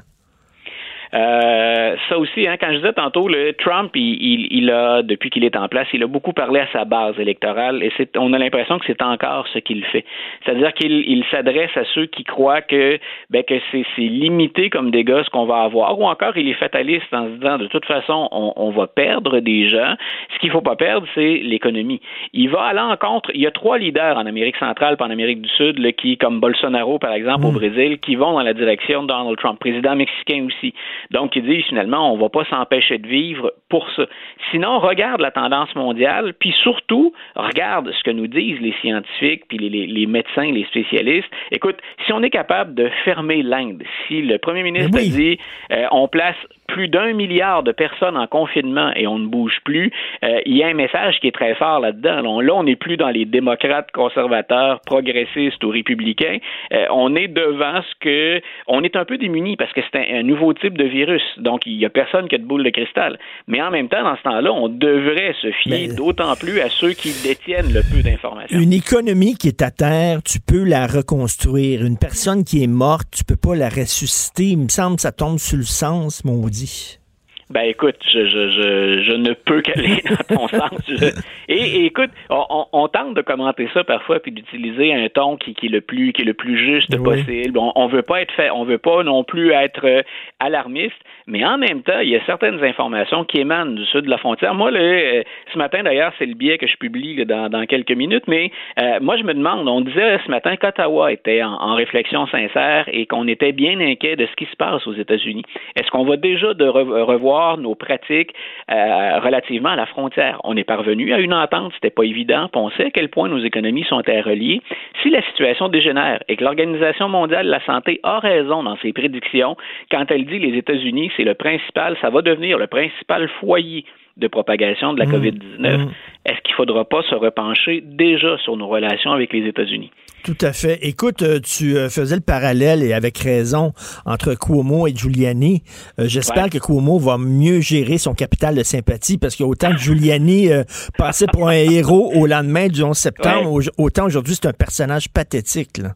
[1.14, 5.30] Euh, ça aussi, hein, quand je disais tantôt, le Trump, il, il, il a, depuis
[5.30, 8.32] qu'il est en place, il a beaucoup parlé à sa base électorale et c'est, on
[8.32, 10.04] a l'impression que c'est encore ce qu'il fait.
[10.44, 12.98] C'est-à-dire qu'il il s'adresse à ceux qui croient que,
[13.30, 16.54] ben, que c'est, c'est limité comme dégâts ce qu'on va avoir, ou encore il est
[16.54, 19.94] fataliste en se disant de toute façon, on, on va perdre des gens.
[20.34, 22.00] Ce qu'il faut pas perdre, c'est l'économie.
[22.32, 23.30] Il va à l'encontre.
[23.34, 26.16] Il y a trois leaders en Amérique centrale, pas en Amérique du Sud, là, qui,
[26.16, 29.94] comme Bolsonaro par exemple au Brésil, qui vont dans la direction de Donald Trump, président
[29.94, 30.74] mexicain aussi.
[31.10, 34.06] Donc, ils disent finalement, on va pas s'empêcher de vivre pour ça.
[34.50, 39.58] Sinon, regarde la tendance mondiale, puis surtout, regarde ce que nous disent les scientifiques, puis
[39.58, 41.28] les, les- les médecins, les spécialistes.
[41.50, 41.76] Écoute,
[42.06, 45.38] si on est capable de fermer l'Inde, si le premier ministre a dit,
[45.72, 46.36] euh, on place
[46.66, 49.92] plus d'un milliard de personnes en confinement et on ne bouge plus,
[50.24, 52.20] euh, il y a un message qui est très fort là-dedans.
[52.40, 56.38] Là, on- n'est plus dans les démocrates, conservateurs, progressistes ou républicains.
[56.72, 58.40] Euh, on est devant ce que...
[58.66, 61.20] On est un peu démunis parce que c'est un, un nouveau type de virus.
[61.36, 63.18] Donc, il n'y a personne qui a de boule de cristal.
[63.48, 66.92] Mais en même temps, dans ce temps-là, on devrait se fier d'autant plus à ceux
[66.92, 68.58] qui détiennent le peu d'informations.
[68.58, 71.84] Une économie qui est à terre, tu peux la reconstruire.
[71.84, 74.44] Une personne qui est morte, tu peux pas la ressusciter.
[74.52, 76.24] Il me semble que ça tombe sur le sens,
[76.54, 77.03] maudit.
[77.50, 80.70] Ben écoute, je, je, je, je ne peux qu'aller dans ton sens.
[80.88, 81.12] Je-
[81.48, 85.66] et, et écoute, on, tente de commenter ça parfois puis d'utiliser un ton qui, qui
[85.66, 87.02] est le plus qui est le plus juste Oui.
[87.22, 87.58] possible.
[87.58, 90.02] On, on veut pas être fait, on veut pas non plus être euh,
[90.40, 90.96] alarmiste,
[91.26, 94.18] mais en même temps, il y a certaines informations qui émanent du sud de la
[94.18, 94.54] frontière.
[94.54, 95.22] Moi, là, euh,
[95.52, 98.50] ce matin d'ailleurs, c'est le billet que je publie là, dans, dans quelques minutes, mais
[98.80, 102.84] euh, moi je me demande, on disait ce matin qu'Ottawa était en, en réflexion sincère
[102.92, 105.42] et qu'on était bien inquiet de ce qui se passe aux États-Unis.
[105.76, 108.34] Est-ce qu'on va déjà de re- revoir nos pratiques
[108.70, 110.40] euh, relativement à la frontière?
[110.44, 113.28] On est parvenu à une entente, c'était pas évident, puis on sait à quel point
[113.28, 114.60] nos économies sont interreliées.
[115.02, 118.92] Si la situation dégénère et que l'Organisation mondiale de la santé a raison dans ses
[118.92, 119.56] prédictions
[119.90, 123.84] quand elle dit les États-Unis, c'est le principal, ça va devenir le principal foyer
[124.16, 125.88] de propagation de la COVID-19.
[126.24, 129.90] Est-ce qu'il ne faudra pas se repencher déjà sur nos relations avec les États-Unis?
[130.24, 130.78] Tout à fait.
[130.80, 133.74] Écoute, euh, tu euh, faisais le parallèle, et avec raison,
[134.06, 135.62] entre Cuomo et Giuliani.
[136.00, 136.48] Euh, J'espère Ouais.
[136.50, 140.64] que Cuomo va mieux gérer son capital de sympathie, parce qu'autant que Giuliani euh,
[140.96, 145.10] passait pour un héros au lendemain du 11 septembre, au- autant aujourd'hui, c'est un personnage
[145.10, 145.76] pathétique.
[145.76, 145.94] là.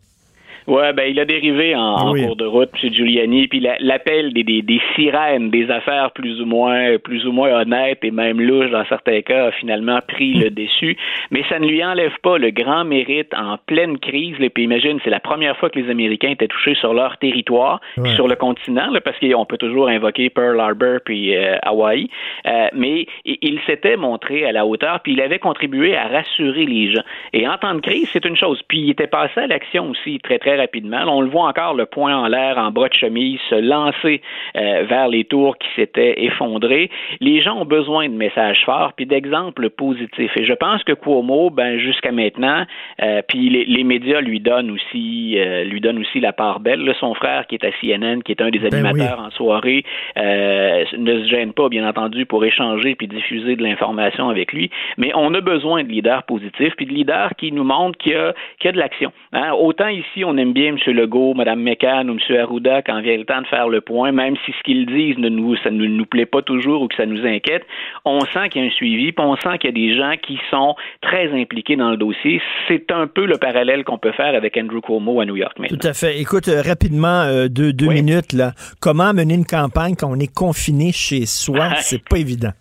[0.69, 2.93] Ouais, ben il a dérivé en, cours de route, M.
[2.93, 7.33] Giuliani, puis la- l'appel des, des, des sirènes, des affaires plus ou moins plus ou
[7.33, 10.97] moins honnêtes et même louches dans certains cas a finalement pris le dessus.
[11.31, 14.39] Mais ça ne lui enlève pas le grand mérite en pleine crise.
[14.39, 17.81] Là, puis imagine, c'est la première fois que les Américains étaient touchés sur leur territoire,
[17.95, 18.15] puis Ouais.
[18.15, 22.09] sur le continent, là, parce qu'on peut toujours invoquer Pearl Harbor puis euh, Hawaï.
[22.47, 26.67] Euh, mais il, il s'était montré à la hauteur, puis il avait contribué à rassurer
[26.67, 27.03] les gens.
[27.33, 28.61] Et en temps de crise, c'est une chose.
[28.69, 31.05] Puis il était passé à l'action aussi très très rapidement.
[31.07, 34.21] On le voit encore, le poing en l'air, en bras de chemise, se lancer
[34.57, 36.91] euh, vers les tours qui s'étaient effondrées.
[37.21, 40.37] Les gens ont besoin de messages forts puis d'exemples positifs.
[40.37, 42.65] Et je pense que Cuomo, ben jusqu'à maintenant,
[43.03, 46.81] euh, puis les, les médias lui donnent aussi euh, lui donnent aussi la part belle.
[46.81, 49.85] Là, son frère qui est à CNN, qui est un des Ben animateurs en soirée,
[50.17, 54.71] ne se gêne pas, bien entendu, pour échanger puis diffuser de l'information avec lui.
[54.97, 58.65] Mais on a besoin de leaders positifs puis de leaders qui nous montrent qu'il y
[58.65, 59.13] y a de l'action.
[59.33, 59.53] Hein?
[59.53, 60.79] Autant ici, on aime bien M.
[60.95, 62.37] Legault, Mme McCann ou M.
[62.41, 65.29] Arruda quand vient le temps de faire le point, même si ce qu'ils disent ne
[65.29, 67.65] nous, ça ne nous plaît pas toujours ou que ça nous inquiète,
[68.05, 70.15] on sent qu'il y a un suivi, puis on sent qu'il y a des gens
[70.23, 72.41] qui sont très impliqués dans le dossier.
[72.69, 75.59] C'est un peu le parallèle qu'on peut faire avec Andrew Cuomo à New York.
[75.59, 75.79] maintenant.
[75.79, 76.21] Tout à fait.
[76.21, 78.53] Écoute, euh, rapidement, euh, deux, deux minutes, là.
[78.81, 81.75] Comment mener une campagne quand on est confiné chez soi?
[81.81, 82.53] C'est pas évident.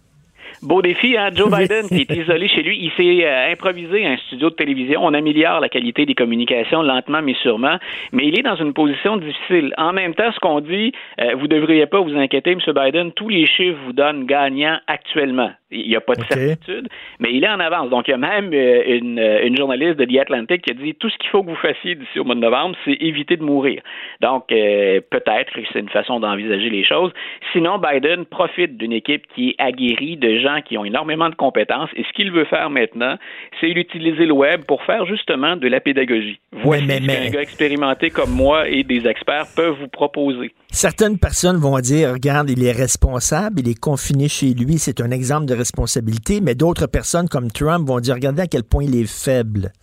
[0.61, 1.29] Beau défi, hein?
[1.33, 5.01] Joe Biden, qui est isolé chez lui, il s'est euh, improvisé un studio de télévision.
[5.03, 7.77] On améliore la qualité des communications lentement mais sûrement,
[8.11, 9.73] mais il est dans une position difficile.
[9.77, 12.59] En même temps, ce qu'on dit, euh, vous devriez pas vous inquiéter, M.
[12.73, 15.51] Biden, tous les chiffres vous donnent gagnant actuellement.
[15.69, 16.87] Il n'y a pas de certitude,
[17.19, 17.89] mais il est en avance.
[17.89, 20.73] Donc, il y a même euh, une, euh, une journaliste de The Atlantic qui a
[20.73, 23.35] dit tout ce qu'il faut que vous fassiez d'ici au mois de novembre, c'est éviter
[23.35, 23.81] de mourir.
[24.21, 27.11] Donc, euh, peut-être que c'est une façon d'envisager les choses.
[27.51, 31.89] Sinon, Biden profite d'une équipe qui est aguerrie de gens qui ont énormément de compétences.
[31.97, 33.17] Et ce qu'il veut faire maintenant,
[33.59, 36.39] c'est utiliser le web pour faire justement de la pédagogie.
[36.53, 40.53] Voici mais- ce mais- qu'un gars expérimenté comme moi et des experts peuvent vous proposer.
[40.69, 45.11] Certaines personnes vont dire, regarde, il est responsable, il est confiné chez lui, c'est un
[45.11, 48.95] exemple de responsabilité, mais d'autres personnes comme Trump vont dire, regardez à quel point il
[48.95, 49.73] est faible.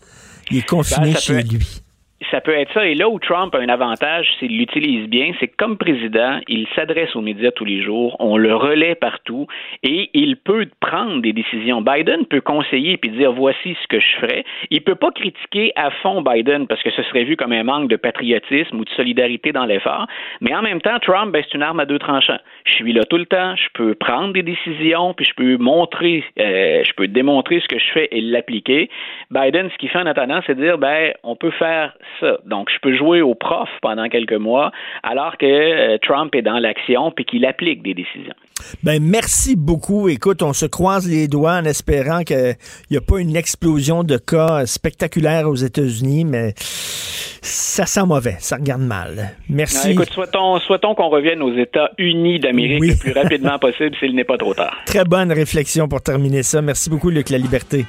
[0.51, 1.84] Il est confiné Ben, chez peut lui.
[2.31, 2.87] Ça peut être ça.
[2.87, 6.67] Et là où Trump a un avantage, s'il l'utilise bien, c'est que comme président, il
[6.75, 9.47] s'adresse aux médias tous les jours, on le relaie partout
[9.83, 11.83] et il peut prendre des décisions.
[11.83, 14.45] Biden peut conseiller puis dire voici ce que je ferai.
[14.71, 17.89] Il peut pas critiquer à fond Biden parce que ce serait vu comme un manque
[17.89, 20.07] de patriotisme ou de solidarité dans l'effort.
[20.41, 22.41] Mais en même temps, Trump, ben, c'est une arme à deux tranchants.
[22.65, 26.25] Je suis là tout le temps, je peux prendre des décisions puis je peux montrer,
[26.39, 28.89] euh, je peux démontrer ce que je fais et l'appliquer.
[29.31, 32.39] Biden, ce qu'il fait en attendant, c'est dire ben on peut faire ça.
[32.47, 34.71] Donc je peux jouer au prof pendant quelques mois
[35.03, 38.35] alors que euh, Trump est dans l'action puis qu'il applique des décisions.
[38.83, 40.09] Ben, merci beaucoup.
[40.09, 42.55] Écoute, on se croise les doigts en espérant qu'il
[42.91, 48.57] n'y a pas une explosion de cas spectaculaires aux États-Unis, mais ça sent mauvais, ça
[48.57, 49.31] regarde mal.
[49.49, 49.89] Merci.
[49.89, 52.91] Ah, écoute, souhaitons, souhaitons qu'on revienne aux États-Unis d'Amérique Oui.
[52.91, 54.77] le plus rapidement possible s'il n'est pas trop tard.
[54.87, 56.63] Très bonne réflexion pour terminer ça.
[56.63, 57.85] Merci beaucoup, Luc La Liberté.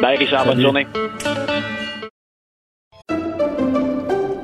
[0.00, 0.86] Bye Richard, bonne journée.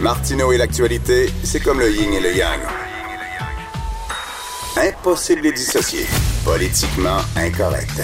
[0.00, 2.60] Martineau et l'actualité, c'est comme le yin et le yang.
[4.76, 6.06] Impossible de les dissocier.
[6.44, 8.00] Politiquement incorrect.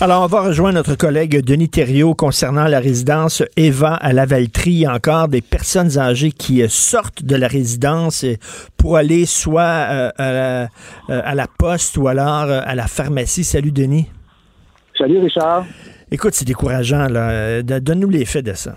[0.00, 4.70] Alors, on va rejoindre notre collègue Denis Thériault concernant la résidence Eva à Lavaltrie.
[4.70, 8.36] Il y a encore des personnes âgées qui euh, sortent de la résidence euh,
[8.76, 10.68] pour aller soit euh, à, la,
[11.08, 13.42] à la poste ou alors à la pharmacie.
[13.42, 14.06] Salut, Denis.
[14.96, 15.64] Salut, Richard.
[16.08, 17.08] Écoute, c'est décourageant.
[17.08, 17.62] là.
[17.62, 18.76] Donne-nous les faits de ça.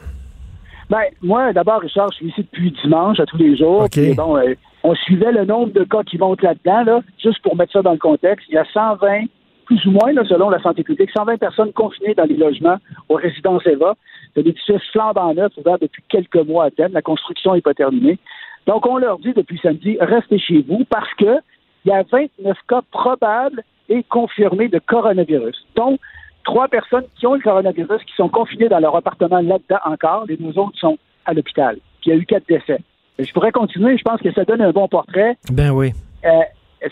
[0.89, 3.87] Ben, moi, d'abord, Richard, je suis ici depuis dimanche à tous les jours.
[3.91, 7.55] Puis, bon, euh, on suivait le nombre de cas qui montent là-dedans, là, juste pour
[7.55, 8.47] mettre ça dans le contexte.
[8.49, 9.25] Il y a 120,
[9.65, 13.15] plus ou moins, là, selon la santé publique, 120 personnes confinées dans les logements aux
[13.15, 13.95] résidences Eva.
[14.33, 16.91] C'est des édifices flambant neufs ouverts depuis quelques mois à peine.
[16.91, 18.17] La construction n'est pas terminée.
[18.65, 21.37] Donc, on leur dit depuis samedi, restez chez vous parce que
[21.85, 25.65] il y a 29 cas probables et confirmés de coronavirus.
[25.75, 25.99] Donc,
[26.43, 30.25] trois personnes qui ont le coronavirus qui sont confinées dans leur appartement là-dedans encore.
[30.27, 31.75] Les deux autres sont à l'hôpital.
[32.01, 32.79] Puis il y a eu quatre décès.
[33.19, 33.97] Je pourrais continuer.
[33.97, 35.37] Je pense que ça donne un bon portrait.
[35.51, 35.91] Ben oui.
[36.25, 36.29] Euh,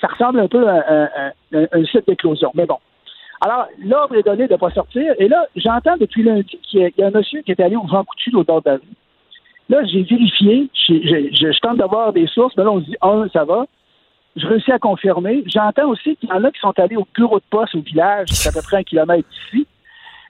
[0.02, 2.52] ça ressemble un peu à, à- à- à un site d'éclosion.
[2.54, 2.78] Mais bon.
[3.42, 5.14] Alors, l'ordre est donné de ne pas sortir.
[5.20, 7.60] Et là, j'entends depuis lundi qu'il y, a- il y a un monsieur qui est
[7.62, 8.82] allé au Jean Coutu au bord de la rue.
[9.70, 10.94] Là, j'ai vérifié, je,
[11.32, 13.66] je tente d'avoir des sources, mais là, on se dit, un, ça va.
[14.38, 15.44] Je réussis à confirmer.
[15.48, 18.28] J'entends aussi qu'il y en a qui sont allés au bureau de poste au village,
[18.48, 19.66] à peu près un kilomètre d'ici.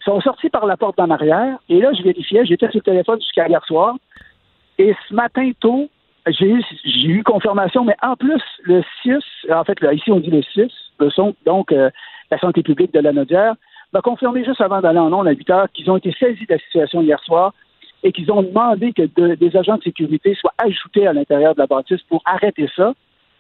[0.02, 1.58] Ils sont sortis par la porte d'en arrière.
[1.70, 3.96] Et là, je vérifiais, j'étais sur le téléphone jusqu'à hier soir.
[4.80, 5.90] Et ce matin tôt,
[6.28, 6.56] j'ai
[7.06, 9.14] eu, confirmation, mais en plus, le 6,
[9.52, 10.68] en fait, là, ici on dit le 6,
[11.00, 11.90] le son, donc euh,
[12.32, 13.56] la santé publique de la Nodière,
[13.94, 16.54] m'a confirmé juste avant d'aller en ondes à 8 heures qu'ils ont été saisis de
[16.54, 17.54] la situation hier soir
[18.04, 21.60] et qu'ils ont demandé que de- des agents de sécurité soient ajoutés à l'intérieur de
[21.62, 22.94] la bâtisse pour arrêter ça,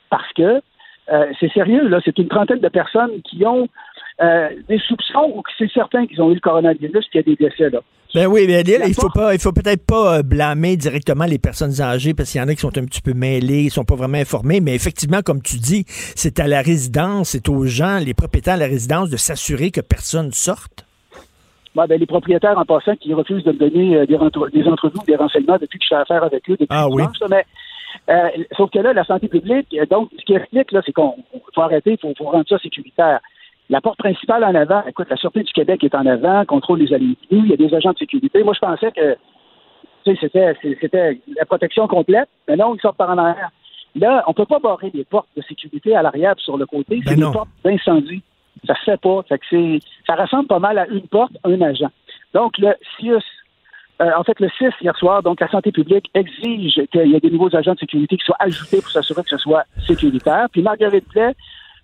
[0.09, 0.61] parce que
[1.09, 3.67] euh, c'est sérieux, là, c'est une trentaine de personnes qui ont
[4.21, 7.23] euh, des soupçons ou que c'est certain qu'ils ont eu le coronavirus, qu'il y a
[7.23, 7.79] des décès là.
[8.15, 11.81] Ben oui, mais il faut pas, il faut peut-être pas euh, blâmer directement les personnes
[11.81, 13.95] âgées parce qu'il y en a qui sont un petit peu mêlés, ils sont pas
[13.95, 18.13] vraiment informés, mais effectivement, comme tu dis, c'est à la résidence, c'est aux gens, les
[18.13, 20.85] propriétaires de la résidence de s'assurer que personne sorte.
[21.75, 24.17] Ouais, ben, les propriétaires en passant qui refusent de me donner des,
[24.51, 27.03] des entrevues, des renseignements depuis que je fais affaire avec eux depuis Ah oui.
[27.03, 27.45] là, mais
[28.09, 31.15] euh, sauf que là, la santé publique, euh, donc, ce qui explique, là, c'est qu'on
[31.33, 33.19] on- faut arrêter, il faut, faut rendre ça sécuritaire.
[33.69, 36.85] La porte principale en avant, écoute, la Sûreté du Québec est en avant, contrôle et
[36.85, 38.43] venues, il y a des agents de sécurité.
[38.43, 39.17] Moi, je pensais que
[40.05, 43.49] c'était, la protection complète, mais non, ils sortent par en arrière.
[43.95, 46.97] Là, on peut pas barrer les portes de sécurité à l'arrière sur le côté.
[46.97, 47.27] Ben c'est non.
[47.29, 48.21] des portes d'incendie.
[48.65, 49.23] Ça se fait pas.
[49.27, 51.89] Fait que c'est, ça ressemble pas mal à une porte, un agent.
[52.33, 53.21] Donc, le CIUS,
[54.01, 57.19] euh, en fait, le 6 hier soir, donc la santé publique exige qu'il y ait
[57.19, 60.47] des nouveaux agents de sécurité qui soient ajoutés pour s'assurer que ce soit sécuritaire.
[60.51, 61.33] Puis Marguerite Blais,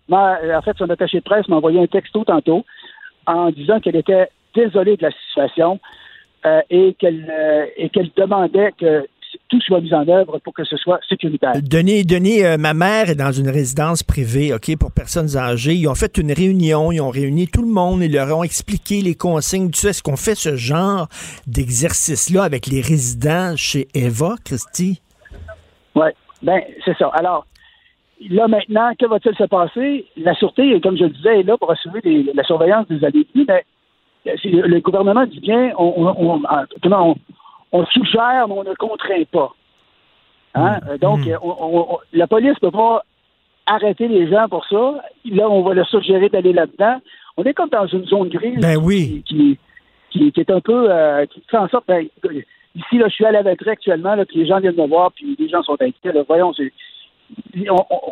[0.07, 2.65] m'a- euh, en fait, son attaché de presse m'a envoyé un texto tantôt
[3.25, 5.79] en disant qu'elle était désolée de la situation
[6.45, 9.07] euh, et qu'elle euh, et qu'elle demandait que
[9.49, 11.53] tout soit mis en œuvre pour que ce soit sécuritaire.
[11.61, 15.73] Denis, Denis euh, ma mère est dans une résidence privée, OK, pour personnes âgées.
[15.73, 19.01] Ils ont fait une réunion, ils ont réuni tout le monde, ils leur ont expliqué
[19.01, 19.71] les consignes.
[19.71, 21.07] Tu sais, est-ce qu'on fait ce genre
[21.47, 25.01] d'exercice-là avec les résidents chez Eva, Christy?
[25.95, 26.07] Oui,
[26.41, 27.07] ben c'est ça.
[27.13, 27.45] Alors,
[28.29, 30.05] là maintenant, que va-t-il se passer?
[30.17, 33.27] La sûreté, comme je le disais, est là pour assurer les- la surveillance des allées
[33.35, 33.63] mais
[34.27, 37.15] euh, le gouvernement dit bien, on, on, on-
[37.73, 39.51] on- suggère, mais on ne contraint pas.
[40.55, 40.79] Hein?
[40.89, 43.03] Euh, Donc, euh, on- la police ne peut pas
[43.65, 45.01] arrêter les gens pour ça.
[45.25, 46.97] Là, on va leur suggérer d'aller là-dedans.
[47.37, 49.23] On est comme dans une zone grise Ben oui.
[49.25, 49.57] qui,
[50.11, 50.91] qui, qui est un peu...
[50.91, 51.85] euh, qui fait en sorte...
[51.87, 52.05] ben,
[52.75, 55.35] ici, là, je suis à la actuellement, là, puis les gens viennent me voir, puis
[55.39, 56.11] les gens sont inquiets.
[56.11, 56.21] là.
[56.27, 56.71] voyons, c'est...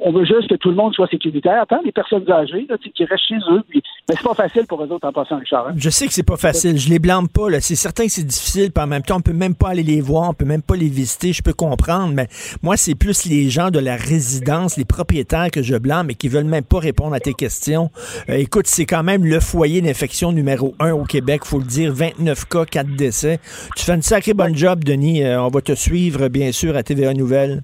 [0.03, 1.65] On, veut juste que tout le monde soit sécuritaire.
[1.67, 3.63] Tant les personnes âgées là, qui restent chez eux.
[3.69, 5.67] Puis, mais c'est pas facile pour eux autres en passant, Richard.
[5.67, 5.73] hein.
[5.75, 7.47] Je sais que c'est pas facile, je les blâme pas.
[7.59, 10.01] C'est certain que c'est difficile, puis en même temps, on peut même pas aller les
[10.01, 12.27] voir, on peut même pas les visiter, je peux comprendre, mais
[12.61, 16.27] moi, c'est plus les gens de la résidence, les propriétaires que je blâme et qui
[16.27, 17.89] veulent même pas répondre à tes questions.
[18.29, 21.93] Euh, écoute, c'est quand même le foyer d'infection numéro un au Québec, faut le dire,
[21.93, 23.39] 29 cas, 4 décès.
[23.75, 25.23] Tu fais une sacrée bonne job, Denis.
[25.23, 27.63] Euh, on va te suivre, bien sûr, à TVA Nouvelles.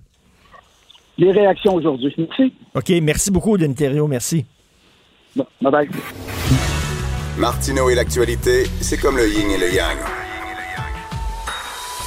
[1.17, 2.13] Les réactions aujourd'hui.
[2.17, 2.53] Merci.
[2.75, 3.75] OK, merci beaucoup, Denis
[4.07, 4.45] merci.
[5.35, 5.89] Bon, bye bye.
[7.37, 9.97] Martineau et l'actualité, c'est comme le yin et le yang.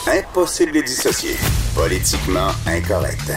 [0.08, 1.36] Impossible de les dissocier.
[1.74, 3.32] Politiquement incorrect.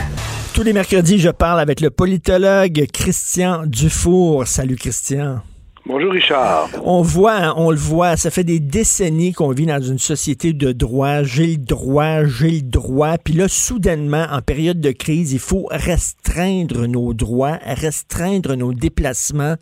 [0.55, 4.47] Tous les mercredis, je parle avec le politologue Christian Dufour.
[4.47, 5.41] Salut, Christian.
[5.85, 6.69] Bonjour Richard.
[6.85, 10.53] On voit, hein, on le voit, ça fait des décennies qu'on vit dans une société
[10.53, 11.23] de droit.
[11.23, 13.18] J'ai le droit, j'ai le droit.
[13.18, 19.55] Puis là, soudainement, en période de crise, il faut restreindre nos droits, restreindre nos déplacements.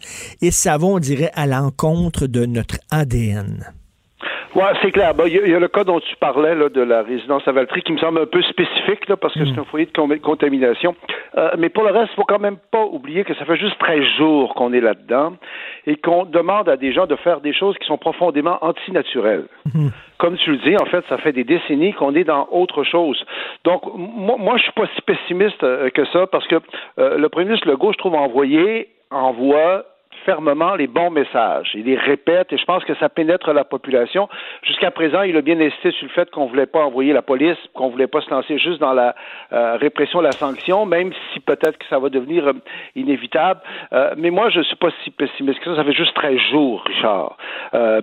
[0.43, 3.73] Et ça va, on dirait, à l'encontre de notre ADN.
[4.53, 5.13] Ouais, c'est clair.
[5.25, 7.47] Il y, a- il y a le cas dont tu parlais là, de la résidence
[7.47, 10.17] à Valtry qui me semble un peu spécifique là, parce que c'est un foyer de
[10.17, 10.93] contamination.
[11.37, 13.77] Euh, mais pour le reste, il faut quand même pas oublier que ça fait juste
[13.79, 15.33] 13 jours qu'on est là-dedans
[15.87, 19.45] et qu'on demande à des gens de faire des choses qui sont profondément antinaturelles.
[20.17, 23.23] Comme tu le dis, en fait, ça fait des décennies qu'on est dans autre chose.
[23.63, 26.55] Donc, moi, moi je suis pas si pessimiste euh, que ça parce que
[26.99, 29.83] euh, le premier ministre Legault, je trouve, a envoyé, envoie
[30.25, 31.71] fermement les bons messages.
[31.73, 34.29] Il les répète et je pense que ça pénètre la population.
[34.63, 37.57] Jusqu'à présent, il a bien insisté sur le fait qu'on voulait pas envoyer la police,
[37.73, 39.15] qu'on voulait pas se lancer juste dans la
[39.53, 42.53] euh, répression, la sanction, même si peut-être que ça va devenir euh,
[42.95, 43.61] inévitable.
[43.93, 45.75] Euh, mais moi, je suis pas si pessimiste que ça.
[45.77, 47.37] Ça fait juste 13 jours, Richard.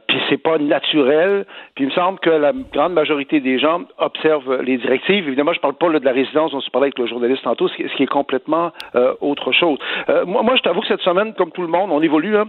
[0.06, 1.46] Puis c'est pas naturel.
[1.74, 5.26] Puis il me semble que la grande majorité des gens observent les directives.
[5.26, 7.74] Évidemment, je parle pas de la résidence dont tu parlais avec le journaliste tantôt, ce
[7.74, 8.72] qui, est complètement
[9.20, 9.78] autre chose.
[10.26, 12.36] Moi, moi, je t'avoue que cette semaine, comme tout le monde, on évolue.
[12.36, 12.44] Euh,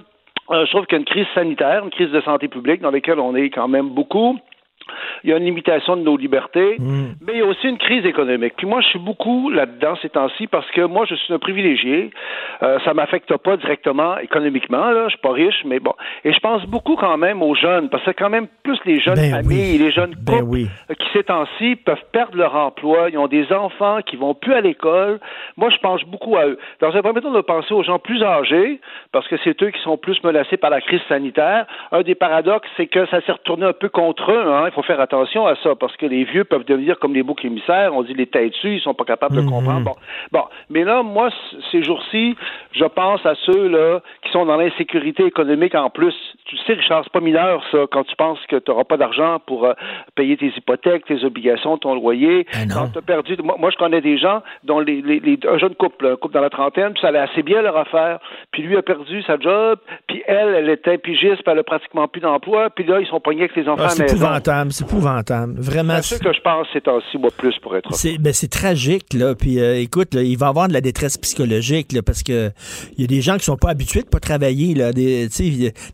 [0.65, 3.19] je trouve qu'il y a une crise sanitaire, une crise de santé publique dans laquelle
[3.19, 4.40] on est quand même beaucoup.
[5.24, 8.06] Il y a une limitation de nos libertés, mais il y a aussi une crise
[8.06, 8.53] économique.
[8.57, 12.11] Puis moi, je suis beaucoup là-dedans ces temps-ci parce que moi, je suis un privilégié.
[12.64, 15.06] Euh, ça m'affecte pas directement économiquement, là.
[15.06, 15.94] Je suis pas riche, mais bon.
[16.24, 19.16] Et je pense beaucoup quand même aux jeunes, parce que quand même plus les jeunes
[19.16, 20.68] Ben familles, les jeunes Ben couples oui.
[20.90, 23.10] euh, qui ces temps-ci peuvent perdre leur emploi.
[23.10, 25.20] Ils ont des enfants qui vont plus à l'école.
[25.57, 26.60] Moi, je pense beaucoup à eux.
[26.82, 28.80] Dans un premier temps, on penser aux gens plus âgés,
[29.11, 31.66] parce que c'est eux qui sont plus menacés par la crise sanitaire.
[31.91, 34.44] Un des paradoxes, c'est que ça s'est retourné un peu contre eux.
[34.48, 34.66] Hein.
[34.68, 37.43] Il faut faire attention à ça, parce que les vieux peuvent devenir comme des boucs
[37.43, 37.93] émissaires.
[37.93, 39.84] On dit les têtes dessus, ils sont pas capables de comprendre.
[39.84, 39.95] Bon,
[40.31, 40.43] bon.
[40.69, 41.30] Mais là, moi,
[41.72, 42.35] ces jours-ci,
[42.72, 46.14] je pense à ceux là qui sont dans l'insécurité économique en plus.
[46.45, 47.80] Tu sais, Richard, c'est pas mineur ça.
[47.91, 49.73] Quand tu penses que tu n'auras pas d'argent pour euh,
[50.15, 53.35] payer tes hypothèques, tes obligations, ton loyer, quand t'as perdu.
[53.43, 56.34] Moi, moi, je connais des gens dont les, les, les- un jeune couple, un couple
[56.35, 58.19] dans la trentaine, puis ça allait assez bien leur affaire.
[58.51, 62.07] Puis lui a perdu sa job, puis elle, elle était pigiste, puis elle a pratiquement
[62.07, 62.69] plus d'emploi.
[62.69, 64.26] Puis là, ils sont pognés avec les enfants Ah, c'est maison.
[64.61, 65.53] Épouvantable, c'est épouvantable.
[65.60, 66.02] Vraiment.
[66.02, 69.14] C'est ce que je pense ces temps-ci, moi, plus pour être C'est ben, c'est tragique
[69.14, 69.36] là.
[69.36, 72.52] Puis euh, écoute, là, il va y avoir de la détresse psychologique là, parce que
[72.98, 74.91] il y a des gens qui sont pas habitués de pas travailler là.
[74.94, 75.27] Des,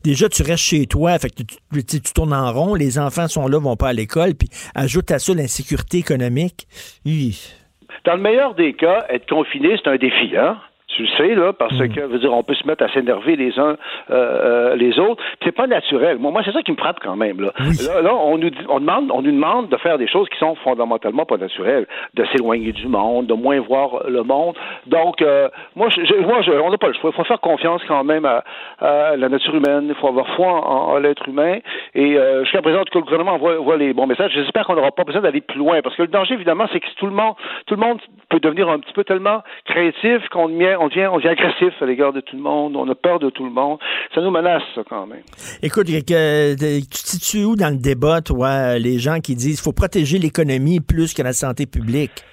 [0.03, 2.75] déjà tu restes chez toi, fait que tu, tu- tournes en rond.
[2.75, 4.35] Les enfants sont là, vont pas à l'école.
[4.35, 6.67] Puis ajoute à ça l'insécurité économique.
[7.05, 7.37] Hi.
[8.05, 10.57] Dans le meilleur des cas, être confiné, c'est un défi, hein?
[10.95, 11.89] Tu le sais, là, parce Mm.
[11.89, 13.75] que, veut dire, on peut se mettre à s'énerver les uns
[14.11, 15.21] euh, euh, les autres.
[15.43, 16.17] C'est pas naturel.
[16.19, 17.51] Moi, moi c'est ça qui me frappe quand même, là.
[17.59, 20.55] Là, là, on nous, on demande, on nous demande de faire des choses qui sont
[20.63, 24.55] fondamentalement pas naturelles, de s'éloigner du monde, de moins voir le monde.
[24.87, 27.09] Donc, euh, moi, je, moi, je- on n'a pas le choix.
[27.13, 28.43] Il faut faire confiance quand même à,
[28.79, 29.87] à la nature humaine.
[29.89, 31.57] Il faut avoir foi en, en l'être humain.
[31.93, 34.31] Et euh, jusqu'à présent, cas, le gouvernement voit, voit les bons messages.
[34.33, 36.87] J'espère qu'on n'aura pas besoin d'aller plus loin, parce que le danger, évidemment, c'est que
[36.97, 37.33] tout le monde,
[37.67, 37.99] tout le monde
[38.29, 41.85] peut devenir un petit peu tellement créatif qu'on devient, on devient, on devient agressif à
[41.85, 42.75] l'égard de tout le monde.
[42.75, 43.79] On a peur de tout le monde.
[44.13, 45.23] Ça nous menace, ça, quand même.
[45.61, 49.55] Écoute, que- que- tu te situes où dans le débat, toi, les gens qui disent
[49.59, 52.23] qu'il faut protéger l'économie plus que la santé publique?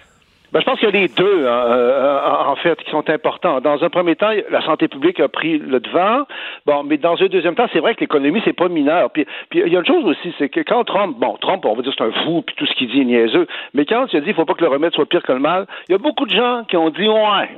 [0.52, 3.62] Ben, je pense qu'il y a les deux, hein, euh, en fait, qui sont importants.
[3.62, 6.26] Dans un premier temps, la santé publique a pris le devant.
[6.66, 9.10] Bon, mais dans un deuxième temps, c'est vrai que l'économie, c'est pas mineur.
[9.12, 11.74] Puis, puis il y a une chose aussi, c'est que quand Trump, bon, Trump, on
[11.74, 14.18] va dire c'est un fou, puis tout ce qu'il dit est niaiseux, mais quand il
[14.18, 15.94] a dit il faut pas que le remède soit pire que le mal, il y
[15.94, 17.48] a beaucoup de gens qui ont dit ouais.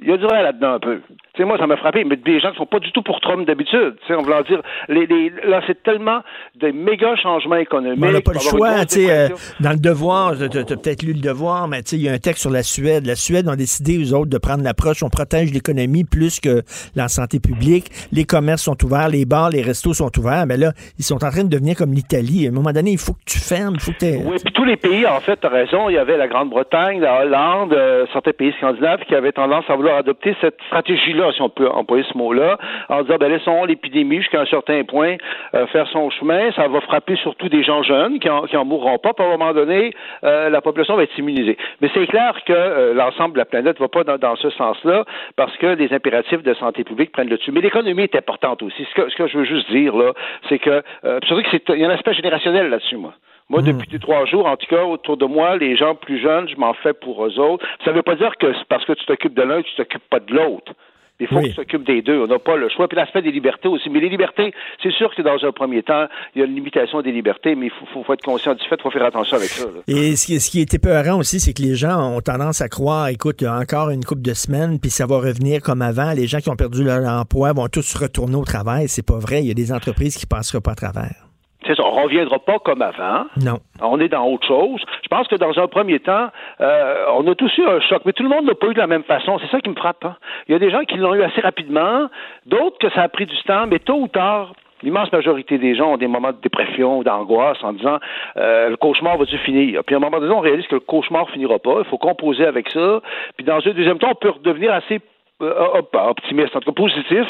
[0.00, 1.00] Il y a du vrai là-dedans un peu.
[1.38, 3.46] Sais, moi, ça m'a frappé, mais des gens qui sont pas du tout pour Trump
[3.46, 3.94] d'habitude.
[4.00, 6.20] Tu sais, on dire, les, les, là, c'est tellement
[6.56, 8.00] de méga changements économiques.
[8.00, 8.84] Mais on n'a pas le choix.
[8.84, 9.28] tu sais, euh,
[9.60, 12.12] dans le devoir, tu as, peut-être lu le devoir, mais tu sais, il y a
[12.12, 13.06] un texte sur la Suède.
[13.06, 16.62] La Suède ont décidé, eux autres, de prendre l'approche, on protège l'économie plus que
[16.96, 17.86] la santé publique.
[18.10, 20.46] Les commerces sont ouverts, les bars, les restos sont ouverts.
[20.48, 22.46] Mais là, ils sont en train de devenir comme l'Italie.
[22.46, 24.52] À un moment donné, il faut que tu fermes, il faut que tu Oui, puis
[24.52, 27.72] tous les pays, en fait, tu as raison, il y avait la Grande-Bretagne, la Hollande,
[27.74, 31.68] euh, certains pays scandinaves qui avaient tendance à vouloir adopter cette stratégie-là, si on peut
[31.68, 35.16] employer ce mot-là, en disant, ben laissons l'épidémie jusqu'à un certain point
[35.54, 38.64] euh, faire son chemin, ça va frapper surtout des gens jeunes qui en, qui en
[38.64, 39.92] mourront pas, puis à un moment donné,
[40.24, 41.56] euh, la population va être immunisée.
[41.80, 45.04] Mais c'est clair que euh, l'ensemble de la planète va pas dans, dans ce sens-là,
[45.36, 47.52] parce que les impératifs de santé publique prennent le dessus.
[47.52, 48.86] Mais l'économie est importante aussi.
[48.90, 50.12] Ce que, ce que je veux juste dire, là,
[50.48, 50.82] c'est que,
[51.24, 53.12] surtout que c'est, il y a un aspect générationnel là-dessus, moi.
[53.50, 56.48] Moi, depuis deux, trois jours, en tout cas, autour de moi, les gens plus jeunes,
[56.50, 57.66] je m'en fais pour eux autres.
[57.82, 60.06] Ça ne veut pas dire que c'est parce que tu t'occupes de l'un, tu t'occupes
[60.10, 60.72] pas de l'autre.
[61.20, 62.20] Il faut que tu t'occupes des deux.
[62.22, 62.86] On n'a pas le choix.
[62.86, 63.90] Puis l'aspect des libertés aussi.
[63.90, 67.02] Mais les libertés, c'est sûr que dans un premier temps, il y a une limitation
[67.02, 69.36] des libertés, mais il faut, faut, faut être conscient du fait, il faut faire attention
[69.36, 69.64] avec ça.
[69.64, 69.80] là.
[69.88, 72.68] Et ce qui, ce qui est épeurant aussi, c'est que les gens ont tendance à
[72.68, 75.82] croire, écoute, il y a encore une couple de semaines, puis ça va revenir comme
[75.82, 76.12] avant.
[76.12, 78.88] Les gens qui ont perdu leur emploi vont tous retourner au travail.
[78.88, 79.40] C'est pas vrai.
[79.42, 81.27] Il y a des entreprises qui passeront pas à travers.
[81.74, 83.24] Ça, on reviendra pas comme avant.
[83.42, 83.58] Non.
[83.82, 84.80] On est dans autre chose.
[85.02, 86.28] Je pense que dans un premier temps,
[86.60, 88.78] euh, on a tous eu un choc, mais tout le monde n'a pas eu de
[88.78, 89.38] la même façon.
[89.38, 90.04] C'est ça qui me frappe.
[90.04, 90.16] hein.
[90.48, 92.08] Il y a des gens qui l'ont eu assez rapidement,
[92.46, 94.52] d'autres que ça a pris du temps, mais tôt ou tard,
[94.84, 97.98] L'immense majorité des gens ont des moments de dépression ou d'angoisse en disant
[98.36, 99.82] euh, le cauchemar va-tu finir?
[99.84, 101.78] Puis à un moment donné, on réalise que le cauchemar finira pas.
[101.80, 103.00] Il faut composer avec ça.
[103.36, 105.00] Puis dans un deuxième temps, on peut redevenir assez
[105.42, 107.24] euh, op- optimiste, en tout cas positif,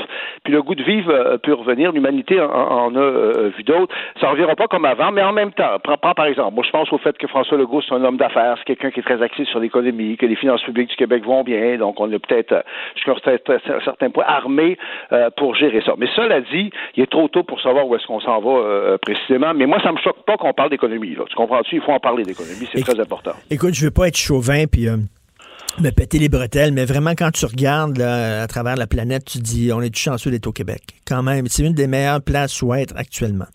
[0.44, 1.92] puis le goût de vivre euh, peut revenir.
[1.92, 3.94] L'humanité en, en a euh, vu d'autres.
[4.20, 6.64] Ça ne reviendra pas comme avant, mais en même temps, prends, prends par exemple, moi
[6.66, 9.02] je pense au fait que François Legault, c'est un homme d'affaires, c'est quelqu'un qui est
[9.02, 12.18] très axé sur l'économie, que les finances publiques du Québec vont bien, donc on est
[12.18, 12.64] peut-être,
[12.94, 14.78] jusqu'à un certain- point, armé
[15.36, 15.92] pour gérer ça.
[15.98, 19.52] Mais cela dit, il est trop tôt pour savoir où est-ce qu'on s'en va précisément,
[19.54, 21.16] mais moi ça me choque pas qu'on parle d'économie.
[21.28, 21.76] Tu comprends-tu?
[21.76, 23.32] Il faut en parler d'économie, c'est très important.
[23.50, 24.86] Écoute, je veux pas être chauvin puis
[25.82, 29.38] me péter les bretelles, mais vraiment quand tu regardes là, à travers la planète, tu
[29.38, 30.80] dis on est chanceux d'être au Québec?
[31.06, 33.46] Quand même, c'est une des meilleures places où être actuellement.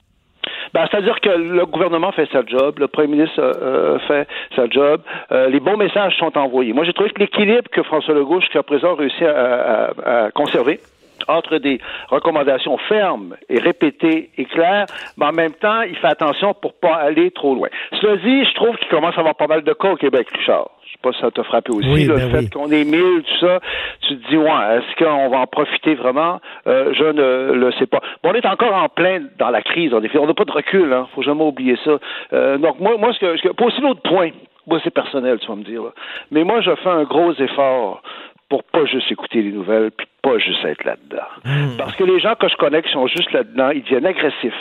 [0.73, 5.01] Ben, C'est-à-dire que le gouvernement fait sa job, le premier ministre euh, fait sa job,
[5.31, 6.73] euh, les bons messages sont envoyés.
[6.73, 10.31] Moi, j'ai trouvé que l'équilibre que François Legault jusqu'à présent a réussi à, à- à
[10.31, 10.79] conserver,
[11.27, 11.79] entre des
[12.09, 14.87] recommandations fermes et répétées et claires,
[15.17, 17.69] mais en même temps, il fait attention pour pas aller trop loin.
[18.01, 20.69] Cela dit, je trouve qu'il commence à avoir pas mal de cas au Québec, Richard.
[20.93, 22.49] Je sais pas si ça t'a frappé aussi, Oui, là, ben le fait oui.
[22.51, 23.59] qu'on est mille, tout ça.
[24.01, 26.39] Tu te dis, ouais, est-ce qu'on va en profiter vraiment?
[26.67, 27.99] Euh, je ne le sais pas.
[28.23, 30.19] Bon, on est encore en plein dans la crise, en effet.
[30.19, 31.07] On n'a pas de recul, hein.
[31.15, 31.97] Faut jamais oublier ça.
[32.33, 34.29] Euh, donc, moi, moi, ce que, ce que, pour aussi l'autre point,
[34.67, 35.89] moi, c'est personnel, tu vas me dire, là.
[36.29, 38.03] Mais moi, je fais un gros effort
[38.49, 41.25] pour pas juste écouter les nouvelles, puis pas juste être là-dedans.
[41.43, 41.75] Hmm.
[41.77, 44.53] Parce que les gens que je connais qui sont juste là-dedans, ils deviennent agressifs.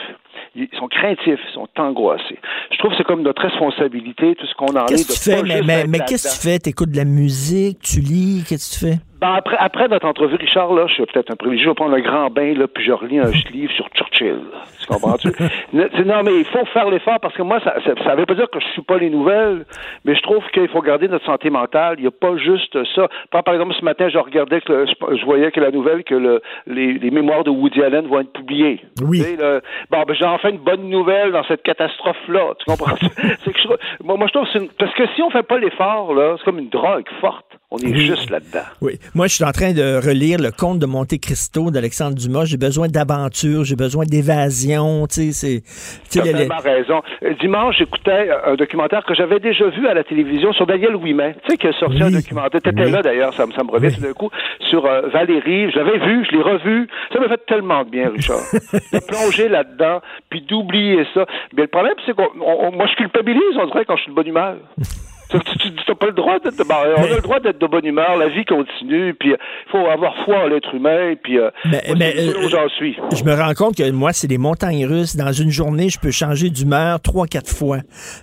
[0.54, 2.38] Ils sont craintifs, ils sont angoissés.
[2.70, 5.44] Je trouve que c'est comme notre responsabilité, tout ce qu'on en est, Qu'est-ce de que
[5.44, 5.62] tu fais?
[5.62, 6.58] Mais, mais, qu'est-ce que tu fais?
[6.58, 9.11] T'écoutes de la musique, tu lis, qu'est-ce que tu fais?
[9.22, 11.94] Ben, après, après notre entrevue, Richard, là, je suis peut-être un privilégié, je vais prendre
[11.94, 14.40] un grand bain, là, puis je relis un livre sur Churchill.
[14.80, 15.28] Tu comprends-tu?
[15.72, 18.34] Ne- non, mais il faut faire l'effort parce que moi, ça, ça, ça veut pas
[18.34, 19.64] dire que je suis pas les nouvelles,
[20.04, 21.94] mais je trouve qu'il faut garder notre santé mentale.
[21.98, 23.08] Il n'y a pas juste ça.
[23.30, 26.16] Par, par exemple, ce matin, je regardais que le- je, voyais que la nouvelle que
[26.16, 28.80] le, les, les mémoires de Woody Allen vont être publiées.
[29.06, 29.18] Oui.
[29.18, 32.54] Tu sais, le- bon, ben, j'ai enfin une bonne nouvelle dans cette catastrophe-là.
[32.58, 32.96] Tu comprends?
[33.44, 33.68] c'est que je,
[34.04, 36.34] moi, moi, je trouve que c'est une- parce que si on fait pas l'effort, là,
[36.38, 37.46] c'est comme une drogue forte.
[37.74, 38.66] On est juste là-dedans.
[38.82, 38.98] Oui.
[39.14, 42.44] Moi, je suis en train de relire le conte de Monte Cristo d'Alexandre Dumas.
[42.44, 45.06] J'ai besoin d'aventure, j'ai besoin d'évasion.
[45.06, 45.62] Tu sais, c'est.
[46.10, 47.00] tu as le- le- tellement raison.
[47.24, 51.34] Euh, Dimanche, j'écoutais un documentaire que j'avais déjà vu à la télévision sur Daniel Ouimet.
[51.44, 52.60] Tu sais, qui a sorti un documentaire.
[52.62, 52.90] Tu étais Oui.
[52.90, 54.28] là d'ailleurs, ça, me- ça me revient tout d'un coup,
[54.68, 55.70] sur euh, Valérie.
[55.70, 56.88] Je l'avais vu, je l'ai revu.
[57.12, 58.40] Ça m'a fait tellement de bien, Richard.
[58.92, 61.24] de plonger là-dedans, puis d'oublier ça.
[61.56, 64.26] Mais le problème, c'est on- moi, je culpabilise, on dirait, quand je suis de bonne
[64.28, 64.56] humeur.
[65.32, 68.16] Tu n'as pas le droit d'être de, on a le droit d'être de bonne humeur,
[68.16, 71.96] la vie continue, puis il faut avoir foi en l'être humain, puis euh, Mais- moi,
[71.98, 72.96] mais, euh, j'en suis.
[73.14, 75.16] Je me rends compte que moi, c'est des montagnes russes.
[75.16, 77.78] Dans une journée, je peux changer d'humeur trois, quatre fois.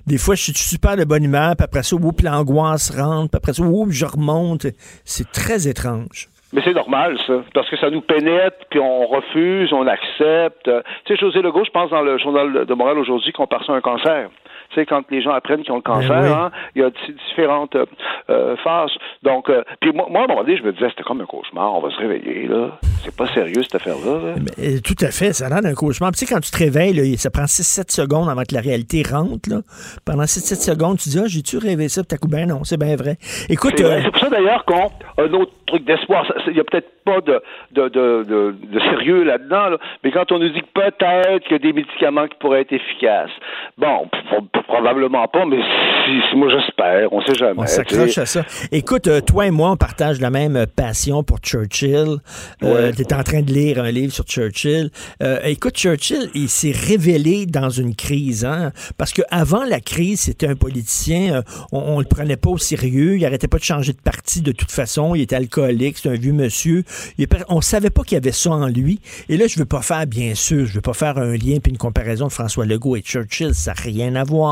[0.07, 3.37] Des fois, je suis super de bonne humeur, puis après ça, oups, l'angoisse rentre, puis
[3.37, 4.65] après ça, oups, je remonte.
[5.05, 6.27] C'est très étrange.
[6.51, 10.67] Mais c'est normal, ça, parce que ça nous pénètre, puis on refuse, on accepte.
[10.67, 13.73] Euh, Tu sais, José Legault, je pense dans le journal de Montréal aujourd'hui, compare ça
[13.73, 14.29] un cancer.
[14.69, 16.29] Tu sais, quand les gens apprennent qu'ils ont le cancer, Ben oui.
[16.31, 17.85] hein, il y a di- différentes euh,
[18.29, 18.91] euh, phases.
[19.23, 21.25] Donc, euh, puis moi, moi, à un moment donné, je me disais, c'était comme un
[21.25, 22.77] cauchemar, on va se réveiller, là.
[23.03, 24.11] C'est pas sérieux, cette affaire-là.
[24.35, 24.35] là.
[24.59, 26.11] Euh, tout à fait, ça a l'air d'un cauchemar.
[26.11, 28.61] Puis, tu sais, quand tu te réveilles, là, ça prend 6-7 secondes avant que la
[28.61, 29.49] réalité rentre.
[29.49, 29.61] Là.
[30.05, 32.03] Pendant 6-7 secondes, tu dis, ah, j'ai-tu rêvé ça?
[32.03, 33.17] Puis, coup, ben non, c'est bien vrai.
[33.49, 36.25] Écoute, C'est pour ça d'ailleurs qu'on un autre truc d'espoir.
[36.47, 37.41] Il n'y a peut-être pas de,
[37.71, 41.53] de, de, de, de sérieux là-dedans, là, mais quand on nous dit que peut-être qu'il
[41.53, 43.31] y a des médicaments qui pourraient être efficaces,
[43.77, 44.17] bon, p-
[44.53, 45.57] p- probablement pas, mais
[46.05, 47.59] si, moi j'espère, on sait jamais.
[47.59, 48.45] on tu s'accroche à ça.
[48.71, 52.17] Écoute, euh, toi et moi, on partage la même euh, passion pour Churchill.
[52.63, 54.89] Euh, tu es en train de lire un livre sur Churchill.
[55.23, 58.45] Euh, écoute, Churchill, il s'est révélé dans une crise.
[58.45, 61.35] Hein, parce qu'avant la crise, c'était un politicien.
[61.35, 61.41] euh,
[61.71, 63.17] on, on le prenait pas au sérieux.
[63.17, 65.15] Il arrêtait pas de changer de parti de toute façon.
[65.15, 65.97] Il était alcoolique.
[65.97, 66.83] C'est un vieux monsieur.
[67.17, 68.99] Il on savait pas qu'il y avait ça en lui.
[69.29, 71.71] Et là, je veux pas faire, bien sûr, je veux pas faire un lien puis
[71.71, 73.53] une comparaison de François Legault et Churchill.
[73.53, 74.48] Ça n'a rien à voir.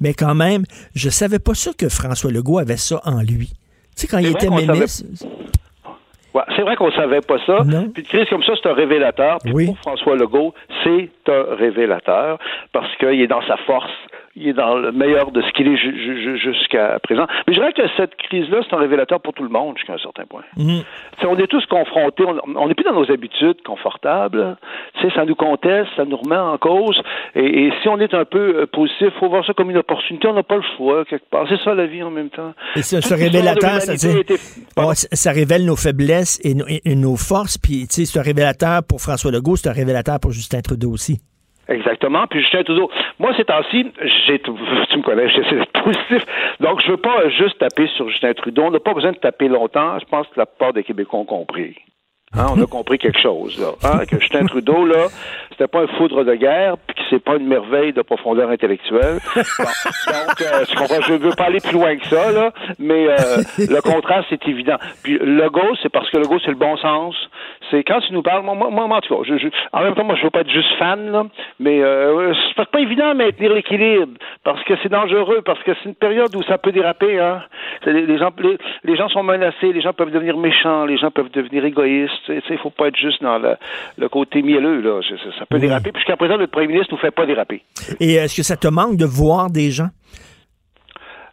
[0.00, 0.64] Mais quand même,
[0.94, 3.48] je savais pas ça que François Legault avait ça en lui.
[3.96, 5.04] Tu sais, quand il était ministre,
[6.34, 7.58] Ouais, c'est vrai qu'on savait pas ça.
[7.64, 9.38] Puis une crise comme ça, c'est un révélateur.
[9.42, 10.54] Puis pour François Legault,
[10.84, 12.38] c'est un révélateur
[12.72, 13.90] parce qu'il est dans sa force.
[14.36, 17.26] Il est dans le meilleur de ce qu'il est ju- ju- ju- jusqu'à présent.
[17.46, 19.98] Mais je dirais que cette crise-là, c'est un révélateur pour tout le monde jusqu'à un
[19.98, 20.42] certain point.
[20.56, 20.82] Mhm.
[21.20, 22.24] Sais, on est tous confrontés,
[22.56, 24.56] on n'est plus dans nos habitudes confortables.
[25.00, 27.00] Tu sais, ça nous conteste, ça nous remet en cause.
[27.34, 30.28] Et, et si on est un peu euh, positif, faut voir ça comme une opportunité.
[30.28, 31.46] On n'a pas le choix quelque part.
[31.48, 32.54] C'est ça la vie en même temps.
[32.76, 34.36] Et ce, ce révélateur, c'est-à-dire, était-
[34.76, 37.58] on- ça révèle nos faiblesses et, nos- et nos forces.
[37.58, 40.90] Puis, tu sais, c'est un révélateur pour François Legault, c'est un révélateur pour Justin Trudeau
[40.92, 41.20] aussi.
[41.68, 42.26] Exactement.
[42.26, 43.92] Puis Justin Trudeau, moi ces temps-ci,
[44.26, 46.24] j'ai, tu me connais, d'être positif.
[46.60, 48.62] Donc je veux pas juste taper sur Justin Trudeau.
[48.62, 49.98] On n'a pas besoin de taper longtemps.
[49.98, 51.76] Je pense que la plupart des Québécois ont compris.
[52.36, 53.72] Hein, on a compris quelque chose, là.
[53.88, 55.06] Hein, que Justin Trudeau, là,
[55.50, 59.18] c'était pas un foudre de guerre, puis que c'est pas une merveille de profondeur intellectuelle.
[59.58, 59.64] Bon,
[60.12, 63.16] donc, euh, tu comprends, je veux pas aller plus loin que ça, là, mais euh,
[63.58, 64.76] le contraste, c'est évident.
[65.02, 67.14] Puis le go, c'est parce que le go, c'est le bon sens.
[67.70, 69.94] C'est quand tu nous parles, moi, moi, moi, en tout cas, je, je- en même
[69.94, 71.24] temps, moi, je veux pas être juste fan, là,
[71.60, 74.12] mais euh, c'est pas- évident de maintenir l'équilibre,
[74.44, 77.42] parce que c'est dangereux, parce que c'est une période où ça peut déraper, hein.
[77.84, 80.96] C'est Les, les gens, les, les gens sont menacés, les gens peuvent devenir méchants, les
[80.96, 82.12] gens peuvent devenir égoïstes.
[82.28, 83.56] Il faut pas être juste dans le,
[83.96, 85.00] le côté mielleux, là.
[85.08, 85.92] Ça, ça peut déraper.
[85.92, 87.62] Puis jusqu'à présent, le premier ministre nous fait pas déraper.
[88.00, 89.88] Et est-ce que ça te manque de voir des gens?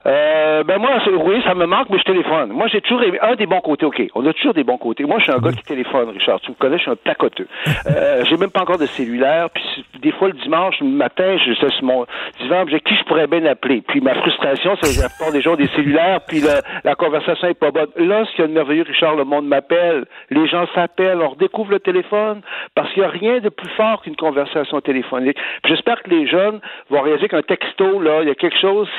[0.08, 0.92] Euh, ben moi,
[1.26, 2.52] oui, ça me manque, mais je téléphone.
[2.52, 3.86] Moi, j'ai toujours aimé- un des bons côtés.
[3.86, 5.04] OK, on a toujours des bons côtés.
[5.04, 6.40] Moi, je suis un gars qui téléphone, Richard.
[6.42, 7.48] Tu me connais, je suis un placoteux.
[7.88, 9.50] Euh, j'ai même pas encore de cellulaire.
[9.52, 12.06] Puis des fois, le dimanche le matin, je sais sur mon
[12.40, 13.82] divan, j'ai qui je pourrais bien appeler.
[13.88, 17.54] Puis ma frustration, c'est que j'apporte des gens des cellulaires, puis la, la conversation est
[17.60, 17.88] pas bonne.
[17.98, 20.06] Là, ce qu'il y a de merveilleux, Richard, le monde m'appelle.
[20.30, 22.42] Les gens s'appellent, on redécouvre le téléphone,
[22.76, 25.38] parce qu'il n'y a rien de plus fort qu'une conversation téléphonique.
[25.68, 26.60] J'espère que les jeunes
[26.90, 28.90] vont réaliser qu'un texto, là, il y a quelque chose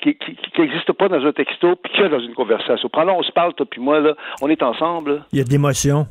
[0.00, 0.16] qui
[0.58, 2.88] n'existe pas dans un texto, puis qu'il y a dans une conversation.
[2.88, 5.14] Prends-le, on se parle, toi puis moi, là, on est ensemble.
[5.14, 5.18] là.
[5.32, 6.06] Il y a de l'émotion.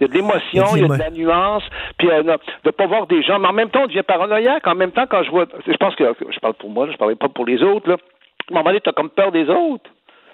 [0.00, 1.62] Il y a de l'émotion, il y a de la nuance,
[1.98, 2.32] puis euh, de
[2.66, 3.38] ne pas voir des gens.
[3.38, 4.66] Mais en même temps, on devient paranoïaque.
[4.66, 5.46] En même temps, quand je vois...
[5.66, 6.04] Je pense que...
[6.28, 7.88] Je parle pour moi, là, je parlais pas pour les autres.
[7.88, 7.96] Là.
[7.96, 9.88] À un moment donné, tu as comme peur des autres.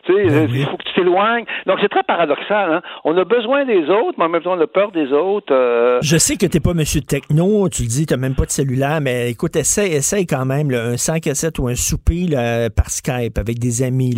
[0.09, 1.45] Tu sais, euh, il faut que tu t'éloignes.
[1.67, 2.73] Donc, c'est très paradoxal.
[2.73, 2.83] Hein?
[3.05, 5.53] On a besoin des autres, mais en même temps, on a peur des autres.
[5.53, 8.51] euh, Je sais que t'es pas monsieur techno, tu le dis, t'as même pas de
[8.51, 12.27] cellulaire, mais écoute, essaye, essaye quand même là, un 5 à 7 ou un souper
[12.29, 14.15] là, par Skype avec des amis.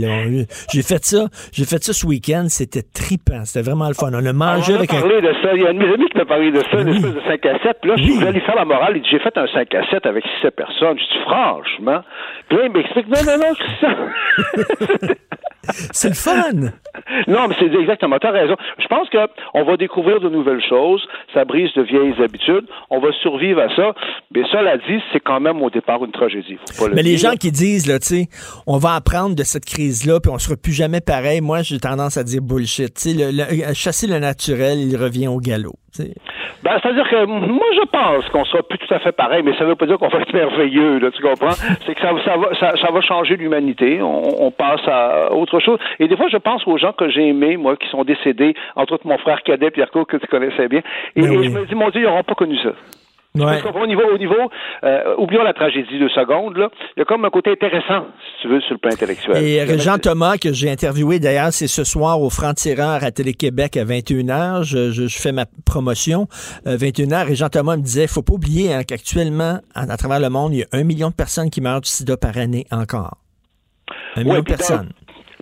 [0.73, 4.11] J'ai fait ça, j'ai fait ça ce week-end, c'était trippant, c'était vraiment le fun.
[4.12, 5.01] On a mangé on a avec un...
[5.01, 5.55] parlé de ça.
[5.55, 7.21] Il y a un de mes amis qui m'a parlé de ça, une espèce de
[7.27, 7.77] 5 à 7.
[7.83, 8.93] Puis là, je voulais lui faire la morale.
[8.97, 10.99] Il dit, j'ai fait un 5 à 7 avec 6 personnes.
[10.99, 12.01] Je dis, franchement.
[12.49, 13.97] Puis là, il m'explique, non, non, non, Christian.
[15.93, 16.53] C'est le fun.
[17.28, 18.57] Non, mais c'est exactement, tu as raison.
[18.78, 19.19] Je pense que
[19.55, 21.03] on va découvrir de nouvelles choses,
[21.35, 23.93] ça brise de vieilles habitudes, on va survivre à ça.
[24.35, 26.57] Mais cela dit, c'est quand même au départ une tragédie.
[26.77, 28.28] Faut pas le Mais les gens qui disent, là, tu sais,
[28.66, 32.16] on va apprendre de cette crise-là, puis on sera plus jamais pareil, moi, j'ai tendance
[32.16, 32.95] à dire bullshit.
[32.95, 33.31] Tu sais, le-
[33.69, 35.74] le- chasser le naturel, il revient au galop.
[36.62, 39.65] Ben, c'est-à-dire que moi, je pense qu'on sera plus tout à fait pareil, mais ça
[39.65, 41.51] veut pas dire qu'on va être merveilleux, là, tu comprends?
[41.87, 44.01] C'est que ça, ça va, ça, ça va changer l'humanité.
[44.03, 45.79] On, on passe à autre chose.
[45.99, 48.95] Et des fois, je pense aux gens que j'ai aimés, moi, qui sont décédés, entre
[48.95, 50.81] autres mon frère cadet, Pierre Cour, que tu connaissais bien.
[51.17, 51.45] Et, Ben et oui.
[51.47, 52.71] je me dis, mon Dieu, ils n'auront pas connu ça.
[53.36, 53.61] Ouais.
[53.62, 54.35] Qu'au niveau, au niveau
[54.82, 56.69] euh, oublions la tragédie de seconde, là.
[56.97, 59.36] Il y a comme un côté intéressant, si tu veux, sur le plan intellectuel.
[59.44, 63.85] Et Jean Thomas, que j'ai interviewé d'ailleurs, c'est ce soir au Franc-Tireur à Télé-Québec à
[63.85, 64.65] 21h.
[64.65, 66.27] Je, je- je fais ma promotion.
[66.66, 67.31] euh, 21h.
[67.31, 70.52] Et Jean Thomas me disait, faut pas oublier hein, qu'actuellement, à, à travers le monde,
[70.52, 73.19] il y a un million de personnes qui meurent du sida par année encore.
[74.16, 74.90] Un million de dans- personnes.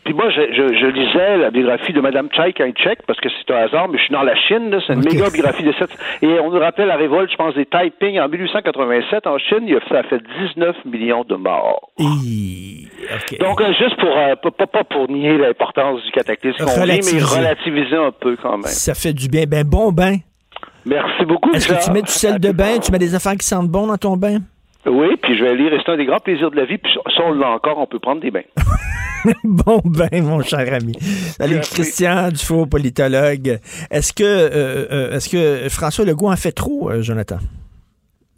[0.05, 3.53] Puis moi, je, je, je lisais la biographie de Tchaïk, un tchèque, parce que c'est
[3.55, 5.91] un hasard, mais je suis dans la Chine, là, c'est une méga biographie de cette...
[6.23, 9.71] Et on nous rappelle la révolte, je pense, des Taiping en 1887 en Chine, il
[9.71, 10.21] y a- ça a fait
[10.57, 11.91] 19 millions de morts.
[13.41, 17.97] Donc, euh, juste pour, euh, pas, pas- pour nier l'importance du cataclysme qu'on mais Relativiser.
[17.97, 18.63] un peu quand même.
[18.67, 19.45] Ça fait du bien.
[19.47, 20.17] Ben bon bain.
[20.87, 22.79] Merci beaucoup, Est-ce que tu mets du sel de bain?
[22.79, 24.39] Tu mets des affaires qui sentent bon dans ton bain?
[24.87, 27.23] Oui, puis je vais lire, c'est un des grands plaisirs de la vie, puis ça,
[27.25, 28.43] on l'a encore, on peut prendre des bains.
[29.45, 30.95] bon bain, mon cher ami.
[31.01, 33.59] Salut, Christian Dufault, politologue.
[33.91, 37.39] Est-ce que, euh, euh, est-ce que François Legault en fait trop, euh, Jonathan?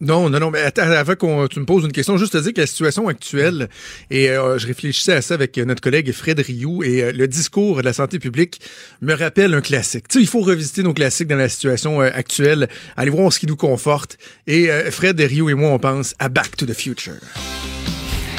[0.03, 2.55] Non, non, non, mais attends, avant que tu me poses une question, juste te dire
[2.55, 3.69] que la situation actuelle,
[4.11, 7.77] et euh, je réfléchissais à ça avec notre collègue Fred Rioux, et euh, le discours
[7.77, 8.63] de la santé publique
[9.03, 10.09] me rappelle un classique.
[10.09, 13.39] Tu sais, il faut revisiter nos classiques dans la situation euh, actuelle, aller voir ce
[13.39, 14.17] qui nous conforte,
[14.47, 17.17] et euh, Fred Rioux et moi, on pense à Back to the Future.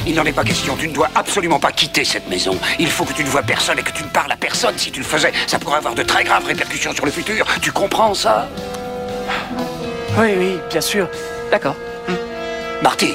[0.04, 0.76] Il n'en est pas question.
[0.76, 2.58] Tu ne dois absolument pas quitter cette maison.
[2.80, 4.76] Il faut que tu ne vois personne et que tu ne parles à personne.
[4.76, 7.46] Si tu le faisais, ça pourrait avoir de très graves répercussions sur le futur.
[7.60, 8.48] Tu comprends ça?
[10.18, 11.08] Oui, oui, bien sûr.
[11.52, 11.76] D'accord.
[12.82, 13.12] Marty,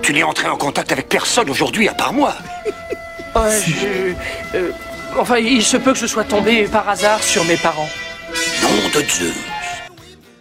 [0.00, 2.34] tu n'es entré en contact avec personne aujourd'hui à part moi.
[3.34, 4.70] Ouais, je- euh,
[5.18, 7.90] enfin, il se peut que je sois tombé par hasard sur mes parents.
[8.62, 9.30] Nom de Dieu.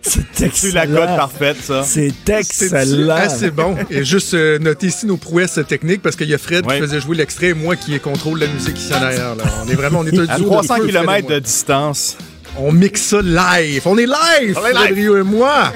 [0.01, 1.83] C'est C'est la cote parfaite, ça.
[1.83, 2.13] C'est
[2.43, 3.75] C'est assez bon.
[3.89, 7.01] Et juste euh, noter ici nos prouesses techniques parce qu'il y a Fred qui faisait
[7.01, 9.35] jouer l'extrait et moi qui contrôle la musique ici en arrière.
[9.35, 9.43] Là.
[9.65, 11.39] On est vraiment, on est un À duo de 300 feu, Fred et km de
[11.39, 12.17] distance.
[12.57, 13.81] On mixe ça live.
[13.83, 14.95] On est live, On est Fred live.
[14.95, 15.73] Rio et moi.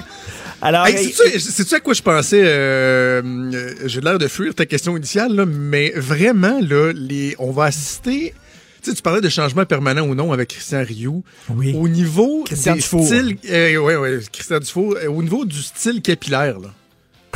[0.62, 2.42] Alors, Hey, sais-tu à quoi je pensais?
[2.44, 7.52] euh, euh, J'ai l'air de fuir ta question initiale, là, mais vraiment, là, les, on
[7.52, 8.34] va assister.
[8.82, 11.24] Tu sais, tu parlais de changement permanent ou non avec Christian Rioux.
[11.50, 11.74] Oui.
[11.78, 13.06] Au niveau Christian des Dufour.
[13.06, 16.70] styles, euh, ouais, ouais, Christian Dufour, euh, au niveau du style capillaire, là,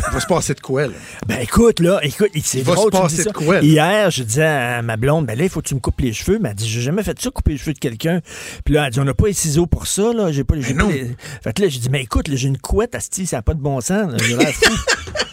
[0.07, 0.93] il va se passer de quoi, là?
[1.27, 3.30] Ben écoute, là, écoute, c'est Il va drôle, se tu me passer ça.
[3.31, 3.61] de quoi, là?
[3.61, 6.13] Hier, je disais à ma blonde, ben là, il faut que tu me coupes les
[6.13, 6.35] cheveux.
[6.38, 8.21] Elle m'a dit, j'ai jamais fait ça, couper les cheveux de quelqu'un.
[8.65, 10.31] Puis là, elle dit, on n'a pas les ciseaux pour ça, là.
[10.31, 11.15] J'ai pas, j'ai pas les...
[11.43, 13.53] Fait que là, j'ai dit, mais écoute, là, j'ai une couette, asti, ça n'a pas
[13.53, 14.11] de bon sens.
[14.11, 14.17] là.
[14.21, 14.73] J'ai l'air fou.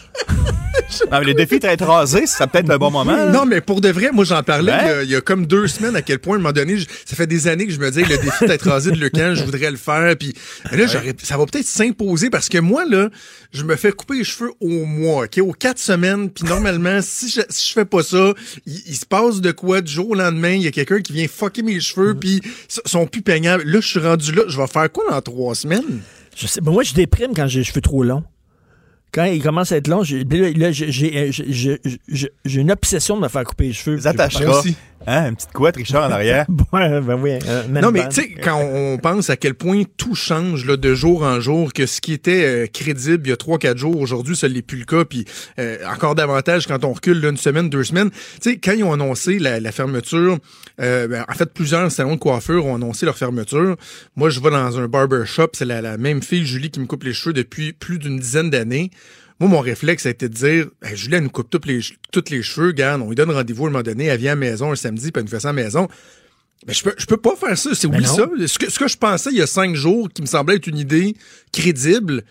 [1.11, 3.15] Non, mais les défis d'être rasé, ça peut être le bon moment.
[3.15, 3.25] là.
[3.31, 4.81] Non, mais pour de vrai, moi, j'en parlais Ben.
[4.83, 6.51] il y a- il y, a comme deux semaines à quel point, à un moment
[6.53, 8.97] donné, je- ça fait des années que je me dis, le défi d'être rasé de
[8.99, 10.15] Lecan, je voudrais le faire.
[10.17, 10.33] Puis
[10.71, 10.85] mais là,
[11.23, 13.09] ça va peut-être s'imposer parce que moi, là,
[13.53, 16.29] je me fais couper les cheveux au mois, OK, aux quatre semaines.
[16.29, 18.33] Puis normalement, si je, si je fais pas ça,
[18.65, 20.51] il, il se passe de quoi du jour au lendemain?
[20.53, 23.63] Il y a quelqu'un qui vient fucker mes cheveux, puis ils sont plus peignables.
[23.65, 24.43] Là, je suis rendu là.
[24.47, 26.01] Je vais faire quoi dans trois semaines?
[26.35, 28.23] Je sais, ben moi, je déprime quand j'ai les cheveux trop longs.
[29.13, 30.21] Quand il commence à être long, j'ai
[32.45, 33.97] une obsession de me faire couper les cheveux.
[33.97, 34.63] Les attacheras.
[35.07, 36.45] Hein, une petite couette, Richard, en arrière?
[36.73, 37.39] ouais, ben oui.
[37.69, 40.93] man Non, mais tu sais, quand on pense à quel point tout change là, de
[40.93, 44.35] jour en jour, que ce qui était euh, crédible il y a 3-4 jours, aujourd'hui,
[44.35, 45.25] ça l'est plus le cas, puis
[45.59, 48.11] euh, encore davantage quand on recule là, une semaine, deux semaines.
[48.41, 50.37] Tu sais, quand ils ont annoncé la, la fermeture,
[50.79, 53.75] euh, ben, en fait, plusieurs salons de coiffure ont annoncé leur fermeture.
[54.15, 56.85] Moi, je vais dans un barber shop, c'est la, la même fille, Julie, qui me
[56.85, 58.91] coupe les cheveux depuis plus d'une dizaine d'années.
[59.41, 61.79] Moi, mon réflexe a été de dire, hey, Julie, elle nous coupe tous les,
[62.11, 64.35] tous les cheveux, garde, on lui donne rendez-vous à un moment donné, elle vient à
[64.35, 65.87] la maison un samedi, puis elle nous fait ça à la maison.
[66.67, 67.71] Mais je peux, je peux pas faire ça.
[67.73, 68.15] C'est oublie non.
[68.15, 68.29] ça.
[68.45, 70.67] Ce que, ce que je pensais il y a cinq jours, qui me semblait être
[70.67, 71.15] une idée
[71.51, 72.23] crédible,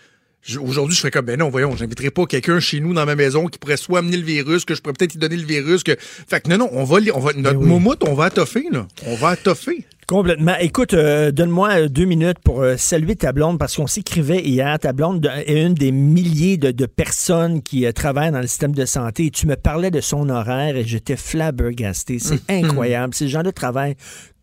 [0.63, 3.47] aujourd'hui, je ferais comme, ben non, voyons, j'inviterai pas quelqu'un chez nous dans ma maison
[3.47, 5.97] qui pourrait soit amener le virus, que je pourrais peut-être lui donner le virus, que,
[5.99, 8.87] fait que non, non, on va, on va, notre moumoute, on va toffer, là.
[9.05, 9.85] On va toffer.
[10.11, 10.55] Complètement.
[10.59, 14.77] Écoute, euh, donne-moi euh, deux minutes pour euh, saluer ta blonde parce qu'on s'écrivait hier.
[14.77, 18.47] Ta blonde de- est une des milliers de, de personnes qui euh, travaillent dans le
[18.47, 19.27] système de santé.
[19.27, 22.19] Et tu me parlais de son horaire et j'étais flabbergasté.
[22.19, 23.13] C'est incroyable.
[23.13, 23.95] Ces gens-là travaillent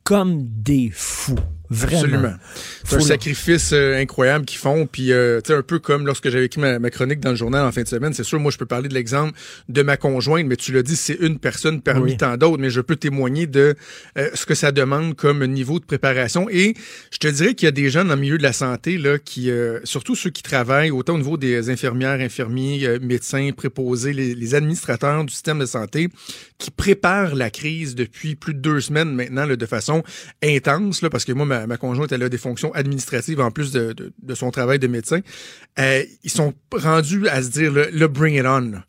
[0.04, 1.36] comme des fous.
[1.70, 2.02] Vraiment.
[2.02, 2.34] Absolument.
[2.84, 4.86] C'est un Faut- sacrifice euh, incroyable qu'ils font.
[4.86, 7.36] Puis, euh, tu sais, un peu comme lorsque j'avais écrit ma, ma chronique dans le
[7.36, 9.32] journal en fin de semaine, c'est sûr, moi, je peux parler de l'exemple
[9.68, 12.16] de ma conjointe, mais tu l'as dit, c'est une personne parmi Oui.
[12.16, 13.74] tant d'autres, mais je peux témoigner de
[14.16, 16.48] euh, ce que ça demande comme niveau de préparation.
[16.50, 16.74] Et
[17.10, 19.18] je te dirais qu'il y a des gens dans le milieu de la santé, là,
[19.18, 19.50] qui,
[19.84, 25.24] surtout ceux qui travaillent, autant au niveau des infirmières, infirmiers, médecins, préposés, les, les administrateurs
[25.24, 26.08] du système de santé,
[26.58, 30.02] qui préparent la crise depuis plus de deux semaines maintenant, là, de façon
[30.42, 33.72] intense, là, parce que moi, ma, ma conjointe, elle a des fonctions administratives en plus
[33.72, 35.20] de, de- de son travail de médecin.
[35.78, 38.60] Euh, ils sont rendus à se dire, le, le bring it on.
[38.70, 38.84] là.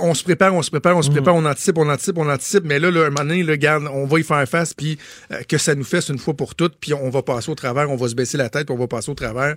[0.00, 2.64] On se prépare, on se prépare, on se prépare, on anticipe, on anticipe, on anticipe,
[2.64, 4.98] mais là, là un moment donné, garde, on va y faire face, puis
[5.30, 7.88] euh, que ça nous fasse une fois pour toutes, puis on va passer au travers,
[7.88, 9.54] on va se baisser la tête, puis on va passer au travers.